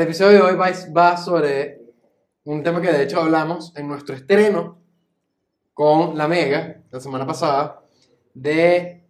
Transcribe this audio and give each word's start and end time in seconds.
El 0.00 0.04
episodio 0.06 0.38
de 0.46 0.52
hoy 0.52 0.56
va, 0.56 0.70
va 0.96 1.16
sobre 1.18 1.82
un 2.44 2.62
tema 2.62 2.80
que 2.80 2.90
de 2.90 3.02
hecho 3.02 3.20
hablamos 3.20 3.76
en 3.76 3.86
nuestro 3.86 4.14
estreno 4.14 4.78
con 5.74 6.16
la 6.16 6.26
Mega 6.26 6.80
la 6.90 7.00
semana 7.00 7.26
pasada 7.26 7.82
de 8.32 9.04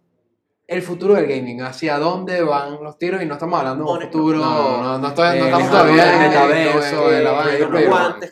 el 0.67 0.81
futuro 0.81 1.13
del 1.13 1.27
gaming, 1.27 1.61
hacia 1.61 1.97
dónde 1.97 2.41
van 2.43 2.83
los 2.83 2.97
tiros 2.97 3.21
y 3.21 3.25
no 3.25 3.35
estamos 3.35 3.57
hablando 3.57 3.85
de 3.85 3.89
un 3.89 4.01
futuro, 4.01 4.37
no, 4.39 4.83
no, 4.83 4.97
no, 4.97 5.07
estoy- 5.07 5.39
no 5.39 5.45
eh, 5.45 5.47
estamos 5.47 5.69
todavía 5.69 6.13
en 6.13 6.21
el 6.23 6.29
metaverso, 6.29 7.09
de 7.09 7.23
la 7.23 7.31
vaina, 7.31 7.67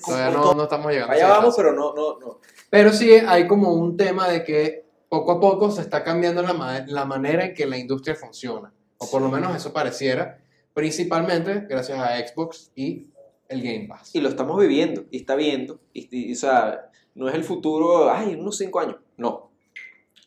todavía 0.05 0.30
no, 0.31 0.53
no 0.53 0.64
estamos 0.64 0.91
llegando. 0.91 1.14
Allá 1.14 1.28
vamos, 1.30 1.53
pero 1.55 1.72
no, 1.72 1.94
no, 1.95 2.20
no. 2.20 2.39
Pero 2.70 2.91
sí 2.91 3.09
hay 3.14 3.48
como 3.48 3.72
un 3.72 3.95
tema 3.95 4.28
de 4.28 4.44
que 4.44 4.86
poco 5.08 5.31
a 5.31 5.39
poco 5.39 5.72
se 5.72 5.80
está 5.80 6.03
cambiando 6.03 6.41
la, 6.41 6.84
la 6.88 7.05
manera 7.05 7.45
en 7.45 7.53
que 7.53 7.66
la 7.66 7.78
industria 7.78 8.16
funciona, 8.16 8.73
o 8.98 9.09
por 9.09 9.22
lo 9.22 9.30
menos 9.30 9.55
eso 9.55 9.72
pareciera, 9.72 10.39
principalmente 10.79 11.65
gracias 11.69 11.99
a 11.99 12.17
Xbox 12.27 12.71
y 12.75 13.07
el 13.47 13.61
Game 13.61 13.88
Pass. 13.88 14.15
Y 14.15 14.21
lo 14.21 14.29
estamos 14.29 14.59
viviendo, 14.59 15.05
y 15.11 15.17
está 15.17 15.35
viendo, 15.35 15.79
y, 15.93 16.07
y- 16.11 16.33
o 16.33 16.35
sea, 16.35 16.89
no 17.15 17.27
es 17.27 17.35
el 17.35 17.43
futuro, 17.43 18.09
ay, 18.11 18.33
en 18.33 18.39
unos 18.41 18.57
cinco 18.57 18.79
años, 18.79 18.97
no. 19.17 19.49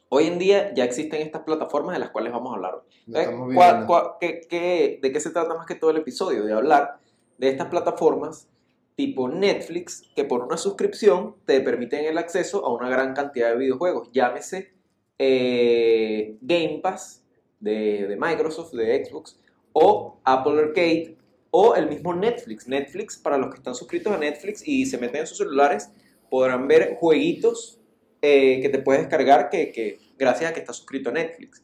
Hoy 0.08 0.26
en 0.26 0.38
día 0.38 0.74
ya 0.74 0.84
existen 0.84 1.22
estas 1.22 1.42
plataformas 1.42 1.94
de 1.94 2.00
las 2.00 2.10
cuales 2.10 2.32
vamos 2.32 2.52
a 2.52 2.56
hablar. 2.56 2.74
hoy. 2.74 2.82
Lo 3.06 3.18
estamos 3.18 3.54
¿cuál- 3.54 3.68
viviendo. 3.70 3.86
cuál- 3.86 4.06
qué- 4.20 4.40
qué- 4.48 4.98
de 5.00 5.12
qué 5.12 5.20
se 5.20 5.30
trata 5.30 5.54
más 5.54 5.66
que 5.66 5.74
todo 5.74 5.90
el 5.90 5.96
episodio? 5.96 6.44
De 6.44 6.52
hablar 6.52 6.98
de 7.38 7.48
estas 7.48 7.68
plataformas 7.68 8.46
tipo 8.94 9.28
Netflix 9.28 10.02
que 10.14 10.24
por 10.24 10.42
una 10.42 10.58
suscripción 10.58 11.34
te 11.46 11.60
permiten 11.62 12.04
el 12.04 12.18
acceso 12.18 12.64
a 12.66 12.72
una 12.74 12.90
gran 12.90 13.14
cantidad 13.14 13.48
de 13.50 13.56
videojuegos. 13.56 14.10
Llámese 14.12 14.74
eh, 15.18 16.36
Game 16.42 16.80
Pass 16.82 17.24
de, 17.60 18.06
de 18.06 18.16
Microsoft, 18.16 18.72
de 18.74 19.04
Xbox, 19.04 19.38
o 19.72 20.20
Apple 20.24 20.60
Arcade, 20.60 21.16
o 21.50 21.74
el 21.74 21.88
mismo 21.88 22.14
Netflix. 22.14 22.66
Netflix, 22.68 23.16
para 23.18 23.36
los 23.38 23.50
que 23.50 23.56
están 23.58 23.74
suscritos 23.74 24.12
a 24.12 24.18
Netflix 24.18 24.66
y 24.66 24.86
se 24.86 24.98
meten 24.98 25.20
en 25.20 25.26
sus 25.26 25.38
celulares, 25.38 25.90
podrán 26.30 26.66
ver 26.66 26.96
jueguitos 26.98 27.80
eh, 28.22 28.60
que 28.62 28.68
te 28.68 28.78
puedes 28.78 29.02
descargar 29.02 29.50
que, 29.50 29.70
que- 29.72 29.98
gracias 30.18 30.50
a 30.50 30.54
que 30.54 30.60
estás 30.60 30.76
suscrito 30.76 31.10
a 31.10 31.12
Netflix. 31.12 31.62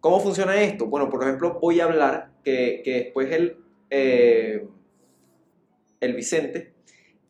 ¿Cómo 0.00 0.20
funciona 0.20 0.60
esto? 0.62 0.86
Bueno, 0.86 1.08
por 1.08 1.22
ejemplo, 1.22 1.58
voy 1.60 1.80
a 1.80 1.84
hablar 1.84 2.30
que, 2.44 2.82
que 2.84 2.92
después 2.94 3.32
el, 3.32 3.56
eh, 3.90 4.66
el 6.00 6.14
Vicente 6.14 6.74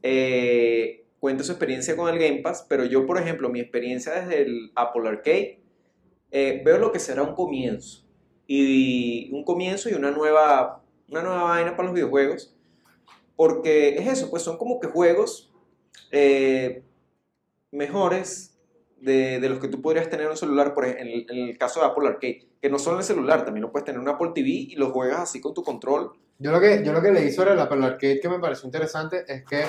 eh, 0.03 1.05
cuenta 1.21 1.45
su 1.45 1.53
experiencia 1.53 1.97
con 1.97 2.13
el 2.13 2.19
Game 2.19 2.43
Pass, 2.43 2.67
pero 2.69 2.85
yo, 2.85 3.07
por 3.07 3.19
ejemplo, 3.19 3.49
mi 3.49 3.61
experiencia 3.61 4.13
desde 4.13 4.43
el 4.43 4.73
Apple 4.75 5.09
Arcade, 5.09 5.61
eh, 6.33 6.63
veo 6.65 6.79
lo 6.79 6.91
que 6.93 6.99
será 6.99 7.23
un 7.23 7.35
comienzo. 7.35 8.04
Y 8.47 9.31
un 9.33 9.45
comienzo 9.45 9.89
y 9.89 9.95
una 9.95 10.11
nueva, 10.11 10.83
una 11.09 11.23
nueva 11.23 11.43
vaina 11.45 11.77
para 11.77 11.85
los 11.89 11.95
videojuegos. 11.95 12.55
Porque 13.37 13.97
es 13.99 14.07
eso, 14.07 14.31
pues 14.31 14.43
son 14.43 14.57
como 14.59 14.79
que 14.81 14.89
juegos 14.89 15.51
eh, 16.13 16.83
mejores 17.73 18.57
de, 19.01 19.41
de 19.41 19.49
los 19.49 19.59
que 19.59 19.69
tú 19.69 19.83
podrías 19.83 20.09
tener 20.09 20.27
en 20.27 20.33
un 20.33 20.37
celular, 20.37 20.73
por 20.75 20.85
ej- 20.87 20.97
en 21.01 21.09
el, 21.09 21.27
en 21.31 21.49
el 21.49 21.59
caso 21.59 21.81
de 21.81 21.87
Apple 21.87 22.07
Arcade, 22.09 22.47
que 22.61 22.71
no 22.71 22.79
solo 22.79 22.97
en 22.97 23.01
el 23.01 23.07
celular, 23.07 23.45
también 23.45 23.63
lo 23.63 23.73
puedes 23.73 23.85
tener 23.85 24.01
en 24.01 24.09
un 24.09 24.15
Apple 24.15 24.31
TV 24.35 24.49
y 24.49 24.75
lo 24.77 24.91
juegas 24.91 25.21
así 25.21 25.41
con 25.41 25.53
tu 25.53 25.63
control. 25.63 26.13
Yo 26.39 26.51
lo 26.53 26.61
que, 26.61 26.83
yo 26.85 26.93
lo 26.93 27.03
que 27.03 27.13
leí 27.13 27.31
sobre 27.33 27.53
el 27.53 27.61
Apple 27.61 27.85
Arcade 27.85 28.21
que 28.21 28.29
me 28.29 28.39
pareció 28.39 28.67
interesante 28.67 29.25
es 29.29 29.45
que 29.45 29.65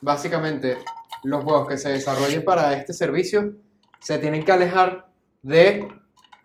básicamente 0.00 0.76
los 1.22 1.42
juegos 1.44 1.68
que 1.68 1.78
se 1.78 1.90
desarrollen 1.90 2.44
para 2.44 2.74
este 2.74 2.92
servicio 2.92 3.54
se 4.00 4.18
tienen 4.18 4.44
que 4.44 4.52
alejar 4.52 5.08
de 5.42 5.88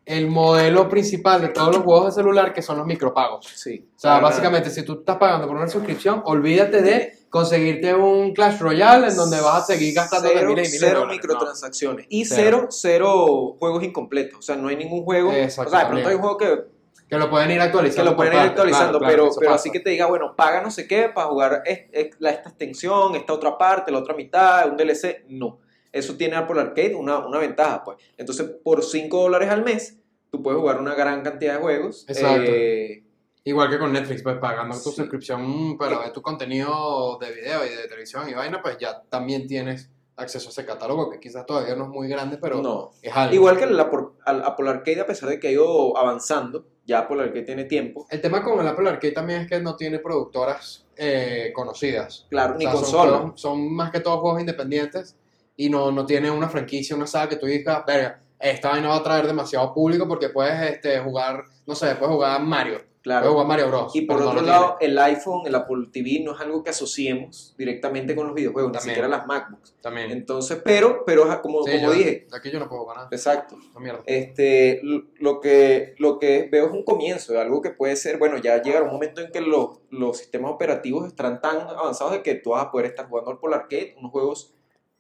el 0.10 0.28
modelo 0.28 0.90
principal 0.90 1.40
de 1.40 1.50
todos 1.50 1.76
los 1.76 1.84
juegos 1.84 2.08
de 2.08 2.12
celular 2.24 2.52
que 2.52 2.64
son 2.64 2.78
los 2.78 2.88
micropagos. 2.88 3.46
Sí. 3.46 3.88
O 3.96 4.00
sea, 4.00 4.20
básicamente 4.20 4.72
si 4.72 4.82
tú 4.82 5.02
estás 5.02 5.18
pagando 5.18 5.48
por 5.48 5.56
una 5.56 5.68
suscripción, 5.68 6.24
olvídate 6.26 6.82
de 6.82 7.14
conseguirte 7.30 7.94
un 7.94 8.34
Clash 8.34 8.58
Royale 8.58 9.10
en 9.10 9.16
donde 9.16 9.40
vas 9.40 9.62
a 9.62 9.66
seguir 9.68 9.94
gastando 9.94 10.30
cero, 10.34 10.50
miles 10.50 10.70
y 10.70 10.72
miles 10.72 10.90
cero 10.90 11.06
microtransacciones 11.08 12.08
y 12.10 12.26
Cero. 12.26 12.40
cero, 12.42 12.68
cero 12.72 13.56
juegos 13.60 13.84
incompletos. 13.84 14.40
O 14.40 14.42
sea, 14.42 14.56
no 14.56 14.70
hay 14.70 14.78
ningún 14.78 15.04
juego. 15.04 15.32
Exacto, 15.32 15.70
o 15.70 15.72
sea, 15.72 15.82
de 15.82 15.92
pronto 15.92 16.10
hay 16.10 16.16
un 16.16 16.22
juego 16.22 16.38
que, 16.38 16.60
que 17.08 17.18
lo 17.20 17.30
pueden 17.30 17.52
ir 17.52 17.58
que 17.58 17.64
actualizando. 17.66 18.10
lo 18.10 18.18
pueden 18.18 18.34
ir 18.34 18.40
actualizando, 18.40 18.98
claro, 18.98 19.00
claro, 19.00 19.12
pero, 19.12 19.28
eso 19.30 19.40
pero 19.40 19.52
pasa. 19.52 19.62
así 19.62 19.70
que 19.70 19.80
te 19.80 19.92
diga, 19.92 20.08
bueno, 20.08 20.36
paga 20.36 20.64
no 20.64 20.72
sé 20.72 20.88
qué 20.88 21.10
para 21.14 21.28
jugar 21.28 21.62
esta 21.64 22.50
extensión, 22.50 23.16
esta 23.16 23.32
otra 23.32 23.60
parte, 23.60 23.92
la 23.92 24.00
otra 24.00 24.16
mitad, 24.16 24.68
un 24.72 24.76
DLC. 24.76 25.26
No. 25.28 25.60
Eso 25.92 26.16
tiene 26.16 26.36
Apple 26.36 26.60
Arcade 26.60 26.96
una, 26.96 27.20
una 27.20 27.38
ventaja, 27.38 27.84
pues. 27.84 27.98
Entonces, 28.18 28.50
por 28.64 28.84
5 28.84 29.22
dólares 29.22 29.50
al 29.50 29.64
mes, 29.64 29.99
tú 30.32 30.42
puedes 30.44 30.60
jugar 30.60 30.80
una 30.80 30.96
gran 30.96 31.22
cantidad 31.22 31.56
de 31.56 31.60
juegos. 31.62 32.06
Exacto. 32.08 32.52
Eh, 32.54 33.04
Igual 33.46 33.70
que 33.70 33.80
con 33.80 33.92
Netflix, 33.94 34.22
pues 34.22 34.38
pagando 34.38 34.76
tu 34.76 34.90
Sí. 34.90 34.98
suscripción 34.98 35.78
para 35.78 35.98
ver 36.00 36.12
tu 36.12 36.22
contenido 36.22 37.18
de 37.20 37.32
video 37.32 37.66
y 37.66 37.70
de 37.70 37.88
televisión 37.88 38.30
y 38.30 38.34
vaina, 38.34 38.62
pues 38.62 38.78
ya 38.78 39.02
también 39.10 39.48
tienes 39.48 39.90
acceso 40.18 40.50
a 40.50 40.52
ese 40.52 40.66
catálogo 40.66 41.10
que 41.10 41.20
quizás 41.20 41.46
todavía 41.46 41.74
no 41.76 41.86
es 41.86 41.90
muy 41.90 42.10
grande, 42.10 42.38
pero 42.38 42.62
no. 42.62 42.92
es 43.02 43.16
algo. 43.16 43.34
Igual 43.34 43.58
que 43.58 43.64
el 43.64 43.80
Apple, 43.80 44.00
al 44.26 44.44
Apple 44.44 44.70
Arcade, 44.70 45.00
a 45.02 45.06
pesar 45.08 45.30
de 45.30 45.40
que 45.40 45.48
ha 45.48 45.52
ido 45.52 45.98
avanzando, 45.98 46.66
ya 46.86 47.00
Apple 47.00 47.22
Arcade 47.24 47.44
tiene 47.44 47.64
tiempo. 47.64 48.06
El 48.10 48.20
tema 48.22 48.44
con 48.44 48.60
el 48.60 48.68
Apple 48.68 48.90
Arcade 48.90 49.14
también 49.14 49.42
es 49.42 49.48
que 49.48 49.60
no 49.62 49.76
tiene 49.78 50.00
productoras 50.00 50.86
eh, 50.98 51.52
conocidas. 51.56 52.28
Claro, 52.30 52.56
O 52.56 52.58
ni 52.58 52.66
sea, 52.66 52.74
son 52.74 52.82
consola. 52.82 53.18
juegos- 53.20 53.42
Son, 53.42 53.74
más 53.74 53.90
que 53.90 54.02
todos 54.02 54.20
juegos 54.20 54.42
independientes 54.42 55.16
y 55.56 55.70
no, 55.70 55.92
no 55.94 56.06
tiene 56.06 56.30
una 56.30 56.50
franquicia, 56.50 56.96
una 56.96 57.08
saga 57.08 57.30
que 57.30 57.36
tú 57.38 57.46
digas, 57.46 57.84
verga, 57.88 58.22
esta 58.40 58.70
vaina 58.70 58.88
va 58.90 58.96
a 58.98 59.04
traer 59.04 59.28
demasiado 59.28 59.74
público 59.74 60.08
porque 60.08 60.30
puedes 60.30 60.72
este, 60.72 61.00
jugar, 61.00 61.44
no 61.66 61.76
sé, 61.76 61.96
puedes 61.96 62.14
jugar 62.16 62.42
Mario, 62.42 62.76
puedes 62.78 62.90
Claro. 63.02 63.32
jugar 63.32 63.48
Mario 63.48 63.68
Bros. 63.70 63.96
Y 63.96 64.02
por 64.02 64.20
no 64.20 64.30
otro 64.30 64.42
lado, 64.42 64.76
el 64.82 64.98
iPhone, 65.00 65.48
el 65.48 65.56
Apple 65.56 65.88
TV 65.92 66.22
no 66.22 66.36
es 66.36 66.42
algo 66.42 66.62
que 66.64 66.70
asociemos 66.72 67.56
directamente 67.58 68.14
con 68.14 68.28
los 68.28 68.36
videojuegos, 68.36 68.74
También. 68.74 68.88
ni 68.88 68.96
siquiera 68.96 69.08
las 69.08 69.26
MacBooks. 69.26 69.74
También. 69.82 70.12
Entonces, 70.12 70.62
pero, 70.64 71.04
pero 71.06 71.42
como, 71.42 71.64
Sí, 71.64 71.72
como 71.72 71.88
yo- 71.88 71.98
dije, 71.98 72.28
Aquí 72.34 72.52
yo 72.52 72.60
no 72.60 72.68
puedo 72.68 72.94
nada. 72.94 73.08
exacto. 73.10 73.56
No, 73.74 73.80
mierda. 73.80 74.02
Este, 74.06 74.82
lo- 74.84 75.40
que, 75.40 75.96
lo 75.98 76.20
que 76.20 76.50
veo 76.52 76.66
es 76.68 76.72
un 76.74 76.84
comienzo 76.84 77.32
de 77.34 77.40
algo 77.40 77.62
que 77.62 77.70
puede 77.72 77.96
ser, 77.96 78.18
bueno, 78.20 78.38
ya 78.38 78.62
llegará 78.62 78.84
un 78.86 78.92
momento 78.92 79.22
en 79.22 79.32
que 79.32 79.40
los, 79.40 79.80
los 79.90 80.18
sistemas 80.18 80.52
operativos 80.52 81.08
estarán 81.08 81.40
tan 81.42 81.62
avanzados 81.62 82.12
de 82.14 82.22
que 82.22 82.36
tú 82.36 82.50
vas 82.52 82.66
a 82.66 82.72
poder 82.72 82.88
estar 82.88 83.08
jugando 83.08 83.32
al 83.32 83.38
Apple 83.38 83.56
Arcade, 83.56 83.96
unos 83.98 84.12
juegos 84.12 84.54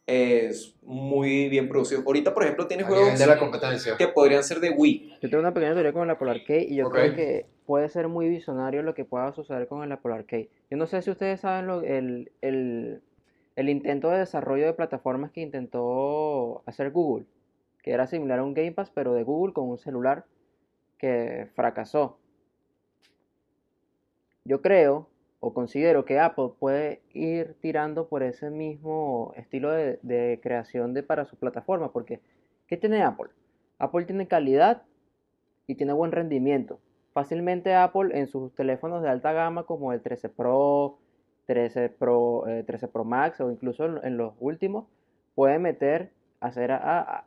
eh, 0.09 0.51
muy 0.81 1.49
bien 1.49 1.69
producidos. 1.69 2.03
Ahorita, 2.05 2.33
por 2.33 2.43
ejemplo, 2.43 2.65
nivel 2.69 2.85
juegos 2.85 3.19
de 3.19 3.27
la 3.27 3.37
competencia. 3.39 3.95
que 3.97 4.07
podrían 4.07 4.43
ser 4.43 4.59
de 4.59 4.71
Wii. 4.71 5.17
Yo 5.21 5.29
tengo 5.29 5.39
una 5.39 5.53
pequeña 5.53 5.73
teoría 5.73 5.93
con 5.93 6.03
el 6.03 6.09
Apple 6.09 6.31
Arcade 6.31 6.63
y 6.69 6.75
yo 6.77 6.89
creo 6.89 7.15
que 7.15 7.45
puede 7.65 7.87
ser 7.89 8.07
muy 8.07 8.27
visionario 8.27 8.81
lo 8.81 8.95
que 8.95 9.05
pueda 9.05 9.31
suceder 9.31 9.67
con 9.67 9.83
el 9.83 9.91
Apple 9.91 10.13
Arcade. 10.13 10.49
Yo 10.71 10.77
no 10.77 10.87
sé 10.87 11.01
si 11.03 11.11
ustedes 11.11 11.41
saben 11.41 11.67
lo- 11.67 11.83
el, 11.83 12.31
el- 12.41 13.01
el 13.55 13.69
intento 13.69 14.09
de 14.09 14.19
desarrollo 14.19 14.65
de 14.65 14.73
plataformas 14.73 15.31
que 15.31 15.41
intentó 15.41 16.63
hacer 16.65 16.89
Google, 16.91 17.25
que 17.83 17.91
era 17.91 18.07
similar 18.07 18.39
a 18.39 18.43
un 18.43 18.53
Game 18.55 18.71
Pass, 18.71 18.89
pero 18.89 19.13
de 19.13 19.23
Google 19.23 19.53
con 19.53 19.69
un 19.69 19.77
celular 19.77 20.25
que 20.97 21.47
fracasó. 21.55 22.17
Yo 24.45 24.61
creo 24.61 25.07
o 25.39 25.53
considero 25.53 26.05
que 26.05 26.19
Apple 26.19 26.49
puede 26.59 27.01
ir 27.13 27.55
tirando 27.61 28.07
por 28.07 28.23
ese 28.23 28.49
mismo 28.49 29.33
estilo 29.37 29.71
de, 29.71 30.39
creación 30.43 30.93
de, 30.93 31.03
para 31.03 31.25
su 31.25 31.37
plataforma, 31.37 31.91
porque 31.93 32.19
¿qué 32.67 32.77
tiene 32.77 33.03
Apple? 33.03 33.29
Apple 33.77 34.05
tiene 34.05 34.27
calidad 34.27 34.83
y 35.67 35.75
tiene 35.75 35.93
buen 35.93 36.11
rendimiento. 36.11 36.79
Fácilmente 37.13 37.73
Apple 37.73 38.17
en 38.19 38.27
sus 38.27 38.53
teléfonos 38.53 39.01
de 39.01 39.09
alta 39.09 39.31
gama 39.31 39.63
como 39.63 39.93
el 39.93 40.01
13 40.01 40.29
Pro, 40.29 40.97
13 41.45 41.89
Pro, 41.89 42.47
eh, 42.47 42.63
13 42.63 42.87
Pro 42.89 43.05
Max 43.05 43.39
o 43.41 43.49
incluso 43.51 43.85
en, 43.85 43.99
en 44.03 44.17
los 44.17 44.33
últimos 44.39 44.85
puede 45.35 45.57
meter, 45.57 46.11
hacer, 46.41 46.71
a- 46.71 46.99
a- 47.01 47.25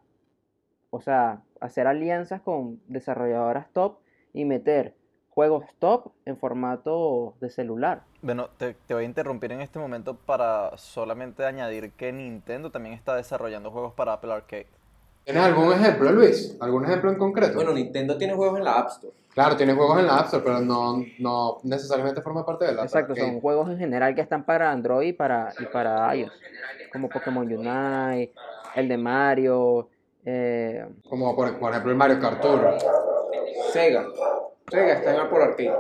o 0.90 1.00
sea, 1.00 1.42
hacer 1.60 1.86
alianzas 1.86 2.42
con 2.42 2.80
desarrolladoras 2.88 3.70
top 3.72 3.98
y 4.34 4.44
meter 4.44 4.94
juegos 5.34 5.64
top 5.78 6.12
en 6.26 6.36
formato 6.36 7.34
de 7.40 7.50
celular. 7.50 8.02
Bueno, 8.20 8.50
te, 8.58 8.74
te 8.86 8.94
voy 8.94 9.04
a 9.04 9.06
interrumpir 9.06 9.52
en 9.52 9.60
este 9.60 9.78
momento 9.78 10.14
para 10.14 10.76
solamente 10.76 11.44
añadir 11.44 11.92
que 11.92 12.12
Nintendo 12.12 12.70
también 12.70 12.94
está 12.94 13.16
desarrollando 13.16 13.70
juegos 13.70 13.94
para 13.94 14.12
Apple 14.14 14.32
Arcade. 14.32 14.66
¿Tienes 15.24 15.42
algún 15.42 15.72
ejemplo, 15.72 16.10
Luis? 16.12 16.56
¿Algún 16.60 16.84
ejemplo 16.84 17.10
en 17.10 17.16
concreto? 17.16 17.54
Bueno, 17.54 17.72
Nintendo 17.72 18.18
tiene 18.18 18.34
juegos 18.34 18.58
en 18.58 18.64
la 18.64 18.78
App 18.78 18.88
Store. 18.88 19.14
claro, 19.32 19.56
tiene 19.56 19.72
juegos 19.72 20.00
en 20.00 20.06
la 20.08 20.18
App 20.18 20.24
Store, 20.26 20.42
pero 20.44 20.60
no, 20.60 21.02
no 21.20 21.58
necesariamente 21.62 22.20
forma 22.20 22.44
parte 22.44 22.64
de 22.66 22.72
la 22.74 22.82
Exacto, 22.82 23.14
son 23.14 23.40
juegos 23.40 23.70
en 23.70 23.78
general 23.78 24.14
que 24.14 24.20
están 24.20 24.44
para 24.44 24.70
Android 24.72 25.08
y 25.08 25.12
para, 25.12 25.52
y 25.60 25.64
para 25.66 26.14
iOS, 26.16 26.32
como 26.92 27.08
Pokémon 27.08 27.46
Unite, 27.46 28.32
el 28.74 28.88
de 28.88 28.96
Mario, 28.98 29.88
eh, 30.24 30.86
Como 31.08 31.34
por, 31.36 31.56
por 31.58 31.70
ejemplo 31.70 31.92
el 31.92 31.96
Mario 31.96 32.20
Kart 32.20 32.40
Tour. 32.40 32.74
Sega. 33.72 34.06
Sega 34.72 34.94
está 34.94 35.14
en 35.14 35.20
Apple 35.20 35.42
Arcade. 35.42 35.76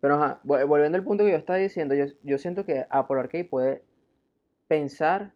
Pero 0.00 0.38
volviendo 0.42 0.98
al 0.98 1.04
punto 1.04 1.24
que 1.24 1.30
yo 1.30 1.36
estaba 1.36 1.60
diciendo, 1.60 1.94
yo, 1.94 2.06
yo 2.24 2.38
siento 2.38 2.66
que 2.66 2.86
Apple 2.90 3.20
Arcade 3.20 3.44
puede 3.44 3.84
pensar 4.66 5.30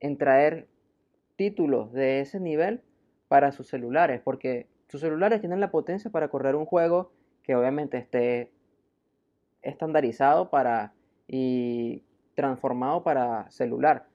en 0.00 0.18
traer 0.18 0.66
títulos 1.36 1.92
de 1.92 2.20
ese 2.20 2.40
nivel 2.40 2.82
para 3.28 3.52
sus 3.52 3.68
celulares, 3.68 4.20
porque 4.24 4.66
sus 4.88 5.00
celulares 5.00 5.40
tienen 5.40 5.60
la 5.60 5.70
potencia 5.70 6.10
para 6.10 6.28
correr 6.28 6.56
un 6.56 6.66
juego 6.66 7.12
que 7.44 7.54
obviamente 7.54 7.96
esté 7.96 8.50
estandarizado 9.62 10.50
para 10.50 10.94
y 11.28 12.02
transformado 12.34 13.04
para 13.04 13.48
celular. 13.50 14.06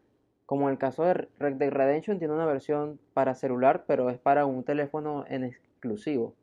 Como 0.45 0.67
en 0.67 0.73
el 0.73 0.77
caso 0.77 1.05
de 1.05 1.13
Red 1.13 1.53
Dead 1.53 1.71
Redemption, 1.71 2.19
tiene 2.19 2.33
una 2.33 2.45
versión 2.45 2.99
para 3.13 3.35
celular, 3.35 3.85
pero 3.87 4.09
es 4.09 4.17
para 4.17 4.45
un 4.45 4.65
teléfono 4.65 5.23
en 5.29 5.45
exclusivo. 5.45 6.35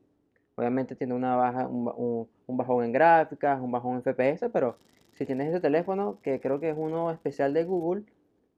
Obviamente 0.56 0.96
tiene 0.96 1.14
una 1.14 1.36
baja, 1.36 1.66
un, 1.68 1.88
un- 1.96 2.28
un 2.46 2.56
bajón 2.56 2.84
en 2.84 2.92
gráficas, 2.92 3.60
un 3.60 3.70
bajón 3.72 3.92
en 3.94 3.98
FPS, 4.00 4.48
pero 4.50 4.76
si 5.14 5.26
tienes 5.26 5.48
ese 5.48 5.60
teléfono, 5.60 6.18
que 6.22 6.40
creo 6.40 6.60
que 6.60 6.70
es 6.70 6.76
uno 6.78 7.10
especial 7.10 7.54
de 7.54 7.64
Google, 7.64 8.04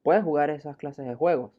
puedes 0.03 0.25
jugar 0.25 0.51
esas 0.51 0.77
clases 0.77 1.07
de 1.07 1.15
juegos. 1.15 1.51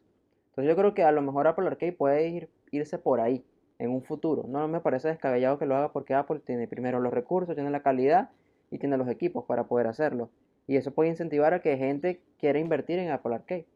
Entonces 0.50 0.68
yo 0.70 0.76
creo 0.76 0.94
que 0.94 1.02
a 1.04 1.12
lo 1.12 1.22
mejor 1.22 1.46
Apple 1.46 1.66
Arcade 1.66 1.92
puede 1.92 2.28
ir, 2.28 2.48
irse 2.70 2.98
por 2.98 3.20
ahí 3.20 3.44
en 3.78 3.90
un 3.90 4.02
futuro. 4.02 4.44
No 4.48 4.68
me 4.68 4.80
parece 4.80 5.08
descabellado 5.08 5.58
que 5.58 5.66
lo 5.66 5.76
haga 5.76 5.92
porque 5.92 6.14
Apple 6.14 6.40
tiene 6.44 6.68
primero 6.68 7.00
los 7.00 7.12
recursos, 7.12 7.54
tiene 7.54 7.70
la 7.70 7.82
calidad 7.82 8.30
y 8.70 8.78
tiene 8.78 8.96
los 8.96 9.08
equipos 9.08 9.44
para 9.44 9.64
poder 9.64 9.86
hacerlo. 9.88 10.30
Y 10.66 10.76
eso 10.76 10.92
puede 10.92 11.10
incentivar 11.10 11.54
a 11.54 11.60
que 11.60 11.76
gente 11.76 12.20
quiera 12.38 12.58
invertir 12.58 12.98
en 12.98 13.10
Apple 13.10 13.34
Arcade. 13.34 13.66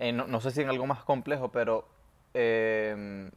Eh, 0.00 0.12
no, 0.12 0.26
no 0.26 0.40
sé 0.40 0.50
si 0.50 0.62
en 0.62 0.70
algo 0.70 0.86
más 0.86 1.04
complejo, 1.04 1.50
pero 1.52 1.86
em, 2.32 3.30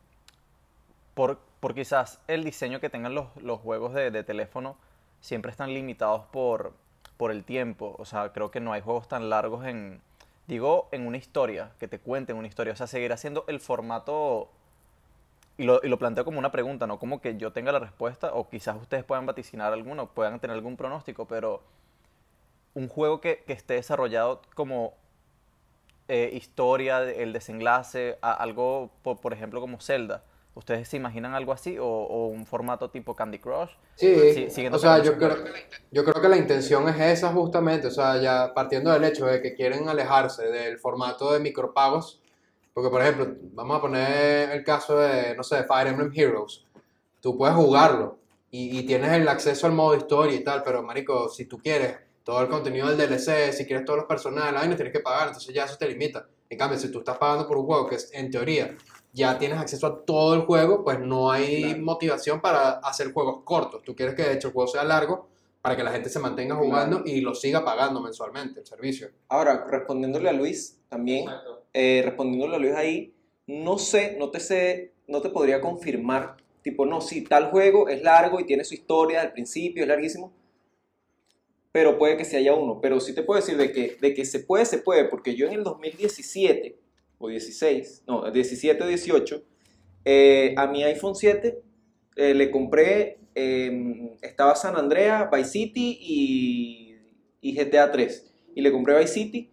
por, 1.13 1.37
por 1.59 1.75
quizás 1.75 2.19
el 2.27 2.43
diseño 2.45 2.79
que 2.79 2.89
tengan 2.89 3.13
los, 3.13 3.27
los 3.35 3.59
juegos 3.59 3.93
de, 3.93 4.11
de 4.11 4.23
teléfono 4.23 4.77
siempre 5.19 5.51
están 5.51 5.73
limitados 5.73 6.25
por, 6.31 6.73
por 7.17 7.31
el 7.31 7.43
tiempo. 7.43 7.95
O 7.99 8.05
sea, 8.05 8.31
creo 8.31 8.49
que 8.49 8.61
no 8.61 8.71
hay 8.71 8.81
juegos 8.81 9.09
tan 9.09 9.29
largos 9.29 9.65
en, 9.65 10.01
digo, 10.47 10.87
en 10.93 11.05
una 11.05 11.17
historia, 11.17 11.71
que 11.79 11.89
te 11.89 11.99
cuenten 11.99 12.37
una 12.37 12.47
historia. 12.47 12.71
O 12.73 12.75
sea, 12.77 12.87
seguir 12.87 13.11
haciendo 13.11 13.43
el 13.47 13.59
formato, 13.59 14.49
y 15.57 15.63
lo, 15.65 15.81
y 15.83 15.89
lo 15.89 15.99
planteo 15.99 16.23
como 16.25 16.39
una 16.39 16.51
pregunta, 16.51 16.87
no 16.87 16.97
como 16.97 17.19
que 17.21 17.35
yo 17.37 17.51
tenga 17.51 17.73
la 17.73 17.79
respuesta, 17.79 18.33
o 18.33 18.49
quizás 18.49 18.77
ustedes 18.81 19.03
puedan 19.03 19.25
vaticinar 19.25 19.73
alguno, 19.73 20.07
puedan 20.07 20.39
tener 20.39 20.55
algún 20.55 20.77
pronóstico, 20.77 21.25
pero 21.27 21.61
un 22.73 22.87
juego 22.87 23.21
que, 23.21 23.43
que 23.45 23.53
esté 23.53 23.75
desarrollado 23.75 24.41
como 24.55 24.93
eh, 26.07 26.31
historia, 26.33 27.03
el 27.03 27.33
desenlace, 27.33 28.17
a- 28.21 28.33
algo, 28.33 28.91
por, 29.03 29.19
por 29.19 29.33
ejemplo, 29.33 29.61
como 29.61 29.79
Zelda. 29.79 30.23
¿Ustedes 30.55 30.87
se 30.87 30.97
imaginan 30.97 31.33
algo 31.33 31.51
así 31.51 31.77
o, 31.79 31.85
o 31.87 32.27
un 32.27 32.45
formato 32.45 32.89
tipo 32.91 33.15
Candy 33.15 33.39
Crush? 33.39 33.71
Sí, 33.95 34.33
Sí, 34.33 34.49
siguiendo 34.49 34.77
o 34.77 34.79
sea, 34.79 35.01
yo 35.03 35.17
creo, 35.17 35.35
yo 35.91 36.03
creo 36.03 36.21
que 36.21 36.29
la 36.29 36.37
intención 36.37 36.87
es 36.89 36.99
esa 36.99 37.29
justamente, 37.31 37.87
o 37.87 37.91
sea, 37.91 38.17
ya 38.21 38.53
partiendo 38.53 38.91
del 38.91 39.03
hecho 39.03 39.25
de 39.25 39.41
que 39.41 39.53
quieren 39.55 39.87
alejarse 39.87 40.45
del 40.47 40.79
formato 40.79 41.31
de 41.33 41.39
micropagos, 41.39 42.19
porque 42.73 42.89
por 42.89 43.01
ejemplo, 43.01 43.35
vamos 43.53 43.77
a 43.77 43.81
poner 43.81 44.49
el 44.51 44.63
caso 44.63 44.97
de, 44.99 45.35
no 45.35 45.43
sé, 45.43 45.63
Fire 45.63 45.87
Emblem 45.87 46.11
Heroes, 46.15 46.65
tú 47.21 47.37
puedes 47.37 47.55
jugarlo 47.55 48.17
y, 48.51 48.79
y 48.79 48.83
tienes 48.85 49.11
el 49.11 49.27
acceso 49.27 49.67
al 49.67 49.73
modo 49.73 49.95
historia 49.95 50.35
y 50.35 50.43
tal, 50.43 50.63
pero 50.63 50.83
marico, 50.83 51.29
si 51.29 51.45
tú 51.45 51.59
quieres 51.59 51.97
todo 52.23 52.41
el 52.41 52.47
contenido 52.47 52.87
del 52.87 52.97
DLC, 52.97 53.51
si 53.51 53.65
quieres 53.65 53.85
todos 53.85 53.97
los 53.99 54.07
personajes, 54.07 54.53
la 54.53 54.59
vaina, 54.61 54.75
tienes 54.75 54.93
que 54.93 54.99
pagar, 55.01 55.27
entonces 55.27 55.53
ya 55.53 55.65
eso 55.65 55.77
te 55.77 55.87
limita. 55.87 56.25
En 56.49 56.57
cambio, 56.57 56.77
si 56.79 56.89
tú 56.91 56.99
estás 56.99 57.17
pagando 57.17 57.47
por 57.47 57.57
un 57.57 57.65
juego 57.65 57.87
que 57.87 57.95
es, 57.95 58.09
en 58.13 58.29
teoría 58.31 58.75
ya 59.15 59.37
tienes 59.37 59.59
acceso 59.59 59.85
a 59.85 60.05
todo 60.05 60.33
el 60.33 60.41
juego, 60.41 60.83
pues 60.83 60.99
no 60.99 61.31
hay 61.31 61.63
Claro. 61.65 61.83
motivación 61.83 62.41
para 62.41 62.71
hacer 62.79 63.11
juegos 63.13 63.41
cortos. 63.43 63.83
Tú 63.83 63.95
quieres 63.95 64.15
que 64.15 64.23
de 64.23 64.33
hecho 64.33 64.47
el 64.47 64.53
juego 64.53 64.67
sea 64.67 64.83
largo 64.83 65.27
para 65.61 65.75
que 65.75 65.83
la 65.83 65.91
gente 65.91 66.09
se 66.09 66.17
mantenga 66.19 66.55
jugando 66.55 67.03
y 67.05 67.21
lo 67.21 67.35
siga 67.35 67.63
pagando 67.63 68.01
mensualmente 68.01 68.61
el 68.61 68.65
servicio. 68.65 69.09
Ahora, 69.29 69.65
respondiéndole 69.69 70.29
a 70.29 70.33
Luis 70.33 70.79
también, 70.89 71.27
eh, 71.73 72.01
respondiéndole 72.03 72.55
a 72.55 72.59
Luis 72.59 72.73
ahí, 72.73 73.13
no 73.47 73.77
sé, 73.77 74.15
no 74.17 74.29
te 74.31 74.39
sé, 74.39 74.93
no 75.07 75.21
te 75.21 75.29
podría 75.29 75.61
confirmar, 75.61 76.37
tipo, 76.63 76.85
no, 76.85 76.99
si 76.99 77.21
tal 77.23 77.51
juego 77.51 77.89
es 77.89 78.01
largo 78.01 78.39
y 78.39 78.45
tiene 78.45 78.63
su 78.63 78.73
historia 78.73 79.21
al 79.21 79.31
principio, 79.31 79.83
es 79.83 79.89
larguísimo, 79.89 80.33
pero 81.73 81.97
puede 81.97 82.15
que 82.15 82.23
se 82.23 82.37
haya 82.37 82.53
uno. 82.53 82.79
Pero 82.79 83.01
sí 83.01 83.13
te 83.13 83.23
puedo 83.23 83.41
decir 83.41 83.57
de 83.57 83.73
que, 83.73 83.97
de 83.99 84.13
que 84.13 84.23
se 84.23 84.39
puede, 84.39 84.63
se 84.63 84.77
puede, 84.77 85.05
porque 85.05 85.35
yo 85.35 85.47
en 85.47 85.53
el 85.53 85.63
2017 85.63 86.77
o 87.17 87.27
16, 87.27 88.03
no, 88.07 88.31
17 88.31 88.81
o 88.81 88.87
18, 88.87 89.43
eh, 90.05 90.53
a 90.55 90.67
mi 90.67 90.83
iPhone 90.83 91.15
7 91.15 91.61
eh, 92.15 92.33
le 92.35 92.51
compré, 92.51 93.17
eh, 93.33 94.15
estaba 94.21 94.55
San 94.55 94.75
Andrea, 94.75 95.29
Vice 95.33 95.49
City 95.49 95.97
y, 95.99 96.95
y 97.41 97.55
GTA 97.55 97.91
3. 97.91 98.33
Y 98.55 98.61
le 98.61 98.71
compré 98.71 98.99
Vice 98.99 99.13
City 99.13 99.49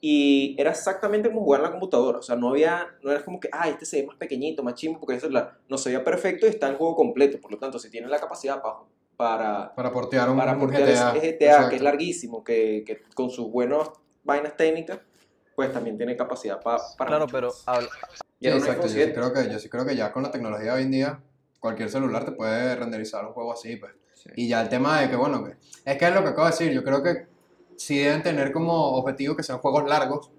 y 0.00 0.54
era 0.60 0.70
exactamente 0.70 1.28
como 1.28 1.40
jugar 1.40 1.60
en 1.60 1.64
la 1.64 1.70
computadora. 1.72 2.18
O 2.18 2.22
sea, 2.22 2.36
no 2.36 2.50
había, 2.50 2.86
no 3.02 3.10
era 3.10 3.24
como 3.24 3.40
que, 3.40 3.48
ah, 3.50 3.68
este 3.68 3.84
se 3.84 4.00
ve 4.00 4.06
más 4.06 4.16
pequeñito, 4.16 4.62
más 4.62 4.74
chimbo, 4.74 5.00
porque 5.00 5.16
eso 5.16 5.26
es 5.26 5.32
la, 5.32 5.58
no 5.68 5.76
se 5.76 5.88
veía 5.88 6.04
perfecto 6.04 6.46
y 6.46 6.50
está 6.50 6.68
el 6.68 6.76
juego 6.76 6.94
completo. 6.94 7.40
Por 7.40 7.50
lo 7.50 7.58
tanto, 7.58 7.80
si 7.80 7.90
tienes 7.90 8.10
la 8.10 8.20
capacidad 8.20 8.62
para, 8.62 8.76
para, 9.16 9.74
Para 9.74 9.92
portear 9.92 10.28
un, 10.30 10.36
para 10.36 10.52
un 10.52 10.60
portear 10.60 10.82
GTA. 10.88 11.12
ese 11.16 11.36
GTA, 11.38 11.68
que 11.68 11.76
es 11.76 11.82
larguísimo, 11.82 12.42
que, 12.44 12.82
que 12.86 13.02
con 13.14 13.30
sus 13.30 13.50
buenas 13.50 13.90
vainas 14.24 14.56
técnicas, 14.56 15.00
pues 15.54 15.72
también 15.72 15.96
tiene 15.96 16.16
capacidad 16.16 16.60
pa- 16.60 16.78
para. 16.98 17.08
Claro, 17.08 17.24
mucho 17.26 17.32
pero 17.32 17.52
habla- 17.66 17.88
Sí, 18.40 18.48
exacto. 18.48 18.82
Yo 18.82 18.88
sí, 18.88 18.94
7. 18.96 19.14
creo 19.14 19.32
que, 19.32 19.50
yo 19.50 19.58
sí 19.58 19.68
creo 19.68 19.86
que 19.86 19.96
ya 19.96 20.12
con 20.12 20.22
la 20.22 20.30
tecnología 20.30 20.72
de 20.72 20.78
hoy 20.78 20.82
en 20.82 20.90
día, 20.90 21.20
cualquier 21.60 21.88
celular 21.90 22.24
te 22.24 22.32
puede 22.32 22.76
renderizar 22.76 23.24
un 23.24 23.32
juego 23.32 23.52
así, 23.52 23.76
pues. 23.76 23.92
Sí. 24.14 24.30
Y 24.36 24.48
ya 24.48 24.60
el 24.60 24.68
tema 24.68 25.00
de 25.00 25.08
que, 25.08 25.16
bueno, 25.16 25.44
que 25.44 25.56
es 25.84 25.96
que 25.98 26.04
es 26.06 26.14
lo 26.14 26.22
que 26.22 26.28
acabo 26.30 26.46
de 26.46 26.50
decir, 26.52 26.72
yo 26.72 26.82
creo 26.84 27.02
que 27.02 27.26
sí 27.76 27.98
deben 27.98 28.22
tener 28.22 28.52
como 28.52 28.72
objetivo 28.96 29.34
que 29.36 29.42
sean 29.42 29.58
juegos 29.58 29.88
largos, 29.88 30.30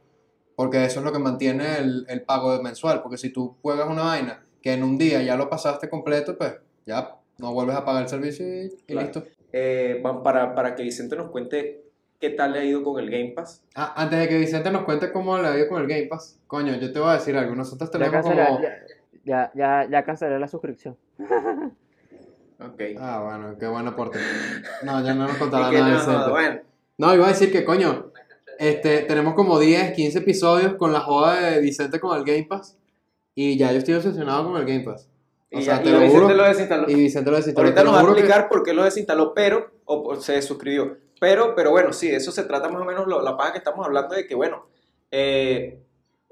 porque 0.55 0.85
eso 0.85 0.99
es 0.99 1.05
lo 1.05 1.11
que 1.11 1.19
mantiene 1.19 1.77
el, 1.77 2.05
el 2.07 2.21
pago 2.23 2.61
mensual, 2.61 3.01
porque 3.01 3.17
si 3.17 3.29
tú 3.31 3.57
juegas 3.61 3.89
una 3.89 4.03
vaina 4.03 4.45
que 4.61 4.73
en 4.73 4.83
un 4.83 4.97
día 4.97 5.21
ya 5.21 5.35
lo 5.35 5.49
pasaste 5.49 5.89
completo, 5.89 6.37
pues 6.37 6.55
ya 6.85 7.17
no 7.37 7.53
vuelves 7.53 7.75
a 7.75 7.85
pagar 7.85 8.03
el 8.03 8.09
servicio 8.09 8.45
y, 8.47 8.65
y 8.67 8.69
Claro. 8.93 9.01
listo. 9.07 9.23
Eh, 9.53 9.99
van 10.03 10.21
para, 10.23 10.53
para 10.55 10.75
que 10.75 10.83
Vicente 10.83 11.15
nos 11.15 11.29
cuente 11.31 11.83
qué 12.19 12.29
tal 12.31 12.53
le 12.53 12.59
ha 12.59 12.63
ido 12.65 12.83
con 12.83 13.01
el 13.01 13.09
Game 13.09 13.33
Pass. 13.35 13.63
Ah, 13.75 13.93
antes 13.95 14.19
de 14.19 14.27
que 14.27 14.37
Vicente 14.37 14.69
nos 14.71 14.83
cuente 14.83 15.11
cómo 15.11 15.37
le 15.37 15.47
ha 15.47 15.57
ido 15.57 15.67
con 15.69 15.81
el 15.81 15.87
Game 15.87 16.07
Pass, 16.07 16.39
coño, 16.47 16.75
yo 16.75 16.91
te 16.91 16.99
voy 16.99 17.09
a 17.09 17.13
decir 17.13 17.37
algo, 17.37 17.55
nosotros 17.55 17.89
Ya 17.91 17.97
tenemos 17.99 18.13
cancelé, 18.25 18.45
como... 18.47 18.61
ya, 18.61 18.71
ya, 19.23 19.51
ya, 19.55 19.87
ya 19.89 20.03
cancelé 20.03 20.39
la 20.39 20.47
suscripción. 20.47 20.97
Ok. 22.59 22.81
Ah, 22.99 23.21
bueno, 23.25 23.57
qué 23.59 23.67
buen 23.67 23.87
aporte. 23.87 24.19
No, 24.83 25.03
ya 25.03 25.13
no 25.13 25.27
nos 25.27 25.37
contará 25.37 25.71
nada 25.71 25.89
no, 25.89 25.95
Vicente. 25.97 26.29
bueno, 26.31 26.59
No, 26.97 27.13
iba 27.13 27.25
a 27.25 27.29
decir 27.29 27.51
que, 27.51 27.65
coño, 27.65 28.11
este, 28.59 29.01
tenemos 29.01 29.33
como 29.33 29.59
10, 29.59 29.91
15 29.93 30.19
episodios 30.19 30.73
con 30.75 30.93
la 30.93 31.01
joda 31.01 31.35
de 31.51 31.59
Vicente 31.61 31.99
con 31.99 32.17
el 32.17 32.23
Game 32.23 32.43
Pass. 32.45 32.77
Y 33.35 33.57
ya 33.57 33.71
yo 33.73 33.79
estoy 33.79 33.95
obsesionado 33.95 34.45
con 34.49 34.57
el 34.59 34.65
Game 34.65 34.83
Pass. 34.85 35.09
O 35.51 35.59
y, 35.59 35.63
sea, 35.63 35.77
ya- 35.77 35.83
te 35.83 35.89
y 35.89 35.91
lo 35.93 35.99
Vicente 35.99 36.21
juro. 36.23 36.35
lo 36.35 36.43
desinstaló. 36.43 36.89
Y 36.89 36.95
Vicente 36.95 37.29
lo 37.31 37.37
desinstaló. 37.37 37.67
Ahorita 37.67 37.83
nos 37.83 37.93
va 37.95 37.99
a 37.99 38.03
que- 38.03 38.11
explicar 38.11 38.49
por 38.49 38.63
qué 38.63 38.73
lo 38.73 38.83
desinstaló, 38.83 39.33
pero 39.33 39.71
o, 39.85 40.15
se 40.15 40.41
suscribió. 40.41 40.97
Pero, 41.19 41.55
pero 41.55 41.71
bueno, 41.71 41.93
sí, 41.93 42.09
eso 42.09 42.31
se 42.31 42.43
trata 42.43 42.67
más 42.69 42.81
o 42.81 42.85
menos 42.85 43.07
lo- 43.07 43.21
la 43.21 43.37
paga 43.37 43.53
que 43.53 43.59
estamos 43.59 43.85
hablando 43.85 44.15
de 44.15 44.27
que, 44.27 44.35
bueno, 44.35 44.65
eh, 45.11 45.79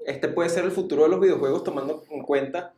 este 0.04 0.28
puede 0.28 0.50
ser 0.50 0.64
el 0.64 0.72
futuro 0.72 1.04
de 1.04 1.08
los 1.08 1.20
videojuegos 1.20 1.64
tomando 1.64 2.02
en 2.10 2.22
cuenta 2.22 2.74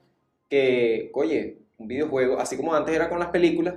que, 0.48 1.10
oye, 1.14 1.58
un 1.78 1.88
videojuego, 1.88 2.38
así 2.38 2.56
como 2.56 2.74
antes 2.74 2.94
era 2.94 3.08
con 3.08 3.18
las 3.18 3.28
películas, 3.30 3.74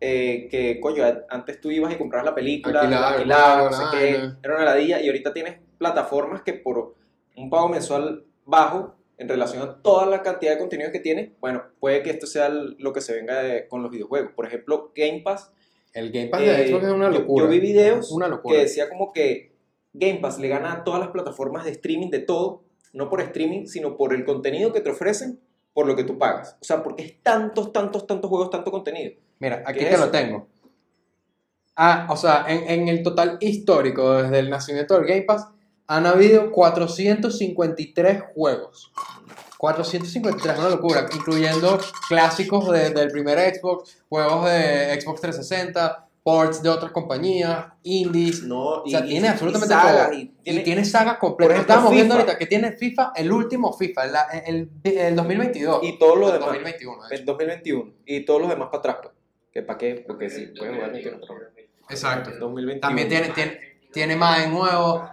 eh, 0.00 0.48
que, 0.50 0.78
coño, 0.80 1.04
antes 1.30 1.60
tú 1.60 1.70
ibas 1.70 1.92
y 1.92 1.96
comprabas 1.96 2.26
la 2.26 2.34
película, 2.34 2.80
Alquilaba, 2.80 3.10
la 3.10 3.16
alquilabas, 3.16 3.56
no 3.58 3.64
alquilaba, 3.86 3.90
sé 3.92 3.98
qué, 3.98 4.30
era 4.42 4.56
una 4.56 4.64
ladilla, 4.64 5.00
y 5.00 5.06
ahorita 5.06 5.32
tienes 5.32 5.58
plataformas 5.78 6.42
que 6.42 6.52
por 6.54 6.94
un 7.36 7.48
pago 7.50 7.68
mensual 7.68 8.24
bajo 8.44 8.94
en 9.20 9.28
relación 9.28 9.62
a 9.62 9.82
toda 9.82 10.06
la 10.06 10.22
cantidad 10.22 10.52
de 10.52 10.58
contenido 10.58 10.90
que 10.90 10.98
tiene, 11.00 11.34
bueno, 11.40 11.62
puede 11.78 12.02
que 12.02 12.10
esto 12.10 12.26
sea 12.26 12.48
lo 12.48 12.92
que 12.92 13.00
se 13.00 13.14
venga 13.14 13.42
de- 13.42 13.68
con 13.68 13.82
los 13.82 13.90
videojuegos. 13.90 14.32
Por 14.32 14.46
ejemplo, 14.46 14.92
Game 14.96 15.20
Pass. 15.24 15.52
El 15.92 16.10
Game 16.10 16.28
Pass 16.28 16.40
de 16.40 16.62
eh, 16.64 16.68
Xbox 16.68 16.84
es 16.84 16.90
una 16.92 17.10
locura. 17.10 17.44
Yo, 17.44 17.50
vi 17.50 17.60
videos 17.60 18.10
Una 18.12 18.28
locura. 18.28 18.56
que 18.56 18.62
decía 18.62 18.88
como 18.88 19.12
que 19.12 19.52
Game 19.92 20.20
Pass 20.20 20.38
le 20.38 20.48
gana 20.48 20.72
a 20.72 20.84
todas 20.84 21.00
las 21.00 21.10
plataformas 21.10 21.64
de 21.64 21.72
streaming 21.72 22.10
de 22.10 22.20
todo, 22.20 22.62
no 22.92 23.08
por 23.10 23.20
streaming, 23.20 23.66
sino 23.66 23.96
por 23.96 24.14
el 24.14 24.24
contenido 24.24 24.72
que 24.72 24.80
te 24.80 24.90
ofrecen, 24.90 25.38
por 25.74 25.86
lo 25.86 25.94
que 25.96 26.04
tú 26.04 26.16
pagas. 26.18 26.56
O 26.60 26.64
sea, 26.64 26.82
porque 26.82 27.02
es 27.04 27.22
tantos, 27.22 27.72
tantos, 27.72 28.06
tantos 28.06 28.28
juegos, 28.30 28.50
tanto 28.50 28.70
contenido. 28.70 29.12
Mira, 29.38 29.62
aquí 29.66 29.80
¿Qué 29.80 29.86
te 29.86 29.94
es 29.94 30.00
lo 30.00 30.10
tengo. 30.10 30.48
Ah, 31.76 32.06
o 32.10 32.16
sea, 32.16 32.44
en, 32.48 32.68
en 32.68 32.88
el 32.88 33.02
total 33.02 33.36
histórico, 33.40 34.22
desde 34.22 34.38
el 34.38 34.50
nacimiento 34.50 34.94
del 34.94 35.06
Game 35.06 35.22
Pass, 35.22 35.48
han 35.92 36.06
habido 36.06 36.52
453 36.52 38.22
juegos. 38.34 38.92
453, 39.58 40.58
una 40.58 40.68
locura, 40.70 41.06
incluyendo 41.14 41.78
clásicos 42.08 42.70
de- 42.70 42.90
del 42.90 43.10
primer 43.10 43.38
Xbox, 43.54 43.98
juegos 44.08 44.44
de 44.46 44.98
Xbox 45.00 45.20
360, 45.20 46.06
ports 46.22 46.62
de 46.62 46.68
otras 46.68 46.92
compañías, 46.92 47.66
indies. 47.82 48.42
No, 48.44 48.82
O 48.82 48.86
sea, 48.86 49.00
y- 49.00 49.08
tiene 49.08 49.26
y 49.26 49.30
absolutamente 49.30 49.74
todo. 49.74 50.12
y 50.14 50.26
tiene- 50.44 50.60
tiene, 50.60 50.84
sagas 50.84 51.18
completas. 51.18 51.58
Estábamos 51.60 51.92
viendo 51.92 52.14
ahorita 52.14 52.38
que 52.38 52.46
tiene 52.46 52.72
FIFA, 52.72 53.12
el 53.16 53.32
último 53.32 53.72
FIFA, 53.72 54.06
la- 54.06 54.28
el, 54.46 54.70
el 54.84 55.16
2022. 55.16 55.80
y 55.82 55.98
todos 55.98 56.16
los 56.18 56.28
el 56.28 56.34
demás. 56.34 56.46
2021. 56.48 57.02
de 57.02 57.14
hecho. 57.14 57.20
En 57.20 57.26
2021. 57.26 57.92
Y 58.06 58.20
todos 58.24 58.40
los 58.40 58.48
demás 58.50 58.68
para 58.70 58.78
atrás. 58.78 58.96
pues. 59.02 59.14
¿Que 59.52 59.62
para 59.62 59.78
qué? 59.78 60.04
Porque 60.06 60.30
sí, 60.30 60.52
pueden 60.56 60.74
jugar 60.76 60.92
21, 60.92 61.18
pero 61.26 61.40
Exacto. 61.90 62.30
2021. 62.38 62.80
También 62.80 63.08
tiene, 63.08 63.28
tiene, 63.30 63.58
tiene 63.92 64.14
más 64.16 64.48
nuevo. 64.48 65.10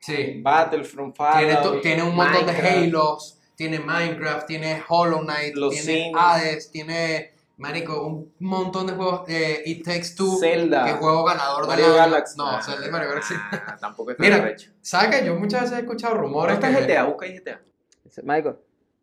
Sí. 0.00 0.40
Battlefront, 0.42 1.16
Tiene, 1.36 1.56
to- 1.56 1.80
tiene 1.80 2.02
un 2.02 2.14
montón 2.14 2.46
Minecraft. 2.46 2.62
de 2.62 2.68
Halos, 2.86 3.40
tiene 3.56 3.80
Minecraft, 3.80 4.46
tiene 4.46 4.82
Hollow 4.88 5.20
Knight, 5.22 5.54
Los 5.56 5.74
tiene 5.74 6.04
Sims. 6.04 6.16
Hades, 6.18 6.70
tiene, 6.70 7.32
marico, 7.56 8.06
un 8.06 8.32
montón 8.38 8.86
de 8.86 8.92
juegos. 8.94 9.28
Eh, 9.28 9.62
It 9.66 9.84
Takes 9.84 10.14
Two, 10.16 10.38
Zelda. 10.38 10.84
que 10.84 10.92
juego 10.92 11.24
ganador 11.24 11.62
de 11.62 11.68
Mario 11.68 11.88
la... 11.88 11.96
Galaxy. 11.96 12.38
No, 12.38 12.46
Ah, 12.48 12.62
Zelda 12.62 12.86
y 12.86 12.90
Mario 12.90 13.08
Galaxy. 13.08 13.34
ah, 13.50 13.76
tampoco 13.80 14.12
es 14.12 14.18
Mira. 14.20 14.54
¿Sabes 14.80 15.16
que 15.20 15.26
yo 15.26 15.34
muchas 15.34 15.62
veces 15.62 15.78
he 15.78 15.80
escuchado 15.80 16.14
rumores 16.14 16.54
está 16.54 16.68
que... 16.72 16.86
GTA, 16.86 17.04
busca 17.04 17.26
ahí 17.26 17.36
GTA. 17.38 17.60
Se- 18.08 18.22
Michael, 18.22 18.56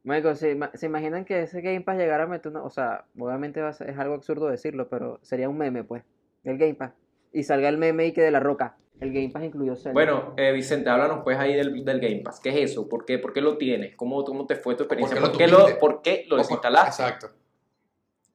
Michael, 0.03 0.37
¿se, 0.37 0.57
se 0.75 0.85
imaginan 0.85 1.25
que 1.25 1.41
ese 1.43 1.61
Game 1.61 1.81
Pass 1.81 1.97
llegara 1.97 2.23
a 2.23 2.27
meter 2.27 2.51
una... 2.51 2.63
O 2.63 2.69
sea, 2.69 3.05
obviamente 3.19 3.61
va 3.61 3.69
a 3.69 3.73
ser- 3.73 3.89
es 3.89 3.99
algo 3.99 4.13
absurdo 4.15 4.47
decirlo, 4.47 4.87
pero 4.87 5.19
sería 5.23 5.49
un 5.49 5.57
meme, 5.57 5.83
pues. 5.83 6.03
El 6.45 6.57
Game 6.57 6.75
Pass. 6.75 6.91
Y 7.33 7.43
salga 7.43 7.67
el 7.67 7.77
meme 7.77 8.05
y 8.07 8.13
que 8.13 8.21
de 8.21 8.31
la 8.31 8.39
roca. 8.39 8.77
El 8.99 9.11
Game 9.11 9.29
Pass 9.29 9.43
incluyó 9.43 9.75
Zelda. 9.75 9.93
Bueno, 9.93 10.33
eh, 10.37 10.51
Vicente, 10.51 10.89
háblanos 10.89 11.19
pues 11.23 11.37
ahí 11.37 11.53
del, 11.53 11.83
del 11.83 11.99
Game 11.99 12.21
Pass. 12.23 12.39
¿Qué 12.39 12.49
es 12.49 12.71
eso? 12.71 12.87
¿Por 12.87 13.05
qué? 13.05 13.19
¿Por 13.19 13.33
qué 13.33 13.41
lo 13.41 13.57
tienes? 13.57 13.95
¿Cómo, 13.95 14.23
cómo 14.23 14.45
te 14.45 14.55
fue 14.55 14.75
tu 14.75 14.83
experiencia? 14.83 15.19
¿Por 15.19 15.29
¿Por 15.31 15.37
qué 15.37 15.47
lo 15.47 15.79
por 15.79 16.01
qué 16.01 16.25
lo 16.27 16.35
Ojo, 16.35 16.43
desinstalaste? 16.43 17.03
Exacto. 17.03 17.29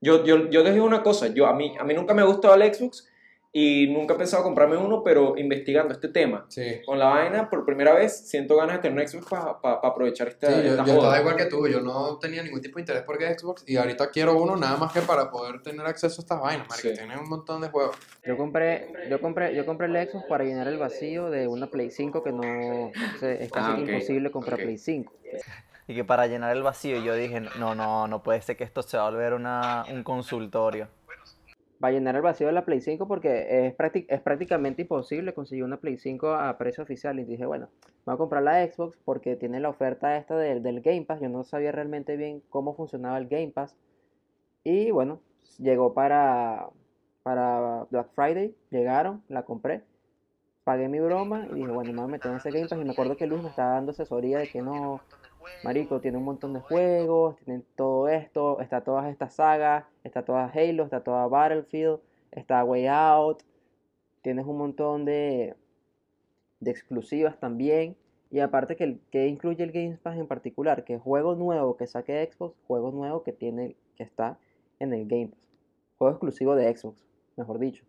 Yo, 0.01 0.25
yo, 0.25 0.49
yo 0.49 0.63
les 0.63 0.75
digo 0.75 0.87
una 0.87 1.03
cosa, 1.03 1.29
yo, 1.29 1.47
a, 1.47 1.55
mí, 1.55 1.75
a 1.79 1.85
mí 1.85 1.95
nunca 1.95 2.15
me 2.15 2.23
ha 2.23 2.25
gustado 2.25 2.55
el 2.55 2.75
Xbox 2.75 3.10
y 3.53 3.89
nunca 3.89 4.15
he 4.15 4.17
pensado 4.17 4.45
comprarme 4.45 4.77
uno, 4.77 5.03
pero 5.03 5.37
investigando 5.37 5.93
este 5.93 6.07
tema, 6.09 6.47
Sí. 6.49 6.81
con 6.87 6.99
la 7.01 7.07
vaina, 7.09 7.51
por 7.51 7.65
primera 7.65 7.93
vez 7.95 8.29
siento 8.29 8.57
ganas 8.57 8.77
de 8.77 8.83
tener 8.83 9.03
un 9.03 9.09
Xbox 9.09 9.27
para 9.61 9.75
aprovechar 9.83 10.29
esta, 10.29 10.47
Sí, 10.47 10.53
yo, 10.63 10.71
esta 10.71 10.85
yo 10.85 10.93
estaba 10.95 11.19
igual 11.19 11.35
que 11.37 11.47
tú, 11.47 11.67
yo 11.67 11.81
no 11.81 12.17
tenía 12.19 12.43
ningún 12.45 12.61
tipo 12.61 12.77
de 12.77 12.83
interés 12.83 13.03
por 13.03 13.17
Xbox 13.21 13.65
y 13.67 13.77
ahorita 13.77 14.11
quiero 14.11 14.37
uno 14.41 14.57
nada 14.57 14.77
más 14.77 14.93
que 14.93 15.01
para 15.01 15.31
poder 15.33 15.61
tener 15.63 15.85
acceso 15.85 16.21
a 16.21 16.23
estas 16.23 16.41
vainas, 16.41 16.67
Sí. 16.77 16.93
tiene 16.95 17.19
un 17.19 17.29
montón 17.29 17.61
de 17.63 17.69
juegos. 17.71 17.97
Yo 18.25 18.37
compré, 18.37 18.93
yo 19.11 19.21
compré, 19.21 19.55
yo 19.55 19.67
compré 19.67 19.89
el 19.89 20.09
Xbox 20.09 20.27
para 20.29 20.45
llenar 20.45 20.69
el 20.69 20.79
vacío 20.79 21.29
de 21.31 21.49
una 21.49 21.67
Play 21.67 21.91
5 21.91 22.23
que 22.23 22.31
no 22.33 22.43
es 23.21 23.51
casi 23.51 23.73
Ah, 23.73 23.75
que 23.85 23.93
imposible 23.93 24.31
comprar. 24.31 24.61
Play 24.61 24.79
5. 24.79 25.13
Y 25.89 25.95
que 25.97 26.05
para 26.05 26.29
llenar 26.29 26.57
el 26.57 26.63
vacío 26.63 27.01
yo 27.03 27.17
dije, 27.17 27.41
no, 27.41 27.75
no, 27.75 28.07
no 28.07 28.23
puede 28.23 28.41
ser 28.43 28.57
que 28.57 28.63
esto 28.63 28.83
se 28.83 28.97
va 28.97 29.09
a 29.09 29.11
volver 29.11 29.33
una, 29.35 29.85
un 29.91 30.05
consultorio. 30.05 30.87
Va 31.83 31.89
a 31.89 31.93
llenar 31.93 32.15
el 32.15 32.23
vacío 32.23 32.47
de 32.47 32.53
la 32.53 32.65
Play 32.67 32.81
5 32.81 33.09
porque 33.09 33.67
es, 33.67 33.77
prácti- 33.77 34.05
es 34.09 34.21
prácticamente 34.21 34.83
imposible 34.83 35.33
conseguir 35.33 35.65
una 35.65 35.79
Play 35.81 35.97
5 35.97 36.35
a 36.35 36.59
precio 36.59 36.83
oficial. 36.85 37.19
Y 37.19 37.25
dije, 37.25 37.47
bueno, 37.47 37.69
voy 38.05 38.15
a 38.15 38.19
comprar 38.19 38.43
la 38.43 38.67
Xbox 38.67 38.99
porque 39.05 39.37
tiene 39.37 39.61
la 39.61 39.71
oferta 39.71 40.17
esta 40.19 40.37
del, 40.37 40.81
Game 40.83 41.03
Pass. 41.07 41.21
Yo 41.21 41.29
no 41.31 41.43
sabía 41.45 41.73
realmente 41.73 42.17
bien 42.17 42.43
cómo 42.51 42.75
funcionaba 42.75 43.17
el 43.19 43.29
Game 43.29 43.49
Pass. 43.53 43.77
Y 44.65 44.91
bueno, 44.91 45.21
llegó 45.59 45.95
para, 45.95 46.69
para 47.23 47.87
Black 47.91 48.11
Friday, 48.15 48.55
llegaron, 48.71 49.23
la 49.29 49.45
compré, 49.45 49.83
pagué 50.65 50.89
mi 50.89 51.01
broma 51.01 51.47
y 51.51 51.55
dije, 51.57 51.71
bueno, 51.71 51.93
me 51.93 52.03
voy 52.03 52.21
en 52.25 52.37
ese 52.37 52.53
Game 52.53 52.67
Pass. 52.69 52.81
Y 52.81 52.85
me 52.85 52.93
acuerdo 52.93 53.17
que 53.17 53.27
Luis 53.27 53.43
me 53.43 53.49
estaba 53.51 53.73
dando 53.75 53.93
asesoría 53.93 54.39
de 54.39 54.49
que 54.49 54.63
no, 54.63 55.03
Marico, 55.63 56.01
tiene 56.01 56.19
un 56.19 56.25
montón 56.25 56.55
de 56.55 56.61
juegos, 56.61 57.37
tiene 57.45 57.63
todo 57.77 58.09
esto, 58.09 58.61
está 58.61 58.83
todas 58.83 59.11
estas 59.11 59.35
sagas, 59.35 59.85
está 60.05 60.25
toda 60.25 60.47
Halo, 60.47 60.85
está 60.85 61.03
toda 61.03 61.27
Battlefield, 61.27 62.01
está 62.31 62.65
Way 62.65 62.87
Out, 62.87 63.43
tienes 64.23 64.47
un 64.47 64.59
montón 64.59 65.05
de, 65.05 65.55
de 66.61 66.71
exclusivas 66.71 67.39
también. 67.39 67.97
Y 68.31 68.41
aparte 68.41 68.77
que, 68.77 68.99
que 69.11 69.27
incluye 69.27 69.65
el 69.65 69.73
Game 69.73 69.99
Pass 70.03 70.17
en 70.17 70.29
particular, 70.29 70.85
que 70.85 70.99
juego 70.99 71.35
nuevo 71.35 71.77
que 71.77 71.87
saque 71.87 72.29
Xbox, 72.31 72.57
juego 72.67 72.93
nuevo 72.93 73.23
que 73.23 73.33
tiene, 73.33 73.77
que 73.97 74.05
está 74.05 74.39
en 74.79 74.93
el 74.93 75.07
Game 75.07 75.29
Pass. 75.29 75.41
Juego 75.99 76.13
exclusivo 76.13 76.55
de 76.55 76.75
Xbox, 76.75 77.05
mejor 77.37 77.59
dicho. 77.59 77.85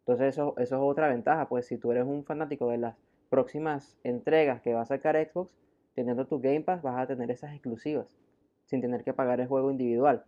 Entonces 0.00 0.28
eso, 0.28 0.54
eso 0.56 0.76
es 0.76 0.80
otra 0.80 1.08
ventaja, 1.08 1.48
pues 1.48 1.66
si 1.66 1.76
tú 1.78 1.90
eres 1.90 2.04
un 2.04 2.24
fanático 2.24 2.70
de 2.70 2.78
las 2.78 2.96
próximas 3.28 3.98
entregas 4.04 4.62
que 4.62 4.72
va 4.72 4.82
a 4.82 4.86
sacar 4.86 5.16
Xbox, 5.16 5.50
teniendo 5.96 6.26
tu 6.26 6.38
Game 6.40 6.60
Pass 6.60 6.82
vas 6.82 6.96
a 7.02 7.06
tener 7.08 7.30
esas 7.32 7.52
exclusivas, 7.52 8.06
sin 8.66 8.80
tener 8.80 9.02
que 9.02 9.12
pagar 9.12 9.40
el 9.40 9.48
juego 9.48 9.72
individual. 9.72 10.22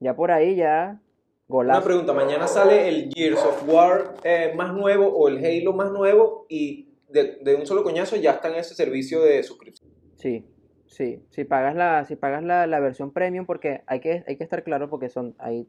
Ya 0.00 0.16
por 0.16 0.32
ahí 0.32 0.56
ya, 0.56 0.90
Una 0.90 1.00
golazo. 1.48 1.84
pregunta, 1.84 2.12
mañana 2.12 2.48
sale 2.48 2.88
el 2.88 3.10
Gears 3.14 3.44
of 3.44 3.68
War 3.68 4.14
eh, 4.24 4.52
más 4.56 4.72
nuevo 4.74 5.06
o 5.06 5.28
el 5.28 5.38
Halo 5.44 5.72
más 5.72 5.92
nuevo 5.92 6.46
y 6.48 6.88
de, 7.08 7.36
de 7.42 7.54
un 7.54 7.66
solo 7.66 7.84
coñazo 7.84 8.16
ya 8.16 8.32
está 8.32 8.48
en 8.48 8.56
ese 8.56 8.74
servicio 8.74 9.22
de 9.22 9.42
suscripción. 9.42 9.90
Sí, 10.16 10.44
sí. 10.86 11.22
Si 11.30 11.44
pagas 11.44 11.74
la, 11.76 12.04
si 12.04 12.16
pagas 12.16 12.42
la, 12.42 12.66
la 12.66 12.80
versión 12.80 13.12
premium, 13.12 13.46
porque 13.46 13.82
hay 13.86 14.00
que, 14.00 14.24
hay 14.26 14.36
que 14.36 14.44
estar 14.44 14.62
claro 14.64 14.88
porque 14.90 15.08
son, 15.08 15.34
hay, 15.38 15.68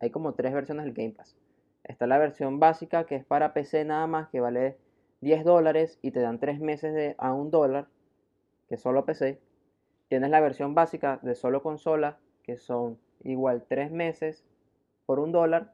hay 0.00 0.10
como 0.10 0.34
tres 0.34 0.52
versiones 0.52 0.84
del 0.84 0.94
Game 0.94 1.12
Pass. 1.12 1.36
Está 1.84 2.06
la 2.06 2.18
versión 2.18 2.60
básica 2.60 3.04
que 3.04 3.16
es 3.16 3.24
para 3.24 3.52
PC 3.54 3.84
nada 3.84 4.06
más, 4.06 4.28
que 4.28 4.40
vale 4.40 4.76
10 5.22 5.44
dólares 5.44 5.98
y 6.02 6.10
te 6.12 6.20
dan 6.20 6.38
3 6.38 6.60
meses 6.60 6.94
de, 6.94 7.14
a 7.18 7.32
un 7.32 7.50
dólar, 7.50 7.86
que 8.70 8.76
es 8.76 8.80
solo 8.80 9.04
PC. 9.04 9.40
Tienes 10.08 10.30
la 10.30 10.40
versión 10.40 10.74
básica 10.76 11.18
de 11.22 11.34
solo 11.34 11.60
consola, 11.60 12.18
que 12.44 12.56
son 12.56 12.98
igual 13.24 13.64
3 13.68 13.90
meses 13.90 14.44
por 15.06 15.18
un 15.18 15.32
dólar. 15.32 15.72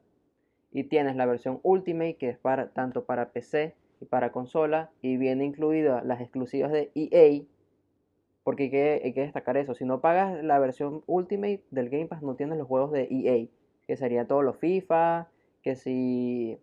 Y 0.71 0.85
tienes 0.85 1.15
la 1.15 1.27
versión 1.27 1.59
Ultimate, 1.61 2.17
que 2.17 2.29
es 2.29 2.39
para, 2.39 2.69
tanto 2.73 3.05
para 3.05 3.29
PC 3.29 3.75
y 4.01 4.05
para 4.05 4.31
consola, 4.31 4.89
y 5.01 5.15
viene 5.17 5.45
incluida 5.45 6.01
las 6.03 6.21
exclusivas 6.21 6.71
de 6.71 6.91
EA, 6.95 7.43
porque 8.43 8.63
hay 8.63 8.69
que, 8.71 9.01
hay 9.05 9.13
que 9.13 9.21
destacar 9.21 9.57
eso. 9.57 9.75
Si 9.75 9.85
no 9.85 10.01
pagas 10.01 10.43
la 10.43 10.57
versión 10.59 11.03
Ultimate 11.05 11.63
del 11.69 11.89
Game 11.89 12.07
Pass, 12.07 12.23
no 12.23 12.35
tienes 12.35 12.57
los 12.57 12.67
juegos 12.67 12.91
de 12.91 13.07
EA, 13.11 13.47
que 13.85 13.95
serían 13.95 14.27
todos 14.27 14.43
los 14.43 14.57
FIFA, 14.57 15.27
que 15.61 15.75
si 15.75 16.59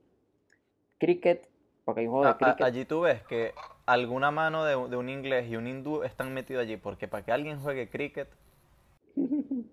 Cricket, 0.99 1.49
porque 1.85 2.01
hay 2.03 2.07
un 2.09 2.13
juego 2.13 2.25
de 2.27 2.31
a- 2.33 2.37
Cricket. 2.39 2.63
allí 2.67 2.85
tú 2.85 3.01
ves 3.03 3.23
que 3.25 3.53
alguna 3.87 4.31
mano 4.31 4.65
de, 4.65 4.77
un- 4.77 4.91
de 4.91 4.97
un 4.97 5.09
inglés 5.09 5.49
y 5.51 5.57
un 5.57 5.67
hindú 5.67 6.03
están 6.03 6.33
metidos 6.35 6.63
allí, 6.63 6.77
porque 6.77 7.09
para 7.09 7.25
que 7.25 7.33
alguien 7.33 7.61
juegue 7.61 7.89
cricket, 7.89 8.29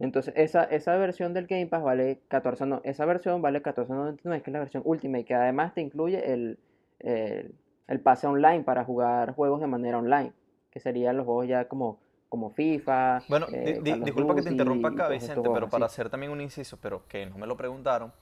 Entonces, 0.00 0.32
esa, 0.36 0.62
esa 0.64 0.96
versión 0.96 1.34
del 1.34 1.46
Game 1.48 1.66
Pass 1.66 1.82
vale 1.82 2.20
14, 2.28 2.66
no, 2.66 2.80
esa 2.84 3.04
versión 3.04 3.42
vale 3.42 3.62
14.99, 3.62 4.42
que 4.42 4.50
es 4.50 4.52
la 4.52 4.60
versión 4.60 4.82
Ultimate, 4.86 5.24
que 5.24 5.34
además 5.34 5.74
te 5.74 5.80
incluye 5.80 6.32
el, 6.32 6.58
el, 7.00 7.52
el 7.88 8.00
pase 8.00 8.26
online 8.28 8.62
para 8.62 8.84
jugar 8.84 9.34
juegos 9.34 9.60
de 9.60 9.66
manera 9.66 9.98
online, 9.98 10.32
que 10.70 10.78
serían 10.78 11.16
los 11.16 11.26
juegos 11.26 11.48
ya 11.48 11.66
como, 11.66 11.98
como 12.28 12.50
FIFA. 12.50 13.22
Bueno, 13.28 13.46
eh, 13.52 13.80
di- 13.82 13.92
disculpa 14.04 14.36
que 14.36 14.42
te 14.42 14.50
interrumpa 14.50 14.88
acá, 14.88 15.08
Vicente, 15.08 15.48
pero 15.52 15.68
para 15.68 15.86
así. 15.86 15.94
hacer 15.94 16.10
también 16.10 16.30
un 16.30 16.40
inciso, 16.40 16.78
pero 16.80 17.02
que 17.08 17.26
no 17.26 17.36
me 17.36 17.48
lo 17.48 17.56
preguntaron, 17.56 18.12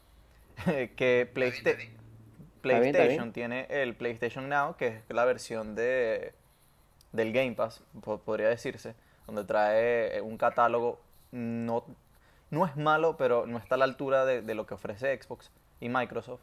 que 0.96 1.30
Playsta- 2.62 2.80
bien, 2.80 2.94
está 2.94 2.98
PlayStation 3.04 3.24
bien. 3.24 3.32
tiene 3.32 3.66
el 3.82 3.94
PlayStation 3.94 4.48
Now, 4.48 4.76
que 4.76 4.88
es 4.88 5.02
la 5.08 5.24
versión 5.24 5.74
de, 5.74 6.32
del 7.12 7.32
Game 7.32 7.52
Pass, 7.52 7.82
po- 8.02 8.18
podría 8.18 8.48
decirse, 8.48 8.94
donde 9.26 9.44
trae 9.44 10.16
eh, 10.16 10.20
un 10.20 10.36
catálogo, 10.36 11.00
no, 11.32 11.84
no 12.50 12.66
es 12.66 12.76
malo, 12.76 13.16
pero 13.16 13.46
no 13.46 13.58
está 13.58 13.74
a 13.74 13.78
la 13.78 13.84
altura 13.84 14.24
de, 14.24 14.42
de 14.42 14.54
lo 14.54 14.66
que 14.66 14.74
ofrece 14.74 15.20
Xbox 15.20 15.50
y 15.80 15.88
Microsoft, 15.88 16.40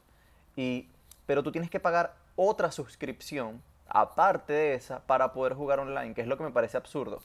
y, 0.56 0.90
pero 1.26 1.44
tú 1.44 1.52
tienes 1.52 1.70
que 1.70 1.80
pagar 1.80 2.16
otra 2.36 2.72
suscripción, 2.72 3.62
aparte 3.88 4.54
de 4.54 4.74
esa, 4.76 5.00
para 5.06 5.34
poder 5.34 5.54
jugar 5.54 5.80
online, 5.80 6.14
que 6.14 6.22
es 6.22 6.28
lo 6.28 6.38
que 6.38 6.44
me 6.44 6.52
parece 6.52 6.78
absurdo. 6.78 7.22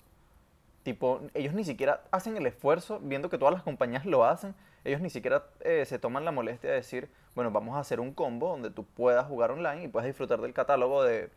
Tipo, 0.83 1.21
ellos 1.35 1.53
ni 1.55 1.65
siquiera 1.65 2.03
hacen 2.11 2.37
el 2.37 2.47
esfuerzo, 2.47 2.99
viendo 3.03 3.29
que 3.29 3.37
todas 3.39 3.53
las 3.53 3.63
compañías 3.63 4.07
lo 4.07 4.25
hacen, 4.25 4.55
ellos 4.85 5.01
ni 5.01 5.11
siquiera 5.11 5.45
eh, 5.61 5.85
se 5.87 5.99
toman 5.99 6.25
la 6.25 6.31
molestia 6.33 6.71
de 6.71 6.77
decir, 6.77 7.11
bueno, 7.39 7.53
vamos 7.53 7.77
a 7.77 7.79
hacer 7.79 8.01
un 8.01 8.13
combo 8.15 8.49
donde 8.49 8.69
tú 8.69 8.83
puedas 8.85 9.25
jugar 9.29 9.53
online 9.53 9.85
y 9.85 9.87
puedas 9.87 10.09
disfrutar 10.09 10.41
del 10.41 10.53
catálogo 10.53 11.05
de, 11.05 11.31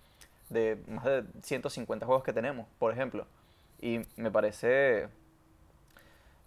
de 0.49 0.79
más 0.87 1.05
de 1.05 1.23
150 1.43 2.07
juegos 2.07 2.23
que 2.23 2.33
tenemos, 2.33 2.65
por 2.79 2.91
ejemplo. 2.91 3.27
Y 3.79 3.99
me 4.15 4.31
parece, 4.31 5.09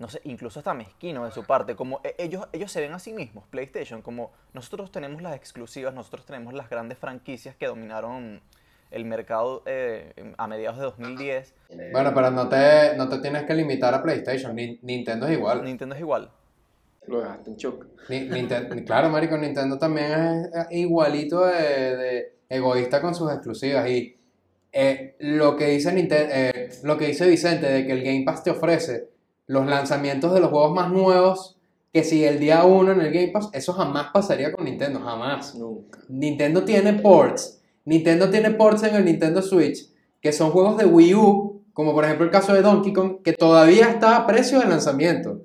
no 0.00 0.08
sé, 0.08 0.20
incluso 0.24 0.58
hasta 0.58 0.74
mezquino 0.74 1.24
de 1.24 1.30
su 1.30 1.44
parte, 1.44 1.76
como 1.76 2.00
e- 2.02 2.16
ellos, 2.18 2.48
ellos 2.52 2.72
se 2.72 2.80
ven 2.80 2.94
a 2.94 2.98
sí 2.98 3.12
mismos, 3.12 3.44
PlayStation, 3.46 4.02
como 4.02 4.32
nosotros 4.54 4.90
tenemos 4.90 5.22
las 5.22 5.36
exclusivas, 5.36 5.94
nosotros 5.94 6.26
tenemos 6.26 6.52
las 6.52 6.68
grandes 6.68 6.98
franquicias 6.98 7.54
que 7.54 7.66
dominaron 7.68 8.40
el 8.90 9.04
mercado 9.04 9.62
eh, 9.66 10.34
a 10.36 10.48
mediados 10.48 10.78
de 10.78 10.82
2010. 10.84 11.54
Bueno, 11.92 12.12
pero 12.12 12.32
no 12.32 12.48
te, 12.48 12.96
no 12.96 13.08
te 13.08 13.18
tienes 13.18 13.44
que 13.44 13.54
limitar 13.54 13.94
a 13.94 14.02
PlayStation. 14.02 14.52
Ni- 14.56 14.80
Nintendo 14.82 15.28
es 15.28 15.32
igual. 15.34 15.62
Nintendo 15.64 15.94
es 15.94 16.00
igual. 16.00 16.28
Lo 17.06 17.20
dejaste 17.20 17.50
en 17.50 17.56
shock. 17.56 17.86
Claro, 18.86 19.10
marico, 19.10 19.36
Nintendo 19.36 19.78
también 19.78 20.50
es 20.52 20.66
igualito 20.70 21.44
de, 21.46 21.96
de 21.96 22.32
egoísta 22.48 23.00
con 23.00 23.14
sus 23.14 23.30
exclusivas. 23.30 23.88
Y 23.88 24.16
eh, 24.72 25.14
lo, 25.20 25.56
que 25.56 25.66
dice 25.68 25.92
Ninten- 25.94 26.28
eh, 26.30 26.70
lo 26.82 26.96
que 26.98 27.06
dice 27.08 27.28
Vicente 27.28 27.66
de 27.70 27.86
que 27.86 27.92
el 27.92 28.02
Game 28.02 28.24
Pass 28.24 28.42
te 28.42 28.50
ofrece 28.50 29.08
los 29.46 29.66
lanzamientos 29.66 30.32
de 30.34 30.40
los 30.40 30.50
juegos 30.50 30.72
más 30.74 30.90
nuevos, 30.90 31.56
que 31.92 32.02
si 32.02 32.24
el 32.24 32.40
día 32.40 32.64
uno 32.64 32.92
en 32.92 33.00
el 33.00 33.12
Game 33.12 33.28
Pass, 33.28 33.50
eso 33.52 33.72
jamás 33.72 34.08
pasaría 34.12 34.52
con 34.52 34.64
Nintendo, 34.64 35.00
jamás. 35.00 35.54
Nunca. 35.54 36.00
Nintendo 36.08 36.64
tiene 36.64 36.94
ports. 36.94 37.60
Nintendo 37.84 38.30
tiene 38.30 38.50
ports 38.50 38.82
en 38.84 38.94
el 38.96 39.04
Nintendo 39.04 39.42
Switch, 39.42 39.90
que 40.20 40.32
son 40.32 40.50
juegos 40.50 40.78
de 40.78 40.86
Wii 40.86 41.14
U, 41.14 41.62
como 41.74 41.92
por 41.92 42.04
ejemplo 42.04 42.24
el 42.24 42.32
caso 42.32 42.54
de 42.54 42.62
Donkey 42.62 42.92
Kong, 42.92 43.22
que 43.22 43.32
todavía 43.34 43.90
está 43.90 44.16
a 44.16 44.26
precio 44.26 44.58
de 44.58 44.66
lanzamiento. 44.66 45.42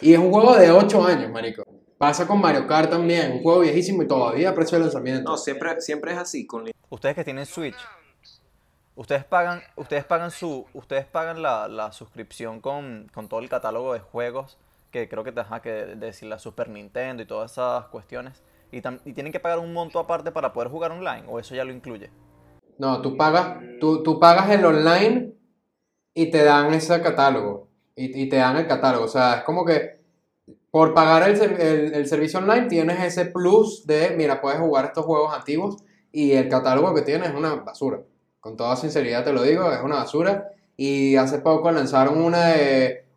Y 0.00 0.12
es 0.12 0.18
un 0.18 0.30
juego 0.30 0.54
de 0.56 0.70
8 0.70 1.04
años, 1.04 1.30
marico. 1.30 1.62
Pasa 1.98 2.26
con 2.26 2.40
Mario 2.40 2.66
Kart 2.66 2.90
también, 2.90 3.32
un 3.32 3.42
juego 3.42 3.60
viejísimo 3.60 4.02
y 4.02 4.06
todavía 4.08 4.50
a 4.50 4.54
precio 4.54 4.78
de 4.78 4.84
lanzamiento. 4.84 5.30
No, 5.30 5.36
siempre, 5.36 5.80
siempre 5.80 6.12
es 6.12 6.18
así. 6.18 6.46
Con 6.46 6.70
Ustedes 6.90 7.14
que 7.16 7.24
tienen 7.24 7.44
Switch, 7.44 7.76
ustedes 8.94 9.24
pagan, 9.24 9.62
ustedes 9.76 10.04
pagan 10.04 10.30
su, 10.30 10.64
ustedes 10.74 11.06
pagan 11.06 11.42
la, 11.42 11.66
la 11.68 11.92
suscripción 11.92 12.60
con, 12.60 13.10
con 13.12 13.28
todo 13.28 13.40
el 13.40 13.48
catálogo 13.48 13.92
de 13.94 14.00
juegos 14.00 14.58
que 14.90 15.08
creo 15.08 15.22
que 15.22 15.32
te 15.32 15.40
ajá, 15.40 15.60
que 15.60 15.70
decir 15.70 16.28
la 16.28 16.38
Super 16.38 16.68
Nintendo 16.70 17.22
y 17.22 17.26
todas 17.26 17.52
esas 17.52 17.86
cuestiones. 17.88 18.42
Y, 18.72 18.80
tam- 18.80 19.00
y 19.04 19.12
tienen 19.12 19.32
que 19.32 19.40
pagar 19.40 19.58
un 19.58 19.72
monto 19.72 19.98
aparte 19.98 20.30
para 20.32 20.52
poder 20.52 20.70
jugar 20.70 20.92
online, 20.92 21.24
o 21.28 21.38
eso 21.38 21.54
ya 21.54 21.64
lo 21.64 21.72
incluye. 21.72 22.10
No, 22.78 23.02
tú 23.02 23.16
pagas, 23.16 23.58
tú, 23.80 24.02
tú 24.02 24.18
pagas 24.18 24.48
el 24.50 24.64
online 24.64 25.34
y 26.14 26.30
te 26.30 26.42
dan 26.44 26.72
ese 26.72 27.00
catálogo. 27.02 27.67
Y, 27.98 28.28
te 28.28 28.36
dan 28.36 28.56
el 28.56 28.66
catálogo. 28.66 29.04
O 29.06 29.08
sea, 29.08 29.38
es 29.38 29.42
como 29.44 29.64
que 29.64 29.98
por 30.70 30.94
pagar 30.94 31.28
el, 31.30 31.40
el- 31.94 32.06
servicio 32.08 32.38
online 32.40 32.66
tienes 32.68 33.00
ese 33.02 33.26
plus 33.26 33.86
de, 33.86 34.14
mira, 34.16 34.40
puedes 34.40 34.60
jugar 34.60 34.86
estos 34.86 35.04
juegos 35.06 35.34
antiguos 35.34 35.76
y 36.12 36.32
el 36.32 36.48
catálogo 36.48 36.94
que 36.94 37.02
tienes 37.02 37.30
es 37.30 37.34
una 37.34 37.54
basura. 37.56 38.00
Con 38.40 38.56
toda 38.56 38.76
sinceridad 38.76 39.24
te 39.24 39.32
lo 39.32 39.42
digo, 39.42 39.70
es 39.72 39.82
una 39.82 39.96
basura. 39.96 40.48
Y 40.76 41.16
hace 41.16 41.38
poco 41.40 41.70
lanzaron 41.72 42.20
una 42.22 42.54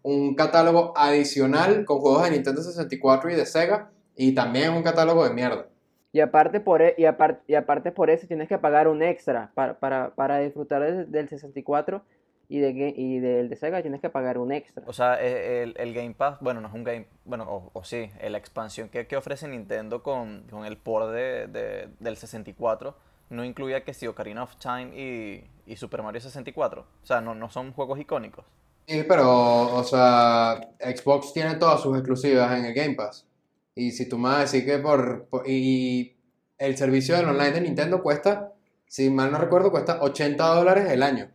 un 0.03 0.33
catálogo 0.35 0.93
adicional 0.97 1.85
con 1.85 1.99
juegos 1.99 2.23
de 2.23 2.31
Nintendo 2.31 2.61
64 2.63 3.31
y 3.31 3.35
de 3.35 3.45
Sega. 3.45 3.91
Y 4.15 4.33
también 4.33 4.71
es 4.71 4.77
un 4.77 4.83
catálogo 4.83 5.23
de 5.23 5.33
mierda. 5.33 5.67
Y 6.13 6.19
aparte 6.19 6.59
por, 6.59 6.81
e- 6.81 6.95
y 6.97 7.03
apar- 7.05 7.41
y 7.47 7.55
aparte 7.55 7.91
por 7.91 8.09
eso 8.09 8.27
tienes 8.27 8.49
que 8.49 8.57
pagar 8.57 8.87
un 8.87 9.01
extra 9.01 9.51
para, 9.55 9.79
para, 9.79 10.13
para 10.15 10.39
disfrutar 10.39 10.81
del, 10.81 11.11
del 11.11 11.29
64 11.29 12.03
y, 12.51 12.59
de, 12.59 12.73
Ga- 12.73 12.93
y 12.95 13.19
del 13.19 13.49
de 13.49 13.55
Sega 13.55 13.81
tienes 13.81 14.01
que 14.01 14.09
pagar 14.09 14.37
un 14.37 14.51
extra. 14.51 14.83
O 14.87 14.93
sea, 14.93 15.17
eh, 15.21 15.63
el, 15.63 15.73
el 15.77 15.93
Game 15.93 16.13
Pass, 16.13 16.37
bueno, 16.41 16.59
no 16.61 16.67
es 16.67 16.73
un 16.73 16.83
Game, 16.83 17.05
bueno, 17.25 17.45
o, 17.49 17.69
o 17.73 17.83
sí, 17.83 18.09
eh, 18.19 18.29
la 18.29 18.37
expansión 18.37 18.89
que, 18.89 19.07
que 19.07 19.15
ofrece 19.17 19.47
Nintendo 19.47 20.03
con, 20.03 20.43
con 20.49 20.65
el 20.65 20.77
port 20.77 21.11
de, 21.11 21.47
de- 21.47 21.87
del 21.99 22.17
64 22.17 22.95
no 23.29 23.45
incluye 23.45 23.81
que 23.83 23.93
si 23.93 24.07
Ocarina 24.07 24.43
of 24.43 24.57
Time 24.57 24.91
y, 24.93 25.43
y 25.65 25.75
Super 25.77 26.03
Mario 26.03 26.19
64. 26.19 26.81
O 26.81 27.05
sea, 27.05 27.21
no, 27.21 27.33
no 27.33 27.49
son 27.49 27.71
juegos 27.71 27.97
icónicos. 27.99 28.43
Sí, 28.87 29.05
pero, 29.07 29.73
o 29.73 29.83
sea, 29.85 30.59
Xbox 30.81 31.31
tiene 31.31 31.55
todas 31.55 31.79
sus 31.79 31.95
exclusivas 31.97 32.51
en 32.59 32.65
el 32.65 32.73
Game 32.73 32.95
Pass. 32.95 33.25
Y 33.73 33.91
si 33.91 34.09
tú 34.09 34.17
me 34.17 34.27
vas 34.27 34.37
a 34.37 34.41
decir 34.41 34.65
que 34.65 34.79
por, 34.79 35.25
por- 35.27 35.43
y 35.47 36.17
el 36.57 36.75
servicio 36.75 37.15
del 37.15 37.29
online 37.29 37.51
de 37.51 37.61
Nintendo 37.61 38.03
cuesta, 38.03 38.51
si 38.85 39.09
mal 39.09 39.31
no 39.31 39.37
recuerdo, 39.37 39.71
cuesta 39.71 39.99
80 40.01 40.43
dólares 40.45 40.89
el 40.91 41.01
año. 41.01 41.29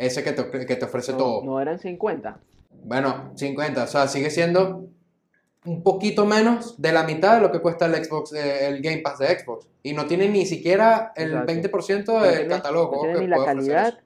Ese 0.00 0.24
que 0.24 0.32
te, 0.32 0.66
que 0.66 0.76
te 0.76 0.84
ofrece 0.84 1.12
No, 1.12 1.18
todo. 1.18 1.44
no 1.44 1.60
eran 1.60 1.78
50. 1.78 2.38
Bueno, 2.84 3.32
50, 3.36 3.84
o 3.84 3.86
sea, 3.86 4.08
sigue 4.08 4.30
siendo 4.30 4.86
un 5.66 5.82
poquito 5.82 6.24
menos 6.24 6.80
de 6.80 6.90
la 6.92 7.02
mitad 7.04 7.34
de 7.36 7.42
lo 7.42 7.52
que 7.52 7.60
cuesta 7.60 7.84
el 7.84 8.02
Xbox, 8.02 8.32
eh, 8.32 8.66
el 8.68 8.80
Game 8.80 8.98
Pass 9.02 9.18
de 9.18 9.38
Xbox. 9.38 9.68
Y 9.82 9.92
no 9.92 10.06
tiene 10.06 10.28
ni 10.30 10.46
siquiera 10.46 11.12
el 11.16 11.32
Exacto. 11.32 11.52
20% 11.52 12.12
No 12.14 12.22
del 12.22 12.32
tiene- 12.38 12.48
catálogo 12.48 12.94
no 12.96 13.00
tiene 13.02 13.14
que 13.14 13.20
ni 13.20 13.26
la 13.26 13.44
calidad, 13.44 13.98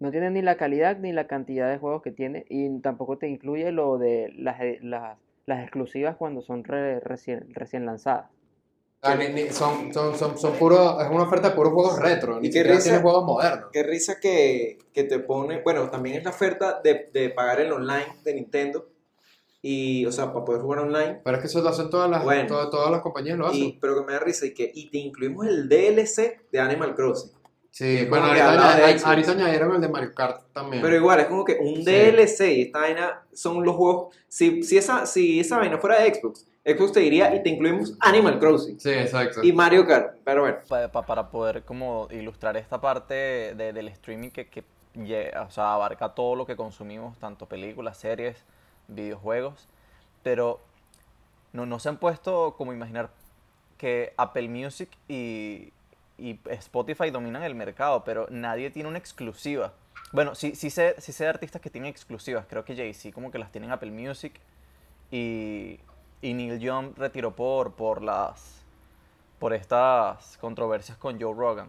no 0.00 0.10
tiene 0.10 0.30
ni 0.30 0.42
la 0.42 0.56
calidad 0.56 0.98
ni 0.98 1.12
la 1.12 1.26
cantidad 1.28 1.70
de 1.70 1.78
juegos 1.78 2.02
que 2.02 2.10
tiene 2.10 2.44
y 2.48 2.68
tampoco 2.80 3.16
te 3.18 3.28
incluye 3.28 3.70
lo 3.70 3.96
de 3.98 4.32
las, 4.36 4.58
las, 4.80 5.16
las 5.46 5.62
exclusivas 5.62 6.16
cuando 6.16 6.42
son 6.42 6.64
re- 6.64 6.98
recién, 7.00 7.46
recién 7.54 7.86
lanzadas. 7.86 8.26
Sea, 9.02 9.14
ni- 9.14 9.28
ni- 9.28 9.50
son, 9.50 9.92
son, 9.94 10.16
son, 10.18 10.36
son 10.38 10.54
puro, 10.54 11.00
es 11.00 11.08
una 11.08 11.22
oferta 11.22 11.50
de 11.50 11.54
puros 11.54 11.72
juegos 11.72 11.98
retro, 12.00 12.40
ni 12.40 12.46
siquiera 12.48 12.78
tiene 12.80 12.98
juegos 12.98 13.24
modernos. 13.24 13.70
Qué 13.72 13.82
risa 13.84 14.18
que, 14.20 14.78
que 14.92 15.04
te 15.04 15.20
pone, 15.20 15.62
bueno, 15.62 15.88
también 15.88 16.16
es 16.16 16.24
la 16.24 16.30
oferta 16.30 16.80
de, 16.82 17.08
de 17.12 17.30
pagar 17.30 17.60
el 17.60 17.72
online 17.72 18.16
de 18.24 18.34
Nintendo. 18.34 18.88
Y, 19.60 20.06
o 20.06 20.12
sea, 20.12 20.32
para 20.32 20.44
poder 20.44 20.62
jugar 20.62 20.80
online. 20.80 21.20
Pero 21.24 21.36
es 21.36 21.40
que 21.42 21.48
eso 21.48 21.60
lo 21.60 21.68
hacen 21.68 21.90
todas 21.90 22.08
las, 22.08 22.22
Bueno. 22.22 22.46
todas, 22.46 22.70
todas 22.70 22.90
las 22.92 23.00
compañías 23.02 23.36
lo 23.36 23.46
hacen. 23.48 23.60
Y, 23.64 23.78
pero 23.80 23.96
que 23.96 24.06
me 24.06 24.12
da 24.12 24.20
risa 24.20 24.46
y 24.46 24.54
que 24.54 24.70
y 24.72 24.88
te 24.88 24.98
incluimos 24.98 25.46
el 25.48 25.68
DLC 25.68 26.40
de 26.52 26.60
Animal 26.60 26.94
Crossing. 26.94 27.32
sí, 27.70 28.06
bueno, 28.08 28.26
ahorita, 28.26 29.32
añadieron 29.32 29.74
el 29.74 29.80
de 29.80 29.88
Mario 29.88 30.14
Kart 30.14 30.52
también. 30.52 30.80
Pero 30.82 30.94
igual, 30.96 31.20
es 31.20 31.26
como 31.26 31.44
que 31.44 31.56
un 31.60 31.76
Sí. 31.76 31.84
DLC 31.84 32.40
y 32.52 32.62
esta 32.62 32.80
vaina 32.80 33.26
son 33.32 33.64
los 33.64 33.74
juegos. 33.74 34.16
Si, 34.28 34.62
si, 34.62 34.78
esa, 34.78 35.06
si 35.06 35.40
esa 35.40 35.58
vaina 35.58 35.78
fuera 35.78 36.00
de 36.02 36.14
Xbox, 36.14 36.46
Xbox 36.76 36.92
te 36.92 37.00
diría 37.00 37.34
y 37.34 37.42
te 37.42 37.48
incluimos 37.50 37.94
Animal 38.00 38.38
Crossing 38.38 38.78
sí, 38.78 38.90
exacto. 38.90 39.42
y 39.42 39.52
Mario 39.52 39.86
Kart. 39.86 40.16
Pero 40.24 40.42
bueno, 40.42 40.58
Pa- 40.68 40.88
pa- 40.88 41.06
para 41.06 41.30
poder 41.30 41.62
como 41.64 42.08
ilustrar 42.10 42.56
esta 42.56 42.80
parte 42.80 43.14
de- 43.14 43.72
del 43.72 43.88
streaming 43.88 44.30
que, 44.30 44.46
que 44.48 44.64
lle- 44.94 45.34
o 45.46 45.50
sea, 45.50 45.74
abarca 45.74 46.10
todo 46.10 46.34
lo 46.36 46.46
que 46.46 46.56
consumimos, 46.56 47.16
tanto 47.18 47.46
películas, 47.46 47.96
series, 47.98 48.44
videojuegos, 48.88 49.68
pero 50.22 50.60
no, 51.52 51.66
no 51.66 51.78
se 51.78 51.88
han 51.88 51.96
puesto 51.98 52.54
como 52.56 52.72
imaginar 52.72 53.10
que 53.78 54.12
Apple 54.16 54.48
Music 54.48 54.90
y, 55.08 55.72
y 56.18 56.38
Spotify 56.50 57.10
dominan 57.10 57.42
el 57.44 57.54
mercado, 57.54 58.02
pero 58.04 58.26
nadie 58.30 58.70
tiene 58.70 58.88
una 58.88 58.98
exclusiva. 58.98 59.72
Bueno, 60.12 60.34
sí, 60.34 60.54
sí, 60.54 60.70
sé, 60.70 60.94
sí 60.98 61.12
sé 61.12 61.24
de 61.24 61.30
artistas 61.30 61.60
que 61.62 61.70
tienen 61.70 61.90
exclusivas, 61.90 62.46
creo 62.48 62.64
que 62.64 62.74
Jay-Z 62.74 63.14
como 63.14 63.30
que 63.30 63.38
las 63.38 63.52
tienen 63.52 63.70
Apple 63.70 63.90
Music 63.90 64.40
y, 65.10 65.78
y 66.22 66.34
Neil 66.34 66.58
Young 66.58 66.92
retiró 66.96 67.34
por, 67.34 67.72
por 67.72 68.02
las 68.02 68.56
por 69.38 69.52
estas 69.52 70.36
controversias 70.38 70.98
con 70.98 71.20
Joe 71.20 71.32
Rogan. 71.34 71.68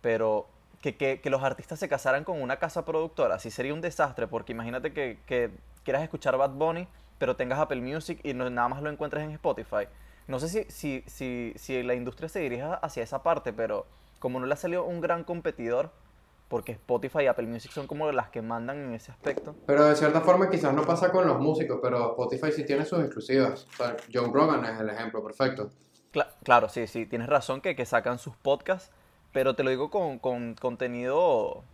Pero 0.00 0.46
que, 0.80 0.96
que- 0.96 1.20
que 1.20 1.30
los 1.30 1.42
artistas 1.42 1.78
se 1.78 1.88
casaran 1.88 2.24
con 2.24 2.40
una 2.42 2.58
casa 2.58 2.84
productora, 2.84 3.38
sí 3.38 3.50
sería 3.50 3.74
un 3.74 3.80
desastre, 3.80 4.26
porque 4.26 4.52
imagínate 4.52 4.92
que, 4.92 5.18
que 5.26 5.50
quieras 5.84 6.02
escuchar 6.02 6.36
Bad 6.36 6.50
Bunny, 6.50 6.88
pero 7.18 7.36
tengas 7.36 7.58
Apple 7.58 7.80
Music 7.80 8.20
y 8.22 8.34
no, 8.34 8.48
nada 8.50 8.68
más 8.68 8.82
lo 8.82 8.90
encuentres 8.90 9.24
en 9.24 9.30
Spotify. 9.32 9.86
No 10.26 10.38
sé 10.40 10.48
si, 10.48 10.64
si, 10.70 11.04
si, 11.06 11.52
si 11.56 11.82
la 11.82 11.94
industria 11.94 12.28
se 12.28 12.40
dirige 12.40 12.64
hacia 12.82 13.02
esa 13.02 13.22
parte, 13.22 13.52
pero 13.52 13.86
como 14.18 14.40
no 14.40 14.46
le 14.46 14.54
ha 14.54 14.56
salido 14.56 14.84
un 14.84 15.00
gran 15.02 15.24
competidor, 15.24 15.90
porque 16.54 16.70
Spotify 16.70 17.22
y 17.22 17.26
Apple 17.26 17.48
Music 17.48 17.72
son 17.72 17.88
como 17.88 18.12
las 18.12 18.28
que 18.30 18.40
mandan 18.40 18.78
en 18.78 18.94
ese 18.94 19.10
aspecto. 19.10 19.56
Pero 19.66 19.86
de 19.86 19.96
cierta 19.96 20.20
forma 20.20 20.48
quizás 20.48 20.72
no 20.72 20.82
pasa 20.82 21.10
con 21.10 21.26
los 21.26 21.40
músicos, 21.40 21.80
pero 21.82 22.10
Spotify 22.10 22.52
sí 22.52 22.64
tiene 22.64 22.84
sus 22.84 23.00
exclusivas. 23.00 23.66
O 23.72 23.76
sea, 23.76 23.96
Joe 24.12 24.30
Rogan 24.32 24.64
es 24.64 24.78
el 24.80 24.88
ejemplo 24.88 25.20
perfecto. 25.24 25.70
Cla- 26.12 26.28
claro, 26.44 26.68
sí, 26.68 26.86
sí, 26.86 27.06
tienes 27.06 27.26
razón 27.28 27.60
que, 27.60 27.74
que 27.74 27.84
sacan 27.84 28.20
sus 28.20 28.36
podcasts, 28.36 28.92
pero 29.32 29.56
te 29.56 29.64
lo 29.64 29.70
digo 29.70 29.90
con, 29.90 30.20
con 30.20 30.54
contenido 30.54 31.64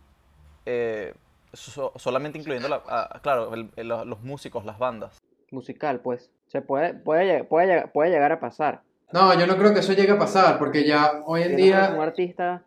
eh, 0.65 1.13
so- 1.53 1.93
solamente 1.97 2.39
incluyendo, 2.39 2.67
la, 2.67 2.81
ah, 2.87 3.19
claro, 3.21 3.53
el- 3.53 3.69
el- 3.75 3.87
los 3.87 4.21
músicos, 4.21 4.65
las 4.65 4.79
bandas. 4.79 5.15
Musical, 5.51 5.99
pues. 5.99 6.31
Se 6.47 6.63
puede, 6.63 6.95
puede, 6.95 7.43
puede, 7.43 7.87
puede 7.89 8.09
llegar 8.09 8.31
a 8.31 8.39
pasar. 8.39 8.81
No, 9.13 9.31
yo 9.37 9.45
no 9.45 9.57
creo 9.57 9.75
que 9.75 9.81
eso 9.81 9.93
llegue 9.93 10.13
a 10.13 10.17
pasar, 10.17 10.57
porque 10.57 10.87
ya 10.87 11.21
hoy 11.27 11.43
en 11.43 11.49
no- 11.49 11.53
un 11.57 11.61
día... 11.61 11.85
artista 12.01 12.63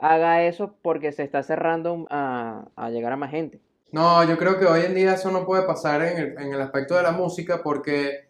haga 0.00 0.44
eso 0.44 0.74
porque 0.82 1.12
se 1.12 1.22
está 1.22 1.42
cerrando 1.42 2.06
a, 2.10 2.64
a 2.76 2.90
llegar 2.90 3.12
a 3.12 3.16
más 3.16 3.30
gente. 3.30 3.60
No, 3.92 4.22
yo 4.24 4.38
creo 4.38 4.58
que 4.58 4.66
hoy 4.66 4.82
en 4.82 4.94
día 4.94 5.14
eso 5.14 5.30
no 5.30 5.44
puede 5.44 5.64
pasar 5.64 6.02
en 6.02 6.18
el, 6.18 6.38
en 6.38 6.52
el 6.52 6.60
aspecto 6.60 6.94
de 6.94 7.02
la 7.02 7.12
música 7.12 7.62
porque 7.62 8.28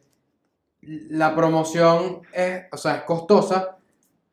la 0.81 1.35
promoción 1.35 2.23
es, 2.33 2.63
o 2.73 2.77
sea, 2.77 2.97
es 2.97 3.03
costosa, 3.03 3.77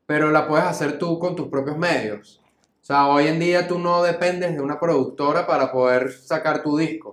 pero 0.06 0.32
la 0.32 0.47
puedes 0.47 0.65
hacer 0.65 0.97
tú 0.97 1.19
con 1.19 1.36
tus 1.36 1.50
propios 1.50 1.78
medios. 1.78 2.41
O 2.82 2.86
sea, 2.88 3.08
hoy 3.08 3.28
en 3.28 3.39
día 3.39 3.67
tú 3.67 3.78
no 3.78 4.02
dependes 4.02 4.54
de 4.54 4.62
una 4.62 4.80
productora 4.80 5.45
para 5.45 5.71
poder 5.71 6.12
sacar 6.13 6.63
tu 6.63 6.78
disco. 6.78 7.12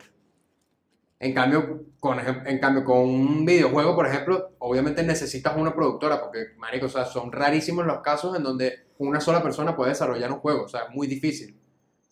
En 1.24 1.32
cambio, 1.32 1.84
con, 1.98 2.18
en 2.20 2.58
cambio, 2.58 2.84
con 2.84 2.98
un 2.98 3.46
videojuego, 3.46 3.94
por 3.94 4.06
ejemplo, 4.06 4.50
obviamente 4.58 5.02
necesitas 5.02 5.56
una 5.56 5.74
productora, 5.74 6.20
porque, 6.20 6.48
marico, 6.58 6.84
o 6.84 6.90
sea, 6.90 7.06
son 7.06 7.32
rarísimos 7.32 7.86
los 7.86 8.00
casos 8.02 8.36
en 8.36 8.42
donde 8.42 8.88
una 8.98 9.20
sola 9.22 9.42
persona 9.42 9.74
puede 9.74 9.92
desarrollar 9.92 10.30
un 10.30 10.40
juego, 10.40 10.64
o 10.64 10.68
sea, 10.68 10.82
es 10.82 10.94
muy 10.94 11.06
difícil. 11.06 11.56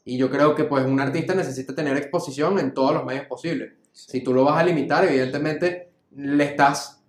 Y 0.07 0.17
yo 0.17 0.31
creo 0.31 0.55
que 0.55 0.65
pues 0.65 0.87
un 0.87 0.99
artista 0.99 1.35
necesita 1.35 1.75
tener 1.75 1.95
exposición 1.99 2.59
en 2.59 2.73
todos 2.73 2.95
los 2.95 3.05
medios 3.05 3.27
posibles. 3.27 3.75
Si 3.93 4.23
tú 4.25 4.33
lo 4.33 4.45
vas 4.45 4.59
a 4.59 4.65
limitar, 4.65 5.05
evidentemente 5.05 5.91
le 6.17 6.45
estás 6.45 7.05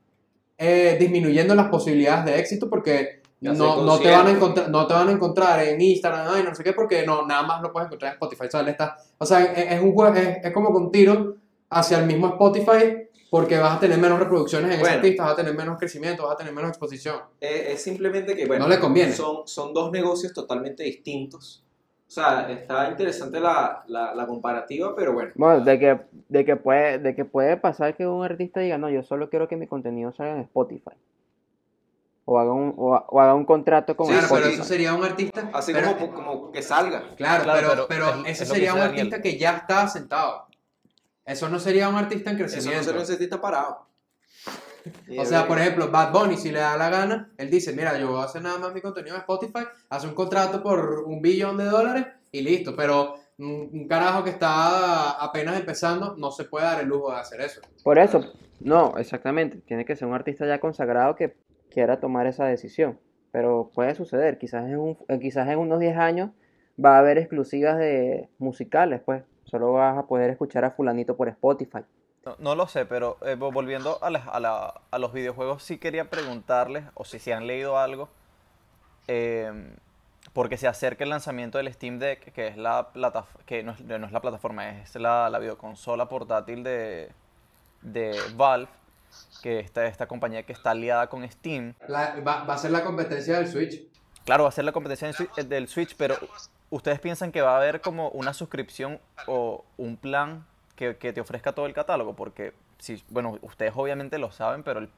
eh, 0.57 0.97
disminuyendo 0.99 1.55
las 1.55 1.69
posibilidades 1.69 2.25
de 2.25 2.37
éxito 2.37 2.69
porque 2.69 3.21
no, 3.39 3.77
no, 3.85 3.97
te 3.99 4.11
van 4.11 4.27
a 4.27 4.31
encontrar, 4.31 4.69
no 4.69 4.87
te 4.87 4.93
van 4.93 5.07
a 5.07 5.11
encontrar 5.13 5.63
en 5.63 5.79
Instagram, 5.79 6.27
ay, 6.29 6.43
no 6.43 6.53
sé 6.53 6.65
qué, 6.65 6.73
porque 6.73 7.05
no, 7.05 7.25
nada 7.25 7.43
más 7.43 7.61
lo 7.61 7.71
puedes 7.71 7.87
encontrar 7.87 8.11
en 8.11 8.15
Spotify. 8.15 8.47
O 8.47 8.51
sea, 8.51 8.61
le 8.61 8.71
está- 8.71 8.97
o 9.17 9.25
sea, 9.25 9.41
es, 9.41 9.71
es 9.71 9.81
un 9.81 9.93
juego, 9.93 10.13
es, 10.15 10.39
es 10.43 10.51
como 10.51 10.73
con 10.73 10.91
tiro 10.91 11.37
hacia 11.73 11.99
el 11.99 12.05
mismo 12.05 12.27
Spotify 12.27 13.07
porque 13.29 13.57
vas 13.57 13.77
a 13.77 13.79
tener 13.79 13.97
menos 13.97 14.19
reproducciones 14.19 14.67
en 14.67 14.73
ese 14.73 14.81
Bueno. 14.81 14.95
artista, 14.97 15.23
vas 15.23 15.33
a 15.33 15.35
tener 15.35 15.55
menos 15.55 15.77
crecimiento, 15.79 16.23
vas 16.23 16.33
a 16.33 16.37
tener 16.37 16.53
menos 16.53 16.69
exposición. 16.69 17.19
Eh, 17.41 17.69
es 17.73 17.81
simplemente 17.81 18.35
que, 18.35 18.45
bueno, 18.45 18.65
No 18.65 18.69
le 18.69 18.79
conviene. 18.79 19.11
Son, 19.13 19.47
son 19.47 19.73
dos 19.73 19.91
negocios 19.91 20.33
totalmente 20.33 20.83
distintos. 20.83 21.63
O 22.07 22.11
sea, 22.13 22.47
está 22.51 22.89
interesante 22.91 23.39
la, 23.39 23.83
la, 23.87 24.13
la 24.13 24.27
comparativa, 24.27 24.93
pero 24.95 25.13
bueno. 25.13 25.31
Bueno, 25.33 25.61
de 25.61 25.79
que, 25.79 25.99
de 26.29 26.45
que 26.45 26.55
puede, 26.57 26.99
de 26.99 27.15
que 27.15 27.25
puede 27.25 27.57
pasar 27.57 27.95
que 27.95 28.05
un 28.05 28.23
artista 28.23 28.59
diga, 28.59 28.77
no, 28.77 28.87
yo 28.91 29.01
solo 29.01 29.31
quiero 29.31 29.47
que 29.47 29.55
mi 29.57 29.65
contenido 29.65 30.13
salga 30.13 30.33
en 30.35 30.41
Spotify. 30.41 30.91
O 32.25 32.39
haga 32.39 32.53
un, 32.53 32.73
o, 32.77 32.93
ha- 32.95 33.05
o 33.09 33.19
haga 33.19 33.33
un 33.33 33.45
contrato 33.45 33.97
con 33.97 34.05
Sí, 34.07 34.13
Claro, 34.13 34.27
pero 34.29 34.39
Spotify. 34.41 34.61
eso 34.61 34.69
sería 34.69 34.93
un 34.93 35.03
artista. 35.03 35.49
Así 35.53 35.73
pero- 35.73 35.97
como, 35.97 36.13
como 36.13 36.51
que 36.51 36.61
salga. 36.61 37.01
Claro, 37.17 37.43
Claro, 37.43 37.67
pero, 37.71 37.85
pero 37.89 38.05
pero 38.11 38.21
es- 38.27 38.31
ese 38.33 38.43
es 38.43 38.49
sería 38.49 38.73
un 38.73 38.79
Daniel. 38.79 39.07
artista 39.07 39.21
que 39.21 39.37
ya 39.39 39.57
está 39.57 39.87
sentado. 39.87 40.45
Eso 41.25 41.49
no 41.49 41.59
sería 41.59 41.89
un 41.89 41.95
artista 41.95 42.31
en 42.31 42.35
Eso 42.37 42.45
crecimiento. 42.45 42.93
no 42.93 42.99
se 43.05 43.13
necesita 43.13 43.39
parado. 43.41 43.87
Y 45.07 45.17
O 45.17 45.25
sea, 45.25 45.47
por 45.47 45.57
ejemplo, 45.59 45.89
Bad 45.89 46.11
Bunny, 46.11 46.35
si 46.37 46.51
le 46.51 46.59
da 46.59 46.75
la 46.75 46.89
gana, 46.89 47.31
él 47.37 47.49
dice, 47.49 47.71
mira, 47.73 47.97
yo 47.97 48.11
voy 48.11 48.21
a 48.21 48.25
hacer 48.25 48.41
nada 48.41 48.57
más 48.59 48.73
mi 48.73 48.81
contenido 48.81 49.15
en 49.15 49.21
Spotify, 49.21 49.63
hace 49.89 50.07
un 50.07 50.13
contrato 50.13 50.61
por 50.61 51.03
un 51.05 51.21
billón 51.21 51.55
de 51.57 51.65
dólares 51.65 52.05
y 52.31 52.41
listo. 52.41 52.75
Pero 52.75 53.15
un, 53.37 53.69
un 53.71 53.87
carajo 53.87 54.23
que 54.25 54.29
está 54.31 55.11
apenas 55.11 55.57
empezando 55.57 56.15
no 56.17 56.31
se 56.31 56.43
puede 56.43 56.65
dar 56.65 56.81
el 56.81 56.87
lujo 56.89 57.11
de 57.11 57.19
hacer 57.19 57.39
eso. 57.39 57.61
Por 57.83 57.97
eso, 57.97 58.33
no, 58.59 58.97
exactamente. 58.97 59.57
Tiene 59.61 59.85
que 59.85 59.95
ser 59.95 60.07
un 60.07 60.13
artista 60.15 60.45
ya 60.45 60.59
consagrado 60.59 61.15
que 61.15 61.37
quiera 61.69 61.99
tomar 62.01 62.27
esa 62.27 62.45
decisión. 62.45 62.99
Pero 63.31 63.71
puede 63.73 63.95
suceder, 63.95 64.37
quizás 64.37 64.65
en, 64.65 64.77
un, 64.77 64.97
eh, 65.07 65.17
quizás 65.19 65.47
en 65.47 65.57
unos 65.59 65.79
10 65.79 65.97
años 65.97 66.31
va 66.83 66.97
a 66.97 66.99
haber 66.99 67.17
exclusivas 67.17 67.77
de 67.77 68.29
musicales, 68.37 69.01
pues. 69.05 69.23
Solo 69.53 69.71
vas 69.73 69.95
a 69.99 70.07
poder 70.07 70.31
escuchar 70.31 70.65
a 70.65 70.71
fulanito 70.71 71.15
por 71.15 71.27
Spotify. 71.29 71.81
No, 72.25 72.35
no 72.39 72.55
lo 72.55 72.65
sé, 72.67 72.87
pero 72.87 73.17
eh, 73.21 73.35
vo- 73.37 73.53
volviendo 73.53 73.99
a, 74.03 74.09
las- 74.09 74.27
a 74.27 74.39
la- 74.39 74.81
a 74.89 74.97
los 74.97 75.13
videojuegos, 75.13 75.61
sí 75.61 75.77
quería 75.77 76.09
preguntarles, 76.09 76.85
o 76.95 77.05
si 77.05 77.19
se 77.19 77.35
han 77.35 77.45
leído 77.45 77.77
algo, 77.77 78.09
eh, 79.07 79.75
porque 80.33 80.57
se 80.57 80.67
acerca 80.67 81.03
el 81.03 81.11
lanzamiento 81.11 81.59
del 81.59 81.71
Steam 81.71 81.99
Deck, 81.99 82.33
que 82.33 82.47
es 82.47 82.57
la 82.57 82.89
plata, 82.93 83.25
que 83.45 83.61
no 83.61 83.73
es, 83.73 83.81
no 83.81 84.07
es 84.07 84.11
la 84.11 84.21
plataforma, 84.21 84.67
es 84.79 84.95
la, 84.95 85.29
la 85.29 85.37
videoconsola 85.37 86.09
portátil 86.09 86.63
de, 86.63 87.11
de 87.83 88.17
Valve, 88.35 88.69
que 89.43 89.59
esta, 89.59 89.85
esta 89.85 90.07
compañía 90.07 90.41
que 90.41 90.53
está 90.53 90.71
aliada 90.71 91.07
con 91.11 91.29
Steam. 91.29 91.75
La- 91.87 92.15
va, 92.27 92.43
va 92.45 92.55
a 92.55 92.57
ser 92.57 92.71
la 92.71 92.83
competencia 92.83 93.37
del 93.37 93.47
Switch. 93.47 93.83
Claro, 94.25 94.43
va 94.45 94.49
a 94.49 94.53
ser 94.53 94.65
la 94.65 94.71
competencia 94.71 95.11
del 95.45 95.67
Switch, 95.67 95.95
pero 95.95 96.15
¿ustedes 96.73 96.99
piensan 96.99 97.31
que 97.31 97.41
va 97.41 97.53
a 97.53 97.57
haber 97.57 97.81
como 97.81 98.09
una 98.09 98.33
suscripción 98.33 98.99
o 99.27 99.63
un 99.77 99.95
plan 99.97 100.45
que, 100.75 100.97
que 100.97 101.13
te 101.13 101.21
ofrezca 101.21 101.53
todo 101.53 101.65
el 101.67 101.73
catálogo? 101.73 102.15
Porque, 102.15 102.53
si, 102.79 103.03
bueno, 103.09 103.37
ustedes 103.41 103.73
obviamente 103.75 104.17
lo 104.17 104.31
saben, 104.31 104.63
pero 104.63 104.79
el 104.79 104.89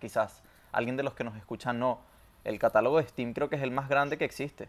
quizás 0.00 0.42
alguien 0.72 0.96
de 0.96 1.02
los 1.02 1.14
que 1.14 1.24
nos 1.24 1.36
escuchan 1.36 1.78
no. 1.78 2.00
El 2.44 2.58
catálogo 2.58 2.98
de 2.98 3.06
Steam 3.06 3.32
creo 3.32 3.48
que 3.48 3.56
es 3.56 3.62
el 3.62 3.70
más 3.70 3.88
grande 3.88 4.18
que 4.18 4.24
existe. 4.26 4.68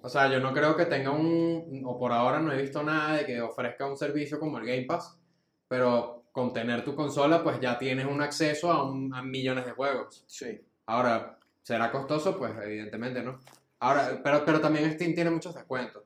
O 0.00 0.08
sea, 0.08 0.28
yo 0.28 0.38
no 0.38 0.52
creo 0.52 0.76
que 0.76 0.86
tenga 0.86 1.10
un, 1.10 1.82
o 1.84 1.98
por 1.98 2.12
ahora 2.12 2.38
no 2.38 2.52
he 2.52 2.62
visto 2.62 2.82
nada 2.84 3.16
de 3.16 3.26
que 3.26 3.40
ofrezca 3.40 3.84
un 3.86 3.96
servicio 3.96 4.38
como 4.38 4.58
el 4.58 4.66
Game 4.66 4.84
Pass, 4.84 5.18
pero 5.66 6.22
con 6.30 6.52
tener 6.52 6.84
tu 6.84 6.94
consola, 6.94 7.42
pues 7.42 7.58
ya 7.60 7.76
tienes 7.78 8.06
un 8.06 8.22
acceso 8.22 8.70
a, 8.70 8.88
un- 8.88 9.12
a 9.12 9.22
millones 9.22 9.66
de 9.66 9.72
juegos. 9.72 10.22
Sí. 10.28 10.60
Ahora, 10.86 11.38
¿será 11.64 11.90
costoso? 11.90 12.38
Pues 12.38 12.52
evidentemente 12.62 13.20
no. 13.22 13.40
Ahora, 13.80 14.20
pero, 14.22 14.44
pero 14.44 14.60
también 14.60 14.90
Steam 14.92 15.14
tiene 15.14 15.30
muchos 15.30 15.54
descuentos. 15.54 16.02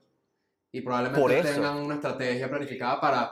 Y 0.71 0.81
probablemente 0.81 1.53
tengan 1.53 1.77
una 1.77 1.95
estrategia 1.95 2.49
planificada 2.49 2.99
para 2.99 3.31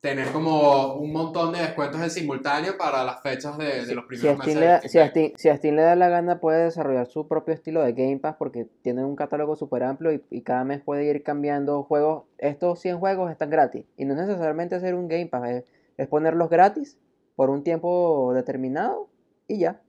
tener 0.00 0.32
como 0.32 0.94
un 0.94 1.12
montón 1.12 1.52
de 1.52 1.60
descuentos 1.60 2.00
en 2.00 2.10
simultáneo 2.10 2.78
para 2.78 3.04
las 3.04 3.20
fechas 3.20 3.58
de, 3.58 3.84
de 3.84 3.94
los 3.94 4.06
primeros 4.06 4.38
meses. 4.38 4.60
da, 4.60 4.80
si, 4.80 4.98
a 4.98 5.08
Steam. 5.08 5.10
Steam, 5.10 5.32
si 5.36 5.48
a 5.50 5.56
Steam 5.56 5.76
le 5.76 5.82
da 5.82 5.94
la 5.94 6.08
gana, 6.08 6.40
puede 6.40 6.64
desarrollar 6.64 7.06
su 7.06 7.28
propio 7.28 7.52
estilo 7.52 7.82
de 7.82 7.92
Game 7.92 8.18
Pass 8.18 8.36
porque 8.38 8.66
tiene 8.82 9.04
un 9.04 9.14
catálogo 9.14 9.56
súper 9.56 9.82
amplio 9.82 10.12
y, 10.12 10.24
y 10.30 10.42
cada 10.42 10.64
mes 10.64 10.80
puede 10.80 11.04
ir 11.04 11.22
cambiando 11.22 11.82
juegos. 11.82 12.24
Estos 12.38 12.80
100 12.80 12.98
juegos 12.98 13.30
están 13.30 13.50
gratis 13.50 13.84
y 13.96 14.06
no 14.06 14.14
es 14.14 14.20
necesariamente 14.20 14.74
hacer 14.74 14.94
un 14.94 15.06
Game 15.06 15.26
Pass, 15.26 15.48
es, 15.48 15.64
es 15.98 16.08
ponerlos 16.08 16.48
gratis 16.48 16.96
por 17.36 17.50
un 17.50 17.62
tiempo 17.62 18.32
determinado 18.34 19.08
y 19.48 19.58
ya. 19.58 19.80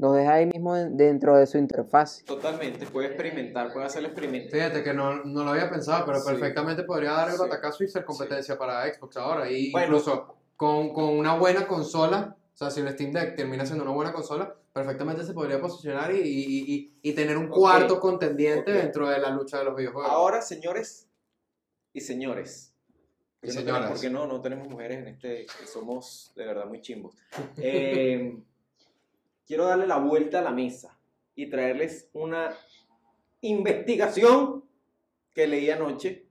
Los 0.00 0.16
deja 0.16 0.32
ahí 0.34 0.46
mismo 0.46 0.74
en- 0.76 0.96
dentro 0.96 1.36
de 1.36 1.46
su 1.46 1.58
interfaz. 1.58 2.24
Totalmente. 2.24 2.86
Puede 2.86 3.08
experimentar, 3.08 3.70
puede 3.72 3.84
hacer 3.84 4.00
el 4.00 4.06
experimento. 4.06 4.50
Fíjate 4.50 4.82
que 4.82 4.94
no, 4.94 5.24
no 5.24 5.44
lo 5.44 5.50
había 5.50 5.68
pensado, 5.68 6.06
pero 6.06 6.18
Sí. 6.20 6.26
perfectamente 6.30 6.84
podría 6.84 7.12
dar 7.12 7.28
el 7.28 7.34
Sí. 7.34 7.40
batacazo 7.40 7.84
y 7.84 7.88
ser 7.88 8.04
competencia 8.06 8.56
para 8.56 8.82
Xbox 8.92 9.16
ahora. 9.18 9.50
Y 9.50 9.70
Bueno. 9.72 9.86
incluso 9.88 10.36
con, 10.56 10.94
con 10.94 11.04
una 11.18 11.34
buena 11.36 11.66
consola, 11.66 12.34
o 12.54 12.56
sea, 12.56 12.70
si 12.70 12.80
el 12.80 12.88
Steam 12.90 13.12
Deck 13.12 13.36
termina 13.36 13.66
siendo 13.66 13.84
una 13.84 13.92
buena 13.92 14.12
consola, 14.14 14.54
perfectamente 14.72 15.22
se 15.24 15.34
podría 15.34 15.60
posicionar 15.60 16.14
y, 16.14 16.20
y- 16.20 16.74
y- 16.74 16.98
y 17.02 17.12
tener 17.12 17.36
un 17.36 17.46
Ok. 17.50 17.54
cuarto 17.58 18.00
contendiente 18.00 18.72
Ok. 18.72 18.78
dentro 18.78 19.06
de 19.08 19.18
la 19.18 19.28
lucha 19.30 19.58
de 19.58 19.64
los 19.64 19.76
videojuegos. 19.76 20.10
Ahora, 20.10 20.40
señores 20.40 21.08
y 21.92 22.00
señores. 22.00 22.72
Y 23.42 23.48
no 23.48 23.52
señoras. 23.52 23.74
tenemos- 23.80 23.98
porque 23.98 24.10
no, 24.10 24.26
no 24.26 24.40
tenemos 24.40 24.68
mujeres 24.68 24.98
en 24.98 25.08
este, 25.08 25.46
que 25.58 25.66
somos 25.66 26.32
de 26.36 26.44
verdad 26.46 26.66
muy 26.66 26.80
chimbos. 26.80 27.14
Eh, 27.58 28.36
quiero 29.50 29.66
darle 29.66 29.84
la 29.88 29.96
vuelta 29.98 30.38
a 30.38 30.42
la 30.42 30.52
mesa 30.52 30.96
y 31.34 31.50
traerles 31.50 32.08
una 32.12 32.50
investigación 33.40 34.62
que 35.34 35.48
leí 35.48 35.68
anoche 35.68 36.24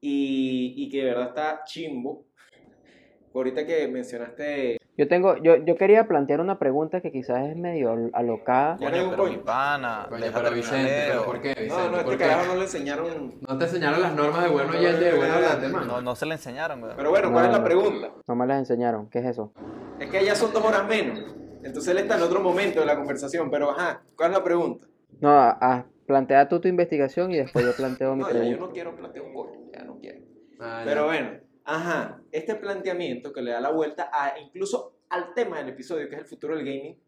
y, 0.00 0.72
y 0.74 0.88
que 0.88 0.96
de 0.98 1.04
verdad 1.04 1.28
está 1.28 1.64
chimbo. 1.66 2.24
Ahorita 3.34 3.66
que 3.66 3.86
mencionaste 3.88 4.78
Yo 4.96 5.06
tengo, 5.06 5.36
yo, 5.42 5.56
yo 5.56 5.76
quería 5.76 6.08
plantear 6.08 6.40
una 6.40 6.58
pregunta 6.58 7.02
que 7.02 7.12
quizás 7.12 7.50
es 7.50 7.56
medio 7.58 7.92
al- 7.92 8.10
alocada. 8.14 8.78
Ya 8.80 8.88
no 8.88 9.10
pero 9.10 9.16
coño. 9.24 9.32
mi 9.36 9.44
pana, 9.44 10.06
Coño, 10.08 10.24
pero 10.32 10.50
Vicente. 10.50 11.04
¿pero 11.08 11.24
por 11.26 11.42
qué, 11.42 11.48
Vicente? 11.48 11.68
No, 11.74 11.90
no, 11.90 12.02
¿Por 12.04 12.12
este 12.14 12.24
carajo 12.24 12.46
no 12.46 12.54
le 12.56 12.62
enseñaron. 12.62 13.34
No 13.46 13.58
te 13.58 13.64
enseñaron 13.64 14.00
las 14.00 14.14
normas 14.14 14.44
de 14.44 14.48
buen 14.48 14.70
oyente 14.70 15.00
y 15.02 15.04
de 15.10 15.14
buen 15.14 15.30
hablante, 15.30 15.68
mano. 15.68 15.84
No, 15.84 16.00
no 16.00 16.16
se 16.16 16.24
le 16.24 16.32
enseñaron, 16.36 16.82
weón. 16.82 16.96
Pero 16.96 17.10
bueno, 17.10 17.30
¿cuál 17.30 17.44
es 17.44 17.50
No, 17.50 17.56
la 17.58 17.58
no. 17.58 17.64
pregunta? 17.66 18.12
No 18.26 18.34
me 18.34 18.46
las 18.46 18.58
enseñaron. 18.60 19.10
¿Qué 19.10 19.18
es 19.18 19.26
eso? 19.26 19.52
Es 20.00 20.08
que 20.08 20.16
allá 20.16 20.34
son 20.34 20.54
dos 20.54 20.64
horas 20.64 20.88
menos. 20.88 21.41
Entonces 21.62 21.88
él 21.92 21.98
está 21.98 22.16
en 22.16 22.22
otro 22.22 22.40
momento 22.40 22.80
de 22.80 22.86
la 22.86 22.96
conversación. 22.96 23.50
Pero 23.50 23.70
ajá, 23.70 24.02
¿cuál 24.16 24.32
es 24.32 24.38
la 24.38 24.44
pregunta? 24.44 24.86
No, 25.20 25.30
a- 25.30 25.58
a- 25.60 25.86
plantea 26.06 26.48
tú 26.48 26.60
tu 26.60 26.68
investigación 26.68 27.30
y 27.30 27.36
después 27.38 27.64
yo 27.64 27.72
planteo 27.74 28.14
mi 28.14 28.22
No, 28.22 28.28
ya 28.28 28.34
yo 28.34 28.40
pregunta. 28.40 28.66
no 28.66 28.72
quiero 28.72 28.96
plantear 28.96 29.24
un 29.24 29.34
coño, 29.34 29.60
ya 29.72 29.84
no 29.84 29.98
quiero. 29.98 30.18
Ah, 30.58 30.80
ya. 30.80 30.84
Pero 30.84 31.04
bueno, 31.06 31.40
ajá, 31.64 32.20
este 32.32 32.54
planteamiento 32.56 33.32
que 33.32 33.40
le 33.42 33.52
da 33.52 33.60
la 33.60 33.70
vuelta 33.70 34.10
a 34.12 34.38
incluso 34.38 34.96
al 35.08 35.32
tema 35.34 35.58
del 35.58 35.68
episodio, 35.70 36.08
que 36.08 36.16
es 36.16 36.20
el 36.22 36.26
futuro 36.26 36.56
del 36.56 36.64
gaming, 36.66 36.98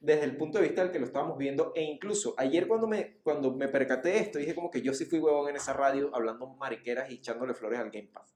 desde 0.00 0.24
el 0.24 0.36
punto 0.36 0.58
de 0.58 0.64
vista 0.64 0.82
del 0.82 0.90
que 0.92 0.98
lo 0.98 1.06
estábamos 1.06 1.38
viendo, 1.38 1.72
e 1.74 1.82
incluso 1.82 2.34
ayer 2.36 2.66
cuando 2.68 2.86
me, 2.86 3.18
cuando 3.22 3.52
me 3.54 3.68
percaté 3.68 4.10
de 4.10 4.18
esto, 4.18 4.38
dije 4.38 4.54
como 4.54 4.70
que 4.70 4.82
yo 4.82 4.92
sí 4.94 5.04
fui 5.06 5.18
huevón 5.18 5.48
en 5.48 5.56
esa 5.56 5.72
radio 5.72 6.10
hablando 6.14 6.46
mariqueras 6.46 7.10
y 7.10 7.14
echándole 7.14 7.54
flores 7.54 7.78
al 7.80 7.90
Game 7.90 8.08
Pass. 8.12 8.34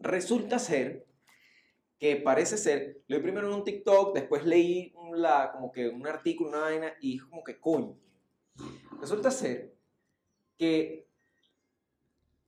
Resulta 0.00 0.58
ser 0.58 1.04
que 2.02 2.16
parece 2.16 2.56
ser, 2.56 3.00
leí 3.06 3.20
primero 3.20 3.46
en 3.46 3.54
un 3.54 3.62
TikTok, 3.62 4.12
después 4.12 4.44
leí 4.44 4.92
la, 5.14 5.52
como 5.52 5.70
que 5.70 5.88
un 5.88 6.04
artículo, 6.04 6.48
una 6.50 6.62
vaina, 6.62 6.92
y 7.00 7.12
dije 7.12 7.26
como 7.30 7.44
que 7.44 7.60
coño. 7.60 7.96
Resulta 9.00 9.30
ser 9.30 9.72
que 10.58 11.06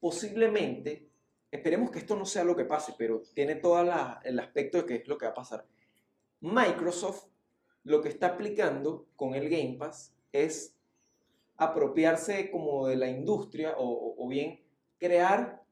posiblemente, 0.00 1.08
esperemos 1.52 1.92
que 1.92 2.00
esto 2.00 2.16
no 2.16 2.26
sea 2.26 2.42
lo 2.42 2.56
que 2.56 2.64
pase, 2.64 2.96
pero 2.98 3.22
tiene 3.32 3.54
todo 3.54 3.80
el 4.24 4.40
aspecto 4.40 4.78
de 4.78 4.86
que 4.86 4.94
es 4.96 5.06
lo 5.06 5.16
que 5.16 5.26
va 5.26 5.30
a 5.30 5.34
pasar. 5.34 5.64
Microsoft 6.40 7.26
lo 7.84 8.02
que 8.02 8.08
está 8.08 8.26
aplicando 8.26 9.06
con 9.14 9.36
el 9.36 9.48
Game 9.48 9.76
Pass 9.78 10.12
es 10.32 10.74
apropiarse 11.58 12.50
como 12.50 12.88
de 12.88 12.96
la 12.96 13.08
industria 13.08 13.76
o- 13.78 14.16
o 14.18 14.28
bien 14.28 14.64
crear 14.98 15.62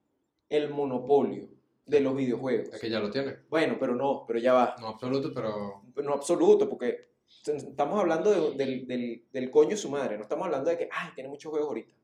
el 0.48 0.70
monopolio 0.70 1.48
de 1.86 2.00
los 2.00 2.16
videojuegos. 2.16 2.68
Es 2.74 2.80
que 2.80 2.90
ya 2.90 3.00
lo 3.00 3.10
tiene. 3.10 3.36
Bueno, 3.48 3.76
pero 3.78 3.94
no, 3.94 4.24
pero 4.26 4.38
ya 4.38 4.52
va. 4.52 4.76
No 4.80 4.88
absoluto, 4.88 5.32
pero 5.34 5.82
No 6.02 6.12
absoluto, 6.14 6.68
porque 6.68 7.12
estamos 7.44 7.98
hablando 8.00 8.30
de- 8.30 8.56
del, 8.56 8.86
del, 8.86 9.26
del 9.32 9.50
coño 9.50 9.76
su 9.76 9.88
madre, 9.90 10.16
no 10.16 10.22
estamos 10.22 10.46
hablando 10.46 10.70
de 10.70 10.78
que, 10.78 10.88
ay, 10.92 11.10
tiene 11.14 11.28
muchos 11.28 11.50
juegos 11.50 11.68
ahorita. 11.68 11.94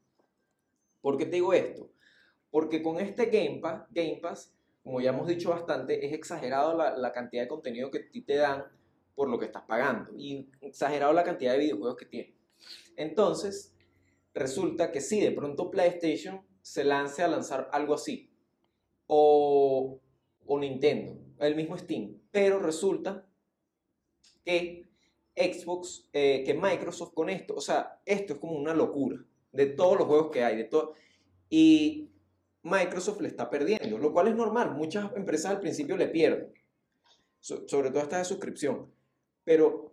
¿Por 1.00 1.16
qué 1.16 1.26
te 1.26 1.32
digo 1.32 1.52
esto? 1.52 1.90
Porque 2.50 2.82
con 2.82 2.98
este 2.98 3.26
Game 3.26 3.60
Pass, 3.60 3.82
Game 3.90 4.18
Pass 4.22 4.54
como 4.82 5.00
ya 5.02 5.10
hemos 5.10 5.26
dicho 5.26 5.50
bastante, 5.50 6.06
es 6.06 6.14
exagerado 6.14 6.74
la, 6.74 6.96
la 6.96 7.12
cantidad 7.12 7.42
de 7.42 7.48
contenido 7.48 7.90
que 7.90 8.00
te 8.00 8.36
dan 8.36 8.64
por 9.14 9.28
lo 9.28 9.38
que 9.38 9.44
estás 9.44 9.64
pagando 9.64 10.10
y 10.16 10.48
exagerado 10.62 11.12
la 11.12 11.24
cantidad 11.24 11.52
de 11.52 11.58
videojuegos 11.58 11.96
que 11.96 12.06
tiene. 12.06 12.34
Entonces, 12.96 13.74
resulta 14.32 14.90
que 14.90 15.02
sí, 15.02 15.20
de 15.20 15.32
pronto 15.32 15.70
PlayStation 15.70 16.40
se 16.62 16.84
lance 16.84 17.22
a 17.22 17.28
lanzar 17.28 17.68
algo 17.72 17.94
así. 17.94 18.27
O, 19.08 20.00
o 20.46 20.58
Nintendo, 20.60 21.18
el 21.40 21.56
mismo 21.56 21.76
Steam. 21.76 22.20
Pero 22.30 22.60
resulta 22.60 23.26
que 24.44 24.86
Xbox, 25.34 26.08
eh, 26.12 26.42
que 26.44 26.54
Microsoft 26.54 27.14
con 27.14 27.28
esto, 27.28 27.54
o 27.54 27.60
sea, 27.60 28.00
esto 28.04 28.34
es 28.34 28.38
como 28.38 28.52
una 28.52 28.74
locura 28.74 29.24
de 29.52 29.66
todos 29.66 29.98
los 29.98 30.06
juegos 30.06 30.30
que 30.30 30.44
hay, 30.44 30.56
de 30.56 30.64
todo. 30.64 30.94
Y 31.50 32.10
Microsoft 32.62 33.20
le 33.20 33.28
está 33.28 33.48
perdiendo, 33.48 33.98
lo 33.98 34.12
cual 34.12 34.28
es 34.28 34.34
normal. 34.36 34.74
Muchas 34.74 35.10
empresas 35.16 35.52
al 35.52 35.60
principio 35.60 35.96
le 35.96 36.08
pierden, 36.08 36.52
so- 37.40 37.66
sobre 37.66 37.90
todo 37.90 38.02
estas 38.02 38.20
de 38.20 38.24
suscripción. 38.26 38.92
Pero 39.44 39.90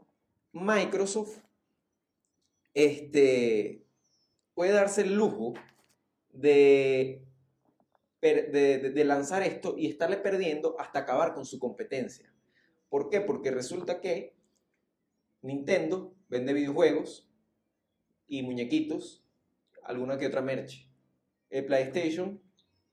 Microsoft 0.51 1.39
este, 2.73 3.83
puede 4.53 4.71
darse 4.71 5.01
el 5.01 5.15
lujo 5.15 5.53
de, 6.33 7.24
de, 8.21 9.03
lanzar 9.05 9.43
esto 9.43 9.75
y 9.77 9.87
estarle 9.87 10.17
perdiendo 10.17 10.79
hasta 10.79 10.99
acabar 10.99 11.33
con 11.33 11.45
su 11.45 11.59
competencia. 11.59 12.33
¿Por 12.89 13.09
qué? 13.09 13.21
Porque 13.21 13.51
resulta 13.51 14.01
que 14.01 14.35
Nintendo 15.41 16.15
vende 16.27 16.53
videojuegos 16.53 17.29
y 18.27 18.41
muñequitos, 18.41 19.23
alguna 19.83 20.17
que 20.17 20.27
otra 20.27 20.41
merch. 20.41 20.89
El 21.49 21.65
PlayStation 21.65 22.41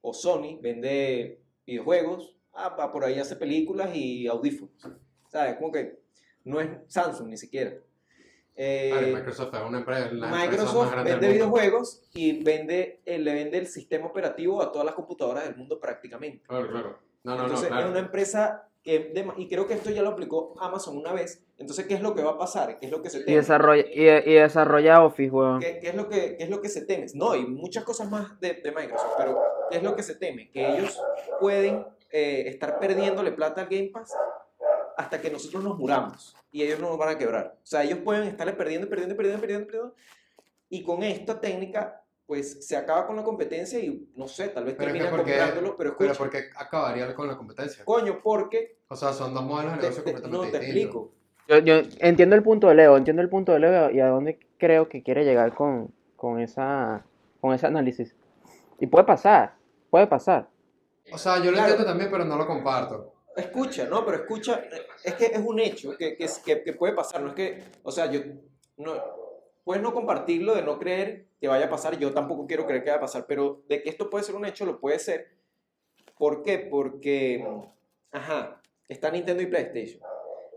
o 0.01 0.13
Sony 0.13 0.59
vende 0.61 1.43
videojuegos, 1.65 2.37
ah, 2.53 2.91
por 2.93 3.05
ahí 3.05 3.19
hace 3.19 3.37
películas 3.37 3.95
y 3.95 4.27
audífonos. 4.27 4.75
¿Sabes? 5.29 5.57
Como 5.57 5.73
que 5.73 6.03
no 6.45 6.61
es 6.61 6.69
Samsung 6.89 7.29
ni 7.29 7.37
siquiera. 7.37 7.81
Eh, 8.55 8.91
Claro, 8.93 9.07
Microsoft 9.17 9.55
es 9.55 9.61
una 9.67 9.79
empresa, 9.79 10.01
la 10.01 10.07
empresa 10.11 10.27
más 10.31 10.41
Microsoft 10.51 10.95
del 10.95 11.05
vende 11.05 11.13
mundo. 11.15 11.29
videojuegos 11.33 12.03
y 12.15 12.43
vende, 12.45 13.01
eh, 13.07 13.19
le 13.19 13.33
vende 13.35 13.59
el 13.59 13.67
sistema 13.67 14.07
operativo 14.07 14.61
a 14.63 14.71
todas 14.71 14.85
las 14.85 14.95
computadoras 14.95 15.45
del 15.45 15.57
mundo 15.57 15.81
prácticamente. 15.81 16.45
Claro, 16.47 16.69
claro. 16.71 16.99
No, 17.25 17.37
no, 17.37 17.43
Entonces 17.45 17.71
no, 17.71 17.77
claro. 17.77 17.87
es 17.87 17.91
una 17.93 18.01
empresa 18.01 18.69
que, 18.83 18.99
de- 19.15 19.33
y 19.37 19.49
creo 19.49 19.67
que 19.67 19.75
esto 19.75 19.91
ya 19.91 20.03
lo 20.03 20.11
aplicó 20.11 20.55
Amazon 20.61 20.97
una 20.99 21.13
vez. 21.13 21.43
Entonces, 21.57 21.87
¿qué 21.87 21.95
es 21.95 22.01
lo 22.03 22.15
que 22.17 22.23
va 22.23 22.33
a 22.33 22.39
pasar? 22.39 22.79
¿Qué 22.81 22.87
es 22.87 22.93
lo 22.93 23.01
que 23.01 23.11
se 23.11 23.21
Y 23.21 23.25
teme? 23.25 23.37
desarrolla, 23.37 23.85
y, 23.89 24.01
y 24.03 24.35
desarrolla 24.35 25.05
Office, 25.05 25.31
weón. 25.31 25.61
¿Qué, 25.61 25.79
qué 25.81 25.89
es 25.91 25.95
lo 25.95 26.09
que, 26.09 26.37
qué 26.37 26.43
es 26.45 26.51
lo 26.51 26.61
que 26.61 26.69
se 26.69 26.85
teme? 26.85 27.07
No, 27.15 27.37
y 27.37 27.47
muchas 27.47 27.85
cosas 27.85 28.11
más 28.11 28.39
de, 28.41 28.55
de 28.55 28.73
Microsoft, 28.73 29.13
pero 29.17 29.41
¿qué 29.71 29.77
es 29.77 29.83
lo 29.85 29.95
que 29.95 30.03
se 30.03 30.17
teme? 30.17 30.51
Que 30.51 30.69
ellos 30.77 31.01
pueden 31.39 31.87
eh, 32.11 32.45
estar 32.49 32.79
perdiéndole 32.81 33.31
plata 33.33 33.63
al 33.63 33.69
Game 33.69 33.91
Pass 33.93 34.13
hasta 34.97 35.21
que 35.21 35.31
nosotros 35.31 35.63
nos 35.65 35.79
muramos 35.79 36.35
y 36.51 36.63
ellos 36.63 36.79
no 36.81 36.89
nos 36.89 36.99
van 36.99 37.11
a 37.11 37.19
quebrar. 37.19 37.57
O 37.63 37.67
sea, 37.67 37.83
ellos 37.85 37.99
pueden 38.01 38.25
estarle 38.25 38.53
perdiendo, 38.53 38.89
perdiendo, 38.89 39.17
perdiendo, 39.17 39.41
perdiendo, 39.41 39.67
perdiendo. 39.67 39.95
Y 40.69 40.83
con 40.83 41.03
esta 41.03 41.41
técnica, 41.41 42.03
pues 42.27 42.67
se 42.67 42.77
acaba 42.77 43.07
con 43.07 43.17
la 43.17 43.23
competencia 43.25 43.79
y 43.79 44.09
no 44.17 44.27
sé, 44.29 44.49
tal 44.49 44.65
vez 44.65 44.75
Pero 44.75 44.89
es 44.89 44.93
que 44.95 44.99
termina 45.01 45.17
¿por 45.17 45.25
qué? 45.27 45.33
comprándolo, 45.39 45.77
pero 45.77 45.97
Pero 45.99 46.13
escucha, 46.13 46.19
porque 46.31 46.51
acabaría 46.57 47.15
con 47.15 47.27
la 47.29 47.37
competencia. 47.37 47.85
coño, 47.85 48.21
porque 48.23 48.79
O 48.89 48.97
sea, 48.97 49.13
son 49.13 49.35
dos 49.35 49.45
modelos 49.45 49.73
de 49.77 49.83
negocio 49.83 50.03
te- 50.05 50.13
completamente 50.13 50.47
no 50.47 50.51
te 50.51 50.65
explico. 50.65 51.11
Yo, 51.49 51.59
yo 51.59 51.83
entiendo 51.99 52.37
el 52.37 52.43
punto 52.43 52.69
de 52.69 52.75
Leo, 52.77 52.97
entiendo 52.97 53.21
el 53.21 53.29
punto 53.29 53.53
de 53.53 53.59
Leo 53.59 53.91
y 53.91 54.01
a 54.01 54.07
dónde 54.07 54.39
creo 54.59 54.89
que 54.89 55.03
quiere 55.03 55.25
llegar 55.25 55.55
con, 55.55 55.93
con, 56.17 56.39
esa, 56.41 57.05
con 57.41 57.53
ese 57.53 57.67
análisis. 57.67 58.15
Y 58.79 58.87
puede 58.87 59.05
pasar, 59.05 59.55
puede 59.91 60.07
pasar. 60.07 60.49
O 61.13 61.19
sea, 61.19 61.37
yo 61.39 61.47
lo 61.51 61.53
Claro. 61.57 61.69
entiendo 61.71 61.85
también, 61.85 62.11
pero 62.11 62.25
no 62.25 62.37
lo 62.37 62.47
comparto. 62.47 63.12
Escucha, 63.37 63.87
no, 63.87 64.05
pero 64.05 64.19
escucha, 64.19 64.63
es 65.03 65.15
que 65.15 65.27
es 65.27 65.39
un 65.39 65.59
hecho 65.59 65.97
que, 65.97 66.17
que, 66.17 66.63
que 66.63 66.73
puede 66.75 66.93
pasar, 66.93 67.23
no 67.23 67.29
es 67.29 67.35
que, 67.35 67.65
o 67.83 67.91
sea, 67.91 68.11
yo, 68.11 68.21
no, 68.77 68.93
puedes 69.65 69.83
no 69.83 69.93
compartirlo, 69.95 70.55
de 70.55 70.63
no 70.63 70.79
creer 70.79 71.29
que 71.41 71.49
vaya 71.49 71.67
a 71.67 71.71
pasar, 71.71 71.99
yo 71.99 72.13
tampoco 72.13 72.47
quiero 72.47 72.67
creer 72.67 72.83
que 72.83 72.91
vaya 72.91 72.99
a 72.99 73.07
pasar, 73.07 73.27
pero 73.27 73.63
de 73.69 73.83
que 73.83 73.91
esto 73.91 74.11
puede 74.11 74.25
ser 74.25 74.35
un 74.35 74.45
hecho, 74.45 74.67
lo 74.67 74.81
puede 74.81 74.99
ser. 74.99 75.31
¿Por 76.19 76.43
qué? 76.43 76.59
Porque, 76.59 77.45
ajá, 78.11 78.61
está 78.89 79.11
Nintendo 79.11 79.43
y 79.43 79.47
PlayStation. 79.47 80.03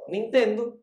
Nintendo 0.07 0.77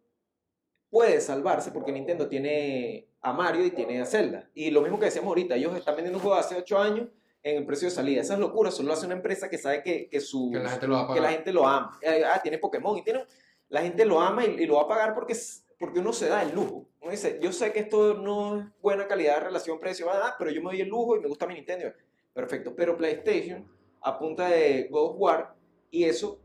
puede 0.90 1.20
salvarse 1.20 1.70
porque 1.70 1.92
Nintendo 1.92 2.28
tiene 2.28 3.08
a 3.20 3.32
Mario 3.32 3.64
y 3.64 3.70
tiene 3.70 4.00
a 4.00 4.06
Zelda. 4.06 4.50
Y 4.54 4.70
lo 4.70 4.82
mismo 4.82 4.98
que 4.98 5.06
decíamos 5.06 5.28
ahorita, 5.28 5.56
ellos 5.56 5.76
están 5.76 5.94
vendiendo 5.94 6.18
un 6.18 6.22
juego 6.22 6.36
de 6.36 6.40
hace 6.40 6.56
8 6.56 6.78
años 6.78 7.08
en 7.42 7.56
el 7.58 7.66
precio 7.66 7.88
de 7.88 7.94
salida. 7.94 8.20
Esas 8.20 8.38
locuras 8.38 8.74
solo 8.74 8.92
hace 8.92 9.06
una 9.06 9.14
empresa 9.16 9.48
que 9.50 9.58
sabe 9.58 9.82
que, 9.82 10.08
que 10.08 10.20
su 10.20 10.50
Que 10.52 10.58
la 10.60 10.70
gente 10.70 10.86
lo 10.86 10.94
va 10.94 11.00
a 11.02 11.06
que 11.08 11.14
la 11.14 11.20
pagar. 11.22 11.32
gente 11.34 11.52
lo 11.52 11.66
ama. 11.66 11.98
Eh, 12.02 12.22
Ah, 12.24 12.40
tiene 12.42 12.58
Pokémon 12.58 12.96
y 12.98 13.02
tiene, 13.02 13.24
la 13.68 13.82
gente 13.82 14.04
lo 14.04 14.20
ama 14.20 14.44
y, 14.44 14.50
y 14.62 14.66
lo 14.66 14.76
va 14.76 14.82
a 14.82 14.88
pagar 14.88 15.14
porque, 15.14 15.34
porque 15.78 15.98
uno 16.00 16.12
se 16.12 16.28
da 16.28 16.42
el 16.42 16.54
lujo. 16.54 16.86
Uno 17.00 17.10
dice, 17.10 17.38
yo 17.42 17.52
sé 17.52 17.72
que 17.72 17.80
esto 17.80 18.14
no 18.14 18.60
es 18.60 18.66
buena 18.80 19.08
calidad 19.08 19.34
de 19.38 19.44
relación-precio, 19.46 20.08
ah, 20.10 20.36
pero 20.38 20.50
yo 20.50 20.60
me 20.62 20.70
doy 20.70 20.80
el 20.82 20.88
lujo 20.88 21.16
y 21.16 21.20
me 21.20 21.28
gusta 21.28 21.46
mi 21.46 21.54
Nintendo. 21.54 21.92
Perfecto, 22.32 22.74
pero 22.76 22.96
PlayStation 22.96 23.68
a 24.02 24.18
punta 24.18 24.48
de 24.48 24.88
God 24.90 25.10
of 25.10 25.16
War 25.18 25.54
y 25.90 26.04
eso 26.04 26.40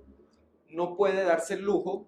no 0.70 0.96
puede 0.96 1.24
darse 1.24 1.54
el 1.56 1.62
lujo 1.62 2.08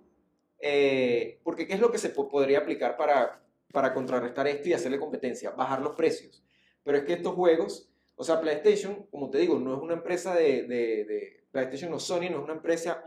eh, 0.59 1.39
porque 1.43 1.65
¿qué 1.67 1.73
es 1.75 1.79
lo 1.79 1.91
que 1.91 1.97
se 1.97 2.09
po- 2.09 2.27
podría 2.27 2.59
aplicar 2.59 2.97
para, 2.97 3.41
para 3.71 3.93
contrarrestar 3.93 4.47
esto 4.47 4.67
y 4.69 4.73
hacerle 4.73 4.99
competencia? 4.99 5.51
Bajar 5.51 5.81
los 5.81 5.95
precios. 5.95 6.43
Pero 6.83 6.97
es 6.97 7.03
que 7.05 7.13
estos 7.13 7.33
juegos, 7.35 7.89
o 8.19 8.23
sea, 8.25 8.41
PlayStation, 8.41 9.05
como 9.09 9.29
te 9.29 9.37
digo, 9.37 9.57
no 9.59 9.75
es 9.77 9.81
una 9.81 9.93
empresa 9.93 10.35
de, 10.35 10.63
de- 10.63 11.05
de- 11.05 11.39
PlayStation 11.51 11.91
o 11.93 11.99
Sony, 11.99 12.29
no 12.29 12.37
es 12.39 12.43
una 12.43 12.53
empresa 12.53 13.01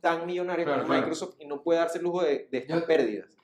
tan 0.00 0.26
millonaria 0.26 0.64
Claro, 0.64 0.80
como 0.80 0.88
claro. 0.88 1.02
Microsoft 1.02 1.36
y 1.38 1.46
no 1.46 1.62
puede 1.62 1.78
darse 1.78 1.98
el 1.98 2.04
lujo 2.04 2.22
de, 2.24 2.48
de 2.50 2.58
estas 2.58 2.80
Yo- 2.80 2.86
pérdidas. 2.86 3.36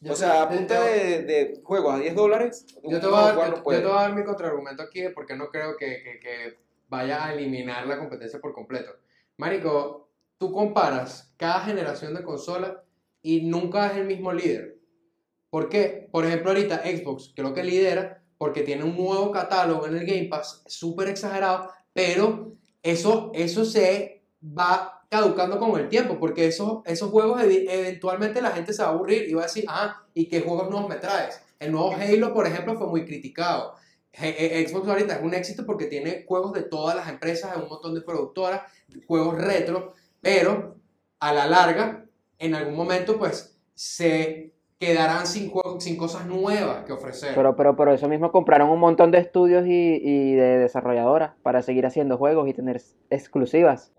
Yo 0.00 0.12
o 0.14 0.16
sea, 0.16 0.42
a 0.44 0.48
te- 0.48 0.54
te- 0.54 0.58
punta 0.58 0.82
te- 0.82 0.88
de, 0.90 1.22
de 1.24 1.60
juegos 1.62 1.94
a 1.94 1.98
10 1.98 2.14
dólares, 2.14 2.66
Yo 2.84 2.98
te, 3.00 3.06
voy 3.06 3.16
a 3.18 3.20
dar, 3.20 3.34
no 3.36 3.56
yo 3.56 3.62
te 3.62 3.84
voy 3.86 3.90
a 3.98 4.00
dar 4.00 4.14
mi 4.14 4.24
contraargumento 4.24 4.82
aquí 4.82 5.02
de 5.02 5.10
porque 5.10 5.36
no 5.36 5.48
creo 5.50 5.76
que, 5.76 6.02
que- 6.02 6.18
que 6.20 6.56
vaya 6.88 7.26
a 7.26 7.34
eliminar 7.34 7.86
la 7.86 7.98
competencia 7.98 8.40
por 8.40 8.54
completo. 8.54 8.90
Marico, 9.36 10.08
tú 10.38 10.50
comparas 10.52 11.34
cada 11.36 11.60
generación 11.60 12.14
de 12.14 12.22
consola 12.22 12.82
y 13.20 13.42
nunca 13.42 13.88
es 13.88 13.98
el 13.98 14.06
mismo 14.06 14.32
líder. 14.32 14.78
¿Por 15.50 15.68
qué? 15.68 16.08
Por 16.10 16.24
ejemplo, 16.24 16.52
ahorita 16.52 16.82
Xbox 16.84 17.32
creo 17.36 17.52
que 17.52 17.64
lidera 17.64 18.19
porque 18.40 18.62
tiene 18.62 18.84
un 18.84 18.96
nuevo 18.96 19.30
catálogo 19.30 19.86
en 19.86 19.98
el 19.98 20.06
Game 20.06 20.24
Pass 20.24 20.62
súper 20.66 21.08
exagerado, 21.08 21.70
pero 21.92 22.54
eso, 22.82 23.30
eso 23.34 23.66
se 23.66 24.22
va 24.42 25.02
caducando 25.10 25.58
con 25.58 25.78
el 25.78 25.90
tiempo, 25.90 26.18
porque 26.18 26.46
esos, 26.46 26.80
esos 26.86 27.10
juegos 27.10 27.42
eventualmente 27.42 28.40
la 28.40 28.52
gente 28.52 28.72
se 28.72 28.80
va 28.82 28.88
a 28.88 28.92
aburrir 28.92 29.28
y 29.28 29.34
va 29.34 29.42
a 29.42 29.44
decir, 29.44 29.66
ah, 29.68 30.06
¿y 30.14 30.26
qué 30.26 30.40
juegos 30.40 30.70
nuevos 30.70 30.88
me 30.88 30.96
traes? 30.96 31.38
El 31.58 31.72
nuevo 31.72 31.92
Halo, 31.92 32.32
por 32.32 32.46
ejemplo, 32.46 32.78
fue 32.78 32.86
muy 32.86 33.04
criticado. 33.04 33.74
Xbox 34.14 34.88
ahorita 34.88 35.16
es 35.16 35.22
un 35.22 35.34
éxito 35.34 35.66
porque 35.66 35.84
tiene 35.84 36.24
juegos 36.26 36.54
de 36.54 36.62
todas 36.62 36.96
las 36.96 37.10
empresas, 37.10 37.54
de 37.54 37.62
un 37.62 37.68
montón 37.68 37.94
de 37.94 38.00
productoras, 38.00 38.62
juegos 39.06 39.36
retro, 39.36 39.92
pero 40.22 40.76
a 41.18 41.34
la 41.34 41.46
larga, 41.46 42.06
en 42.38 42.54
algún 42.54 42.74
momento, 42.74 43.18
pues 43.18 43.54
se 43.74 44.49
quedarán 44.84 45.26
sin, 45.26 45.50
cosas 45.50 46.26
nuevas 46.26 46.84
que 46.86 46.92
ofrecer. 46.92 47.34
Pero, 47.34 47.54
pero 47.54 47.76
por 47.76 47.90
eso 47.90 48.08
mismo 48.08 48.32
compraron 48.32 48.70
un 48.70 48.80
montón 48.80 49.10
de 49.10 49.18
estudios 49.18 49.66
y, 49.66 50.00
y 50.02 50.34
de 50.34 50.56
desarrolladoras 50.58 51.32
para 51.42 51.62
seguir 51.62 51.84
haciendo 51.84 52.16
juegos 52.16 52.48
y 52.48 52.54
tener 52.54 52.80
exclusivas. 53.10 53.92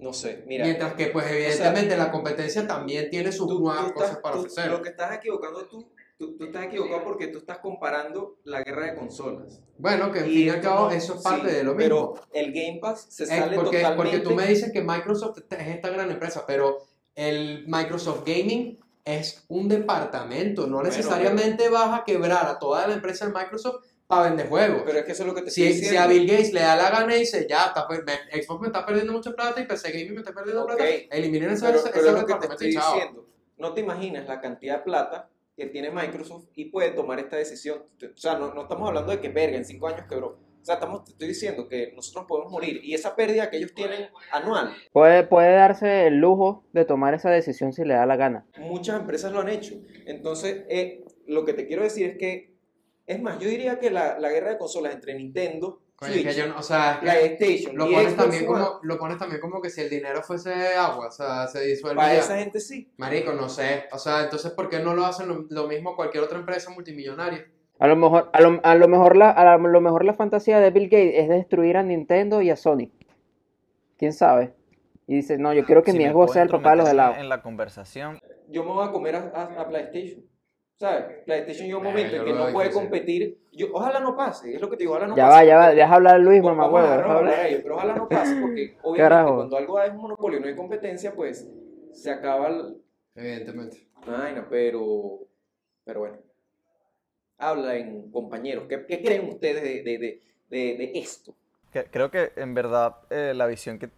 No 0.00 0.12
sé, 0.12 0.42
mira. 0.48 0.64
Mientras 0.64 0.94
que, 0.94 1.06
pues, 1.06 1.30
evidentemente, 1.30 1.96
la 1.96 2.10
competencia 2.10 2.66
también 2.66 3.08
tiene 3.10 3.30
sus 3.30 3.46
tú- 3.46 3.60
nuevas 3.60 3.86
tú 3.86 3.94
cosas 3.94 4.16
para 4.18 4.34
tú- 4.34 4.40
ofrecer. 4.40 4.70
Lo 4.70 4.82
que 4.82 4.88
estás 4.90 5.14
equivocando 5.16 5.66
tú, 5.66 5.88
tú, 6.18 6.36
tú 6.36 6.44
estás 6.46 6.64
equivocado 6.64 7.04
porque 7.04 7.28
tú 7.28 7.38
estás 7.38 7.58
comparando 7.58 8.36
la 8.42 8.62
guerra 8.64 8.86
de 8.86 8.96
consolas. 8.96 9.62
Bueno, 9.78 10.10
que 10.10 10.18
Y 10.18 10.22
fin 10.34 10.46
y 10.46 10.48
al 10.50 10.60
cabo, 10.60 10.90
eso 10.90 11.14
es 11.14 11.22
parte 11.22 11.48
sí, 11.48 11.54
de 11.56 11.62
lo 11.64 11.76
Pero 11.76 12.10
mismo. 12.10 12.26
el 12.32 12.52
Game 12.52 12.78
Pass 12.82 13.06
se 13.08 13.22
Eh, 13.22 13.26
sale 13.28 13.54
porque, 13.54 13.76
totalmente. 13.78 13.96
porque 13.96 14.18
tú 14.18 14.34
me 14.34 14.46
dices 14.48 14.72
que 14.72 14.82
Microsoft 14.82 15.38
es 15.48 15.68
esta 15.68 15.90
gran 15.90 16.10
empresa, 16.10 16.42
pero 16.44 16.78
el 17.14 17.64
Microsoft 17.68 18.24
Gaming 18.26 18.80
es 19.04 19.44
un 19.48 19.68
departamento. 19.68 20.62
No 20.62 20.76
Bueno, 20.76 20.88
necesariamente 20.88 21.68
vas 21.68 22.00
a 22.00 22.04
quebrar 22.04 22.46
a 22.46 22.58
toda 22.58 22.86
la 22.88 22.94
empresa 22.94 23.26
de 23.26 23.32
Microsoft 23.32 23.84
para 24.06 24.28
vender 24.28 24.48
juegos. 24.48 24.82
Pero 24.84 24.98
es 24.98 25.04
que 25.04 25.12
eso 25.12 25.22
es 25.22 25.26
lo 25.28 25.34
que 25.34 25.42
te 25.42 25.50
Si, 25.50 25.64
estoy 25.66 25.88
si 25.90 25.96
a 25.96 26.06
Bill 26.06 26.26
Gates 26.26 26.52
le 26.52 26.60
da 26.60 26.76
la 26.76 26.90
gana 26.90 27.16
y 27.16 27.20
dice, 27.20 27.46
ya, 27.48 27.66
está, 27.66 27.86
me- 27.88 28.42
Xbox 28.42 28.60
me 28.60 28.66
está 28.68 28.84
perdiendo 28.86 29.12
mucha 29.12 29.32
plata 29.32 29.60
y 29.60 29.66
PC 29.66 29.90
Gaming 29.92 30.14
me 30.14 30.20
está 30.20 30.32
perdiendo 30.32 30.66
plata, 30.66 30.84
eliminen 31.10 31.50
ese, 31.50 31.64
pero, 31.66 31.78
ese, 31.78 31.90
pero 31.90 32.00
ese 32.00 32.08
es 32.08 32.20
lo 32.20 32.26
que 32.26 32.46
te 32.46 32.52
estoy 32.52 32.74
chao. 32.74 32.94
diciendo. 32.94 33.26
No 33.56 33.72
te 33.72 33.80
imaginas 33.80 34.26
la 34.26 34.40
cantidad 34.40 34.78
de 34.78 34.82
plata 34.84 35.28
que 35.56 35.66
tiene 35.66 35.90
Microsoft 35.90 36.46
y 36.54 36.66
puede 36.66 36.90
tomar 36.90 37.20
esta 37.20 37.36
decisión. 37.36 37.84
O 38.02 38.16
sea, 38.16 38.36
no, 38.38 38.52
no 38.52 38.62
estamos 38.62 38.88
hablando 38.88 39.12
de 39.12 39.20
que 39.20 39.28
verga 39.28 39.56
en 39.56 39.64
cinco 39.64 39.86
años 39.88 40.06
quebró. 40.08 40.38
O 40.64 40.66
sea, 40.66 40.76
estamos, 40.76 41.04
te 41.04 41.10
estoy 41.10 41.28
diciendo 41.28 41.68
que 41.68 41.92
nosotros 41.94 42.24
podemos 42.26 42.50
morir. 42.50 42.80
Y 42.82 42.94
esa 42.94 43.14
pérdida 43.14 43.50
que 43.50 43.58
ellos 43.58 43.74
tienen 43.74 44.08
anual, 44.32 44.74
Puede, 44.94 45.22
puede 45.24 45.52
darse 45.52 46.06
el 46.06 46.14
lujo 46.16 46.64
de 46.72 46.86
tomar 46.86 47.12
esa 47.12 47.28
decisión 47.28 47.74
si 47.74 47.84
le 47.84 47.92
da 47.92 48.06
la 48.06 48.16
gana. 48.16 48.46
muchas 48.56 48.98
empresas 48.98 49.30
lo 49.30 49.40
han 49.40 49.50
hecho. 49.50 49.74
Entonces, 50.06 50.64
eh, 50.70 51.04
lo 51.26 51.44
que 51.44 51.52
te 51.52 51.66
quiero 51.66 51.82
decir 51.82 52.06
es 52.12 52.16
que, 52.16 52.54
es 53.06 53.20
más, 53.20 53.38
yo 53.40 53.46
diría 53.46 53.78
que 53.78 53.90
la, 53.90 54.18
la 54.18 54.30
guerra 54.30 54.52
de 54.52 54.56
consolas 54.56 54.94
entre 54.94 55.12
Nintendo, 55.14 55.82
que 56.00 56.06
Switch, 56.06 56.30
yo 56.34 56.46
no- 56.46 56.56
o 56.58 56.62
sea, 56.62 56.92
es 56.94 56.98
que 56.98 57.36
PlayStation 57.36 57.76
lo 57.76 57.84
pones, 57.90 58.16
también 58.16 58.46
como, 58.46 58.80
lo 58.82 58.98
pones 58.98 59.18
también 59.18 59.40
como 59.42 59.60
que 59.60 59.68
si 59.68 59.82
el 59.82 59.90
dinero 59.90 60.22
fuese 60.22 60.50
agua, 60.76 61.08
o 61.08 61.12
sea, 61.12 61.46
se 61.46 61.60
disuelve 61.60 61.96
para 61.96 62.14
ya. 62.14 62.20
esa 62.20 62.38
gente 62.38 62.58
sí. 62.58 62.90
Marico, 62.96 63.34
no 63.34 63.50
sé. 63.50 63.84
O 63.92 63.98
sea, 63.98 64.22
entonces, 64.24 64.50
¿por 64.52 64.70
qué 64.70 64.78
no 64.78 64.94
lo 64.94 65.04
hacen 65.04 65.28
lo, 65.28 65.44
lo 65.50 65.68
mismo 65.68 65.94
cualquier 65.94 66.24
otra 66.24 66.38
empresa 66.38 66.70
multimillonaria? 66.70 67.46
A 67.78 67.86
lo 67.88 67.96
mejor, 67.96 68.30
a 68.32 68.40
lo, 68.40 68.60
a 68.62 68.74
lo 68.76 68.88
mejor 68.88 69.16
la, 69.16 69.30
a 69.30 69.58
lo 69.58 69.80
mejor 69.80 70.04
la 70.04 70.14
fantasía 70.14 70.60
de 70.60 70.70
Bill 70.70 70.84
Gates 70.84 71.14
es 71.14 71.28
destruir 71.28 71.76
a 71.76 71.82
Nintendo 71.82 72.40
y 72.40 72.50
a 72.50 72.56
Sony. 72.56 72.90
¿Quién 73.98 74.12
sabe? 74.12 74.54
Y 75.06 75.16
dice, 75.16 75.36
no, 75.38 75.52
yo 75.52 75.64
quiero 75.64 75.82
que 75.82 75.92
Si 75.92 75.98
mi 75.98 76.08
puedo 76.10 76.28
sea 76.28 76.42
el 76.42 76.48
papá 76.48 76.70
de 76.70 76.76
los 76.76 76.88
helados. 76.88 77.18
En 77.18 77.28
la 77.28 77.42
conversación, 77.42 78.18
Yo 78.48 78.64
me 78.64 78.72
voy 78.72 78.86
a 78.88 78.92
comer 78.92 79.16
a, 79.16 79.18
a- 79.34 79.60
a 79.60 79.68
PlayStation. 79.68 80.24
¿Sabes? 80.76 81.22
PlayStation 81.24 81.66
llega 81.66 81.78
un 81.78 81.86
Eh, 81.86 81.88
momento 81.90 82.16
yo 82.16 82.22
en 82.22 82.26
que 82.26 82.32
no 82.32 82.52
puede 82.52 82.70
competir. 82.72 83.38
Yo, 83.52 83.68
ojalá 83.72 84.00
no 84.00 84.16
pase, 84.16 84.54
es 84.54 84.60
lo 84.60 84.68
que 84.68 84.76
te 84.76 84.82
digo, 84.82 84.92
ojalá 84.94 85.06
no 85.08 85.16
Ya 85.16 85.26
pase. 85.28 85.36
va, 85.36 85.44
ya 85.44 85.56
va, 85.56 85.70
deja 85.70 85.94
hablar 85.94 86.20
Luis, 86.20 86.42
mamá 86.42 86.68
huevo, 86.68 86.88
deja 86.88 87.12
hablar 87.18 87.34
a 87.34 87.48
ellos, 87.48 87.60
pero 87.62 87.76
ojalá 87.76 87.94
no 87.94 88.08
pase 88.08 88.34
porque 88.40 88.76
obviamente 88.82 88.98
Carajo. 89.14 89.36
cuando 89.36 89.56
algo 89.56 89.80
es 89.80 89.90
un 89.90 89.96
monopolio 89.98 90.38
y 90.38 90.42
no 90.42 90.48
hay 90.48 90.56
competencia, 90.56 91.12
pues 91.14 91.48
se 91.92 92.10
acaba 92.10 92.48
el... 92.48 92.76
Evidentemente. 93.14 93.86
Ay, 94.06 94.34
no, 94.34 94.46
pero... 94.50 95.18
Pero 95.84 96.00
bueno. 96.00 96.16
Hablen, 97.38 98.10
compañeros. 98.10 98.66
¿Qué, 98.68 98.86
qué 98.86 99.02
creen 99.02 99.28
ustedes 99.28 99.62
de, 99.62 99.82
de, 99.82 100.20
de, 100.48 100.92
esto? 100.98 101.34
creo 101.90 102.10
que 102.10 102.32
en 102.36 102.54
verdad 102.54 102.96
eh, 103.10 103.32
la 103.34 103.46
visión 103.46 103.78
que, 103.78 103.90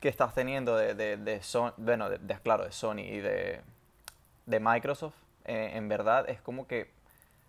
que 0.00 0.08
estás 0.08 0.34
teniendo 0.34 0.76
de, 0.76 0.94
de, 0.94 1.16
de 1.16 1.42
Son- 1.42 1.74
bueno, 1.76 2.08
de, 2.10 2.18
claro, 2.40 2.64
de 2.64 2.72
Sony 2.72 3.00
y 3.00 3.18
de, 3.20 3.60
Microsoft, 4.60 5.14
eh, 5.44 5.72
en 5.74 5.88
verdad 5.88 6.28
es 6.28 6.40
como 6.40 6.66
que 6.66 6.90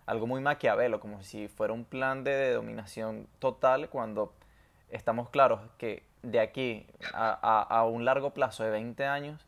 algo 0.06 0.26
muy 0.26 0.40
maquiavelo, 0.40 1.00
como 1.00 1.22
si 1.22 1.48
fuera 1.48 1.72
un 1.72 1.84
plan 1.84 2.24
de, 2.24 2.52
dominación 2.52 3.28
total 3.38 3.88
cuando 3.90 4.32
estamos 4.90 5.30
claros 5.30 5.60
que 5.78 6.02
de 6.22 6.40
aquí 6.40 6.86
a, 7.12 7.30
a- 7.42 7.62
a 7.80 7.84
un 7.86 8.04
largo 8.04 8.34
plazo 8.34 8.64
de 8.64 8.70
20 8.70 9.04
años, 9.06 9.46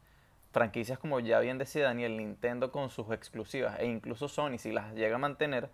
franquicias 0.50 0.98
como 0.98 1.20
ya 1.20 1.40
bien 1.40 1.58
decía 1.58 1.84
Daniel, 1.84 2.16
Nintendo 2.16 2.72
con 2.72 2.90
sus 2.90 3.10
exclusivas 3.10 3.78
e 3.78 3.86
incluso 3.86 4.28
Sony, 4.28 4.58
si 4.58 4.72
las 4.72 4.94
llega 4.94 5.16
a 5.16 5.18
mantener, 5.18 5.70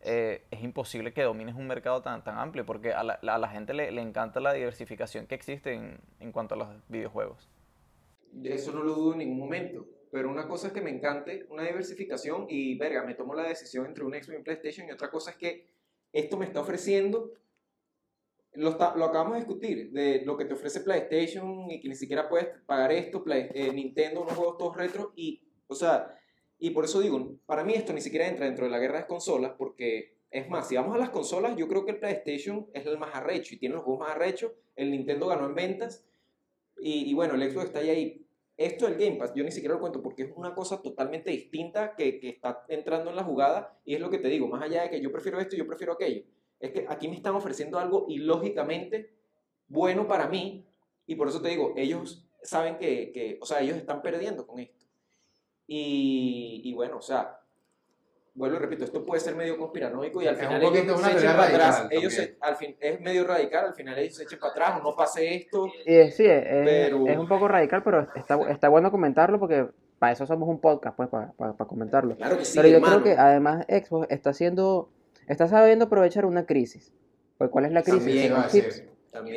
eh, 0.00 0.44
es 0.50 0.62
imposible 0.62 1.12
que 1.12 1.22
domines 1.22 1.54
un 1.54 1.66
mercado 1.66 2.02
tan, 2.02 2.22
tan 2.22 2.38
amplio 2.38 2.66
porque 2.66 2.92
a 2.92 3.02
la, 3.02 3.48
gente 3.48 3.74
le, 3.74 3.90
le 3.90 4.02
encanta 4.02 4.40
la 4.40 4.52
diversificación 4.52 5.26
que 5.26 5.34
existe 5.34 5.72
en, 5.72 5.98
en 6.20 6.32
cuanto 6.32 6.54
a 6.54 6.58
los 6.58 6.68
videojuegos. 6.88 7.48
De 8.30 8.54
Eso 8.54 8.72
no 8.72 8.82
lo 8.82 8.94
dudo 8.94 9.12
en 9.12 9.18
ningún 9.18 9.38
momento. 9.38 9.86
Pero 10.14 10.30
una 10.30 10.46
cosa 10.46 10.68
es 10.68 10.72
que 10.72 10.80
me 10.80 10.90
encante 10.90 11.44
una 11.50 11.64
diversificación 11.64 12.46
y, 12.48 12.78
verga, 12.78 13.02
me 13.02 13.14
tomo 13.14 13.34
la 13.34 13.48
decisión 13.48 13.86
entre 13.86 14.04
un 14.04 14.12
Xbox 14.12 14.28
y 14.28 14.36
un 14.36 14.44
PlayStation. 14.44 14.86
Y 14.86 14.92
otra 14.92 15.10
cosa 15.10 15.32
es 15.32 15.36
que 15.36 15.66
esto 16.12 16.36
me 16.36 16.44
está 16.44 16.60
ofreciendo, 16.60 17.32
lo, 18.56 18.70
acabamos 18.70 19.32
de 19.32 19.40
discutir, 19.40 19.90
de 19.90 20.22
lo 20.24 20.36
que 20.36 20.44
te 20.44 20.54
ofrece 20.54 20.80
PlayStation 20.80 21.70
y 21.70 21.80
que 21.80 21.88
ni 21.88 21.94
siquiera 21.94 22.28
puedes 22.28 22.48
pagar 22.66 22.92
esto, 22.92 23.24
eh, 23.26 23.72
Nintendo, 23.72 24.22
unos 24.22 24.34
juegos 24.34 24.58
todos 24.58 24.76
retro. 24.76 25.12
Y, 25.16 25.42
o 25.66 25.74
sea, 25.74 26.16
y 26.58 26.70
por 26.70 26.84
eso 26.84 27.00
digo, 27.00 27.36
para 27.46 27.64
mí 27.64 27.74
esto 27.74 27.92
ni 27.92 28.00
siquiera 28.00 28.28
entra 28.28 28.46
dentro 28.46 28.64
de 28.64 28.70
la 28.70 28.78
guerra 28.78 29.00
de 29.00 29.06
consolas 29.06 29.52
porque, 29.58 30.16
es 30.30 30.48
más, 30.48 30.68
si 30.68 30.76
vamos 30.76 30.94
a 30.94 30.98
las 30.98 31.10
consolas, 31.10 31.56
yo 31.56 31.68
creo 31.68 31.84
que 31.84 31.92
el 31.92 31.98
PlayStation 31.98 32.66
es 32.72 32.86
el 32.86 32.98
más 32.98 33.14
arrecho 33.14 33.54
y 33.54 33.58
tiene 33.58 33.74
los 33.74 33.84
juegos 33.84 34.06
más 34.06 34.16
arrechos. 34.16 34.52
El 34.76 34.90
Nintendo 34.90 35.26
ganó 35.28 35.46
en 35.46 35.54
ventas. 35.54 36.04
Y, 36.76 37.14
bueno, 37.14 37.34
el 37.34 37.50
Xbox 37.50 37.66
está 37.66 37.78
ahí, 37.78 37.90
ahí. 37.90 38.26
Esto 38.56 38.86
del 38.86 38.96
Game 38.96 39.16
Pass, 39.16 39.32
yo 39.34 39.42
ni 39.42 39.50
siquiera 39.50 39.74
lo 39.74 39.80
cuento 39.80 40.00
porque 40.00 40.22
es 40.22 40.30
una 40.36 40.54
cosa 40.54 40.80
totalmente 40.80 41.30
distinta 41.30 41.96
que 41.96 42.20
está 42.22 42.64
entrando 42.68 43.10
en 43.10 43.16
la 43.16 43.24
jugada 43.24 43.80
y 43.84 43.94
es 43.94 44.00
lo 44.00 44.10
que 44.10 44.18
te 44.18 44.28
digo, 44.28 44.46
más 44.46 44.62
allá 44.62 44.82
de 44.82 44.90
que 44.90 45.00
yo 45.00 45.10
prefiero 45.10 45.40
esto 45.40 45.56
y 45.56 45.58
yo 45.58 45.66
prefiero 45.66 45.94
aquello, 45.94 46.22
es 46.66 46.72
que 46.72 46.86
aquí 46.88 47.08
me 47.08 47.16
están 47.16 47.34
ofreciendo 47.34 47.78
algo 47.78 48.06
ilógicamente 48.08 49.10
bueno 49.68 50.06
para 50.06 50.28
mí 50.28 50.64
y 51.06 51.14
por 51.16 51.28
eso 51.28 51.40
te 51.40 51.48
digo, 51.48 51.72
ellos 51.76 52.26
saben 52.42 52.76
que, 52.78 53.10
que 53.12 53.38
o 53.40 53.46
sea, 53.46 53.60
ellos 53.60 53.76
están 53.76 54.02
perdiendo 54.02 54.46
con 54.46 54.60
esto. 54.60 54.84
Y, 55.66 56.60
y 56.64 56.74
bueno, 56.74 56.98
o 56.98 57.02
sea, 57.02 57.38
vuelvo 58.34 58.56
y 58.56 58.58
repito, 58.58 58.84
esto 58.84 59.04
puede 59.04 59.20
ser 59.20 59.34
medio 59.34 59.56
conspiranoico 59.56 60.20
y 60.20 60.26
al 60.26 60.34
Es 60.34 60.40
final 60.40 60.62
un 60.64 60.76
ellos 60.76 60.98
una 60.98 61.08
se 61.08 61.12
teoría 61.14 61.36
para 61.36 61.48
atrás, 61.48 61.78
radical 61.78 61.98
ellos 61.98 62.12
se- 62.12 62.36
al 62.40 62.56
fin, 62.56 62.76
es 62.80 63.00
medio 63.00 63.24
radical, 63.26 63.66
al 63.66 63.74
final 63.74 63.98
ellos 63.98 64.14
se 64.16 64.24
echen 64.24 64.38
para 64.38 64.52
atrás, 64.52 64.82
no 64.82 64.94
pase 64.94 65.34
esto, 65.34 65.66
Y 65.86 65.94
es- 65.94 66.16
sí, 66.16 66.24
es, 66.26 66.42
Pero- 66.44 67.06
es 67.06 67.16
un 67.16 67.28
poco 67.28 67.48
radical, 67.48 67.82
pero 67.82 68.06
está, 68.14 68.38
está 68.50 68.68
bueno 68.68 68.90
comentarlo 68.90 69.38
porque 69.38 69.66
para 69.98 70.12
eso 70.12 70.26
somos 70.26 70.48
un 70.48 70.60
podcast, 70.60 70.96
pues, 70.96 71.08
para, 71.08 71.32
para, 71.32 71.52
para 71.54 71.68
comentarlo. 71.68 72.14
claro 72.16 72.36
que 72.36 72.44
sí, 72.44 72.56
Pero 72.58 72.68
yo 72.68 72.76
hermano. 72.76 73.00
creo 73.02 73.14
que 73.14 73.20
además 73.20 73.64
Xbox 73.68 74.06
está 74.10 74.30
haciendo, 74.30 74.90
está 75.28 75.46
sabiendo 75.48 75.86
aprovechar 75.86 76.26
una 76.26 76.46
crisis. 76.46 76.92
Pues, 77.38 77.50
¿cuál 77.50 77.66
es 77.66 77.72
la 77.72 77.82
crisis? 77.82 78.04
También, 78.04 78.32
a. 78.32 78.48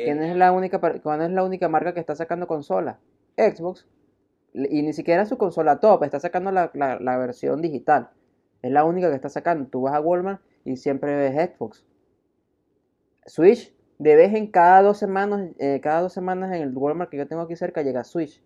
¿Quién 0.04 0.22
es 0.22 0.36
la 0.36 0.52
única, 0.52 0.80
cuál 1.02 1.22
es 1.22 1.30
la 1.30 1.44
única 1.44 1.68
marca 1.68 1.94
que 1.94 2.00
está 2.00 2.14
sacando 2.14 2.46
consola? 2.46 2.98
Xbox. 3.36 3.86
Y 4.54 4.82
ni 4.82 4.92
siquiera 4.92 5.26
su 5.26 5.38
consola 5.38 5.80
top, 5.80 6.04
está 6.04 6.20
sacando 6.20 6.50
la, 6.52 6.70
la- 6.74 6.98
la 6.98 7.16
versión 7.18 7.62
digital. 7.62 8.10
Es 8.62 8.72
la 8.72 8.84
única 8.84 9.08
que 9.10 9.16
está 9.16 9.28
sacando. 9.28 9.68
Tú 9.68 9.82
vas 9.82 9.94
a 9.94 10.00
Walmart 10.00 10.42
y 10.64 10.76
siempre 10.76 11.16
ves 11.16 11.50
Xbox. 11.52 11.84
Switch, 13.26 13.72
de 13.98 14.16
vez 14.16 14.34
en 14.34 14.46
cada 14.50 14.82
dos 14.82 14.98
semanas, 14.98 15.50
eh, 15.58 15.80
cada 15.82 16.00
dos 16.02 16.12
semanas 16.12 16.54
en 16.54 16.62
el 16.62 16.76
Walmart 16.76 17.10
que 17.10 17.16
yo 17.18 17.28
tengo 17.28 17.42
aquí 17.42 17.56
cerca 17.56 17.82
llega 17.82 18.04
Switch. 18.04 18.42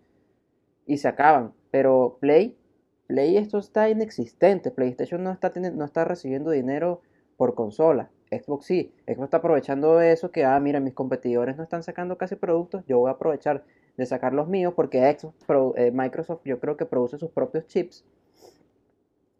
Y 0.85 0.97
se 0.97 1.07
acaban. 1.07 1.53
Pero 1.71 2.17
Play, 2.19 2.57
Play 3.07 3.37
esto 3.37 3.57
está 3.57 3.89
inexistente. 3.89 4.71
PlayStation 4.71 5.23
no 5.23 5.31
está, 5.31 5.51
no 5.55 5.85
está 5.85 6.05
recibiendo 6.05 6.51
dinero 6.51 7.01
por 7.43 7.55
consola. 7.55 8.09
Xbox 8.31 8.65
sí. 8.65 8.93
Xbox 9.05 9.25
está 9.25 9.37
aprovechando 9.37 9.99
eso 9.99 10.31
que, 10.31 10.45
ah, 10.45 10.57
mira, 10.61 10.79
mis 10.79 10.93
competidores 10.93 11.57
no 11.57 11.63
están 11.63 11.83
sacando 11.83 12.17
casi 12.17 12.37
productos. 12.37 12.85
Yo 12.87 12.99
voy 12.99 13.09
a 13.09 13.15
aprovechar 13.15 13.65
de 13.97 14.05
sacar 14.05 14.33
los 14.33 14.47
míos 14.47 14.73
porque 14.77 15.13
Xbox, 15.19 15.35
eh, 15.75 15.91
Microsoft 15.91 16.39
yo 16.45 16.61
creo 16.61 16.77
que 16.77 16.85
produce 16.85 17.17
sus 17.17 17.31
propios 17.31 17.67
chips. 17.67 18.05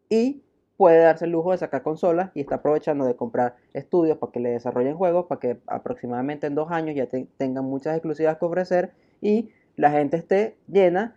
Y 0.10 0.44
puede 0.76 0.98
darse 0.98 1.24
el 1.24 1.32
lujo 1.32 1.52
de 1.52 1.60
sacar 1.60 1.82
consolas 1.82 2.32
y 2.34 2.42
está 2.42 2.56
aprovechando 2.56 3.06
de 3.06 3.16
comprar 3.16 3.56
estudios 3.72 4.18
para 4.18 4.34
que 4.34 4.42
le 4.42 4.50
desarrollen 4.50 4.98
juegos, 4.98 5.28
para 5.28 5.40
que 5.40 5.62
aproximadamente 5.68 6.48
en 6.48 6.56
dos 6.56 6.72
años 6.72 6.94
ya 6.94 7.06
te- 7.06 7.30
tengan 7.38 7.64
muchas 7.64 7.96
exclusivas 7.96 8.38
que 8.38 8.44
ofrecer 8.44 8.92
y 9.22 9.50
la 9.78 9.92
gente 9.92 10.18
esté 10.18 10.58
llena 10.68 11.16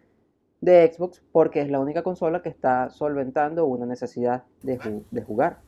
de 0.60 0.88
Xbox 0.92 1.20
porque 1.32 1.62
es 1.62 1.68
la 1.68 1.80
única 1.80 2.04
consola 2.04 2.42
que 2.42 2.48
está 2.48 2.90
solventando 2.90 3.66
una 3.66 3.86
necesidad 3.86 4.44
de 4.62 5.22
jugar. 5.22 5.65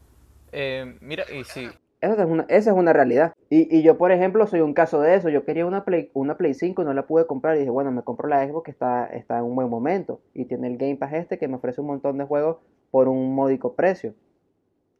Eh, 0.52 0.96
mira, 1.00 1.24
y 1.32 1.44
si, 1.44 1.68
Esa 2.00 2.22
es 2.22 2.28
una, 2.28 2.46
esa 2.48 2.70
es 2.70 2.76
una 2.76 2.92
realidad. 2.92 3.34
Y, 3.50 3.74
y 3.76 3.82
yo, 3.82 3.98
por 3.98 4.12
ejemplo, 4.12 4.46
soy 4.46 4.60
un 4.60 4.74
caso 4.74 5.00
de 5.00 5.14
eso. 5.14 5.28
Yo 5.28 5.44
quería 5.44 5.66
una 5.66 5.84
Play, 5.84 6.10
una 6.14 6.36
Play 6.36 6.54
5 6.54 6.82
y 6.82 6.84
no 6.84 6.94
la 6.94 7.06
pude 7.06 7.26
comprar. 7.26 7.56
Y 7.56 7.60
dije, 7.60 7.70
bueno, 7.70 7.90
me 7.90 8.02
compro 8.02 8.28
la 8.28 8.46
Xbox 8.46 8.64
que 8.64 8.70
está, 8.70 9.06
está 9.06 9.38
en 9.38 9.44
un 9.44 9.56
buen 9.56 9.68
momento. 9.68 10.20
Y 10.34 10.44
tiene 10.44 10.68
el 10.68 10.76
Game 10.78 10.96
Pass 10.96 11.12
este 11.14 11.38
que 11.38 11.48
me 11.48 11.56
ofrece 11.56 11.80
un 11.80 11.88
montón 11.88 12.18
de 12.18 12.24
juegos 12.24 12.58
por 12.90 13.08
un 13.08 13.34
módico 13.34 13.74
precio. 13.74 14.14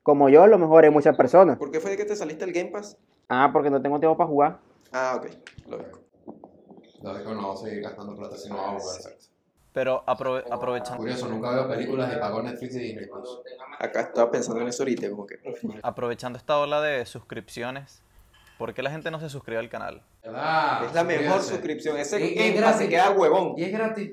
Como 0.03 0.29
yo, 0.29 0.47
lo 0.47 0.59
mejor 0.59 0.85
hay 0.85 0.91
muchas 0.91 1.17
personas. 1.17 1.59
¿Por 1.59 1.71
qué 1.71 1.81
fue 1.81 1.91
de 1.91 1.97
que 1.97 2.05
te 2.05 2.17
saliste 2.17 2.45
el 2.45 2.53
Game 2.53 2.71
Pass? 2.71 2.99
Ah, 3.29 3.51
porque 3.53 3.71
no 3.71 3.83
tengo 3.83 4.01
tiempo 4.01 4.17
para 4.17 4.29
jugar. 4.29 4.59
Ah, 4.93 5.15
ok, 5.19 5.27
lógico. 5.69 6.01
Lógico, 7.03 7.35
no 7.35 7.43
vamos 7.43 7.63
a 7.63 7.67
seguir 7.67 7.83
gastando 7.83 8.17
plata 8.17 8.37
si 8.37 8.49
no 8.49 8.57
vamos 8.57 8.83
a 8.83 8.99
jugar. 8.99 9.19
Pero 9.73 10.05
aprove- 10.07 10.45
aprovechando, 10.51 10.99
Curioso, 10.99 11.29
nunca 11.29 11.51
veo 11.51 11.69
películas 11.69 12.13
y 12.15 12.19
pago 12.19 12.43
Netflix 12.43 12.75
y 12.77 12.79
Disney 12.81 13.07
Plus. 13.07 13.41
Acá 13.79 14.01
estaba 14.01 14.31
pensando 14.31 14.61
en 14.63 14.69
eso 14.69 14.83
ahorita, 14.83 15.09
como 15.11 15.27
que... 15.27 15.37
aprovechando 15.83 16.37
esta 16.39 16.59
ola 16.59 16.81
de 16.81 17.05
suscripciones, 17.07 18.03
¿por 18.59 18.75
qué 18.75 18.83
la 18.83 18.91
gente 18.91 19.11
no 19.11 19.21
se 19.21 19.29
suscribe 19.29 19.59
al 19.61 19.69
canal? 19.69 20.03
¿Verdad? 20.23 20.85
es 20.85 20.95
la 20.95 21.05
mejor 21.05 21.43
suscripción. 21.43 21.97
Ese 21.97 22.21
Y- 22.21 22.33
y 22.33 22.35
Game 22.35 22.49
es 22.49 22.55
Pass 22.55 22.63
gratis. 22.63 22.81
se 22.81 22.89
queda 22.89 23.11
huevón. 23.11 23.55
Y 23.57 23.65
es 23.65 23.73
gratis. 23.73 24.13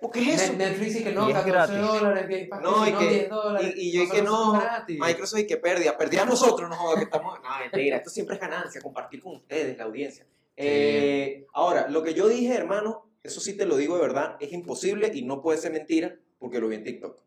¿Por 0.00 0.10
qué 0.10 0.20
es 0.32 0.40
eso? 0.42 0.52
Net- 0.54 0.56
Netflix 0.56 0.96
y 0.96 1.04
que 1.04 1.12
no, 1.12 1.28
Y 1.28 1.32
es 1.32 1.38
14 1.38 1.52
gratis. 1.52 1.86
dólares, 1.86 2.28
Game 2.28 2.46
Pass, 2.46 2.60
No, 2.62 2.84
que 2.84 2.90
y 2.90 2.94
que- 2.94 3.08
10 3.08 3.28
dólares. 3.28 3.74
Y, 3.76 3.80
y 3.80 3.92
yo 3.92 4.00
dije, 4.00 4.22
Nosotros 4.22 4.54
no, 4.54 4.60
gratis. 4.60 4.98
Microsoft 5.00 5.40
y 5.40 5.46
que 5.46 5.56
pérdida. 5.58 5.98
Perdí 5.98 6.16
a 6.16 6.24
nosotros, 6.24 6.70
no 6.70 6.76
joda, 6.76 6.96
que 6.96 7.04
estamos... 7.04 7.38
No, 7.42 7.48
mentira, 7.58 7.96
esto 7.98 8.08
siempre 8.08 8.36
es 8.36 8.40
ganancia, 8.40 8.80
compartir 8.80 9.22
con 9.22 9.36
ustedes, 9.36 9.76
la 9.76 9.84
audiencia. 9.84 10.24
Eh, 10.56 11.44
ahora, 11.52 11.88
lo 11.88 12.02
que 12.02 12.14
yo 12.14 12.28
dije, 12.28 12.54
hermano, 12.54 13.05
eso 13.26 13.40
sí 13.40 13.56
te 13.56 13.66
lo 13.66 13.76
digo 13.76 13.96
de 13.96 14.02
verdad, 14.02 14.36
es 14.40 14.52
imposible 14.52 15.10
y 15.12 15.22
no 15.22 15.42
puede 15.42 15.58
ser 15.58 15.72
mentira 15.72 16.16
porque 16.38 16.60
lo 16.60 16.68
vi 16.68 16.76
en 16.76 16.84
TikTok. 16.84 17.20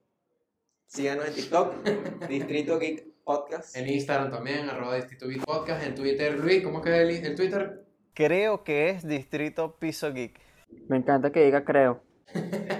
Síganos 0.88 1.28
en 1.28 1.34
TikTok, 1.34 1.76
Distrito 2.30 2.80
Geek 2.80 3.24
Podcast. 3.24 3.76
En 3.76 3.88
Instagram 3.88 4.32
también, 4.32 4.70
arroba 4.70 4.96
Distrito 4.96 5.28
Geek 5.28 5.46
Podcast. 5.46 5.86
En 5.86 5.96
Twitter, 5.96 6.38
Luis, 6.40 6.64
¿cómo 6.64 6.82
queda 6.82 7.02
el, 7.02 7.12
el 7.12 7.36
Twitter? 7.36 7.86
Creo 8.14 8.64
que 8.64 8.90
es 8.90 9.08
Distrito 9.08 9.78
Piso 9.78 10.12
Geek. 10.12 10.40
Me 10.88 10.98
encanta 10.98 11.32
que 11.32 11.44
diga 11.44 11.64
creo. 11.64 12.02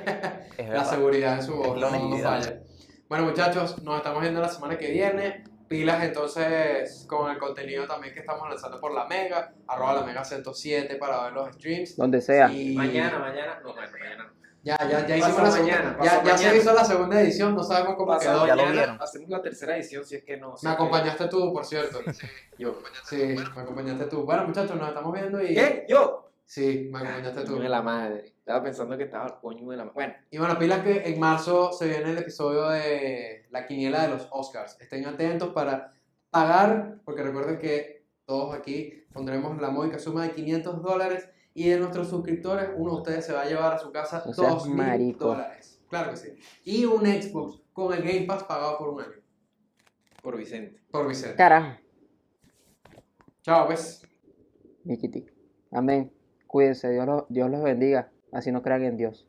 Es 0.58 0.68
La 0.68 0.84
seguridad 0.84 1.38
en 1.40 1.44
su 1.44 1.56
voz, 1.56 1.80
no, 1.80 1.90
no 1.90 2.18
falla. 2.18 2.62
Bueno, 3.08 3.24
muchachos, 3.24 3.82
nos 3.82 3.96
estamos 3.96 4.22
viendo 4.22 4.42
la 4.42 4.50
semana 4.50 4.78
que 4.78 4.92
viene. 4.92 5.46
Pilas 5.70 6.04
entonces 6.04 7.06
con 7.08 7.30
el 7.32 7.38
contenido 7.38 7.86
también 7.88 8.14
que 8.14 8.22
estamos 8.22 8.50
lanzando 8.50 8.82
por 8.82 8.92
la 8.94 9.06
Mega, 9.06 9.54
arroba 9.68 9.94
la 9.94 10.02
Mega 10.04 10.26
107 10.26 10.96
para 10.96 11.24
ver 11.26 11.34
los 11.34 11.54
streams. 11.56 11.96
Donde 11.96 12.20
sea. 12.22 12.52
Y 12.52 12.76
Mañana, 12.76 13.20
mañana, 13.20 13.60
no, 13.64 13.74
bueno, 13.74 13.92
mañana 13.92 14.24
no. 14.26 14.40
Ya, 14.62 14.78
ya, 14.90 15.08
ya 15.08 15.16
hicimos 15.18 15.42
la 15.42 15.52
segunda. 15.52 15.76
mañana, 15.76 15.98
ya, 16.04 16.24
ya 16.24 16.38
se 16.38 16.58
hizo 16.58 16.74
la 16.74 16.84
segunda 16.84 17.22
edición, 17.22 17.56
no 17.56 17.64
sabemos 17.64 17.96
cómo 17.96 18.08
Pasado 18.12 18.40
quedó. 18.40 18.48
Ya 18.48 18.56
lo 18.56 18.62
mañana 18.64 18.82
vieron. 18.82 19.02
hacemos 19.02 19.30
la 19.30 19.42
tercera 19.42 19.78
edición 19.78 20.04
si 20.04 20.16
es 20.18 20.24
que 20.26 20.36
no. 20.38 20.58
si 20.58 20.66
Me 20.66 20.72
que- 20.72 20.76
acompañaste 20.76 21.28
tú, 21.30 21.54
por 21.54 21.66
cierto. 21.66 22.00
Yo. 22.58 22.82
Sí, 23.06 23.16
me 23.38 23.42
acompañaste 23.62 24.06
tú. 24.06 24.24
Bueno, 24.26 24.46
muchachos, 24.48 24.76
nos 24.76 24.90
estamos 24.90 25.14
viendo 25.14 25.42
y. 25.42 25.54
¿Qué? 25.56 25.86
¿Yo? 25.88 26.29
Sí, 26.50 26.90
me 26.92 26.98
acompañaste 26.98 27.42
tú. 27.42 27.52
Coño 27.52 27.62
de 27.62 27.70
la 27.70 27.84
madre. 27.84 28.26
Estaba 28.40 28.64
pensando 28.64 28.98
que 28.98 29.04
estaba 29.04 29.28
el 29.28 29.34
coño 29.36 29.70
de 29.70 29.78
la 29.78 29.84
madre. 29.84 29.94
Bueno, 29.94 30.14
Y 30.32 30.38
bueno, 30.40 30.58
pilas 30.58 30.82
que 30.84 31.04
en 31.08 31.20
marzo 31.20 31.72
se 31.72 31.88
viene 31.88 32.10
el 32.10 32.18
episodio 32.18 32.70
de 32.70 33.46
la 33.52 33.68
quiniela 33.68 34.02
de 34.02 34.10
los 34.10 34.28
Oscars. 34.32 34.76
Estén 34.82 35.06
atentos 35.06 35.50
para 35.50 35.94
pagar, 36.32 37.02
porque 37.06 37.22
recuerden 37.22 37.60
que 37.60 38.04
todos 38.26 38.56
aquí 38.56 39.06
pondremos 39.14 39.62
la 39.62 39.70
módica 39.70 40.00
suma 40.00 40.24
de 40.24 40.32
500 40.32 40.82
dólares 40.82 41.30
y 41.54 41.70
de 41.70 41.78
nuestros 41.78 42.10
suscriptores, 42.10 42.70
uno 42.76 42.94
de 42.94 42.98
ustedes 42.98 43.26
se 43.28 43.34
va 43.34 43.44
a 43.44 43.46
llevar 43.46 43.74
a 43.74 43.78
su 43.78 43.92
casa 43.92 44.24
No 44.26 44.34
seas 44.34 44.50
2 44.54 44.68
mil 44.70 44.78
marico. 44.78 45.26
dólares. 45.28 45.80
Claro 45.88 46.10
que 46.10 46.18
sí. 46.18 46.30
Y 46.66 46.86
un 46.86 47.06
Xbox 47.06 47.62
con 47.74 47.94
el 47.94 48.02
Game 48.02 48.26
Pass 48.26 48.44
pagado 48.46 48.76
por 48.80 48.90
un 48.90 49.02
año. 49.02 49.22
Por 50.24 50.36
Vicente. 50.36 50.82
Por 50.90 51.08
Vicente. 51.08 51.36
Carajo. 51.36 51.80
Chao, 53.44 53.68
pues. 53.68 54.02
Miquiti. 54.84 55.28
Amén. 55.72 56.12
Cuídense. 56.50 56.90
Dios 56.90 57.06
los, 57.06 57.26
Dios 57.30 57.50
los 57.50 57.62
bendiga. 57.62 58.12
Así 58.32 58.52
no 58.52 58.64
crean 58.64 58.84
en 58.84 58.98
Dios. 58.98 59.29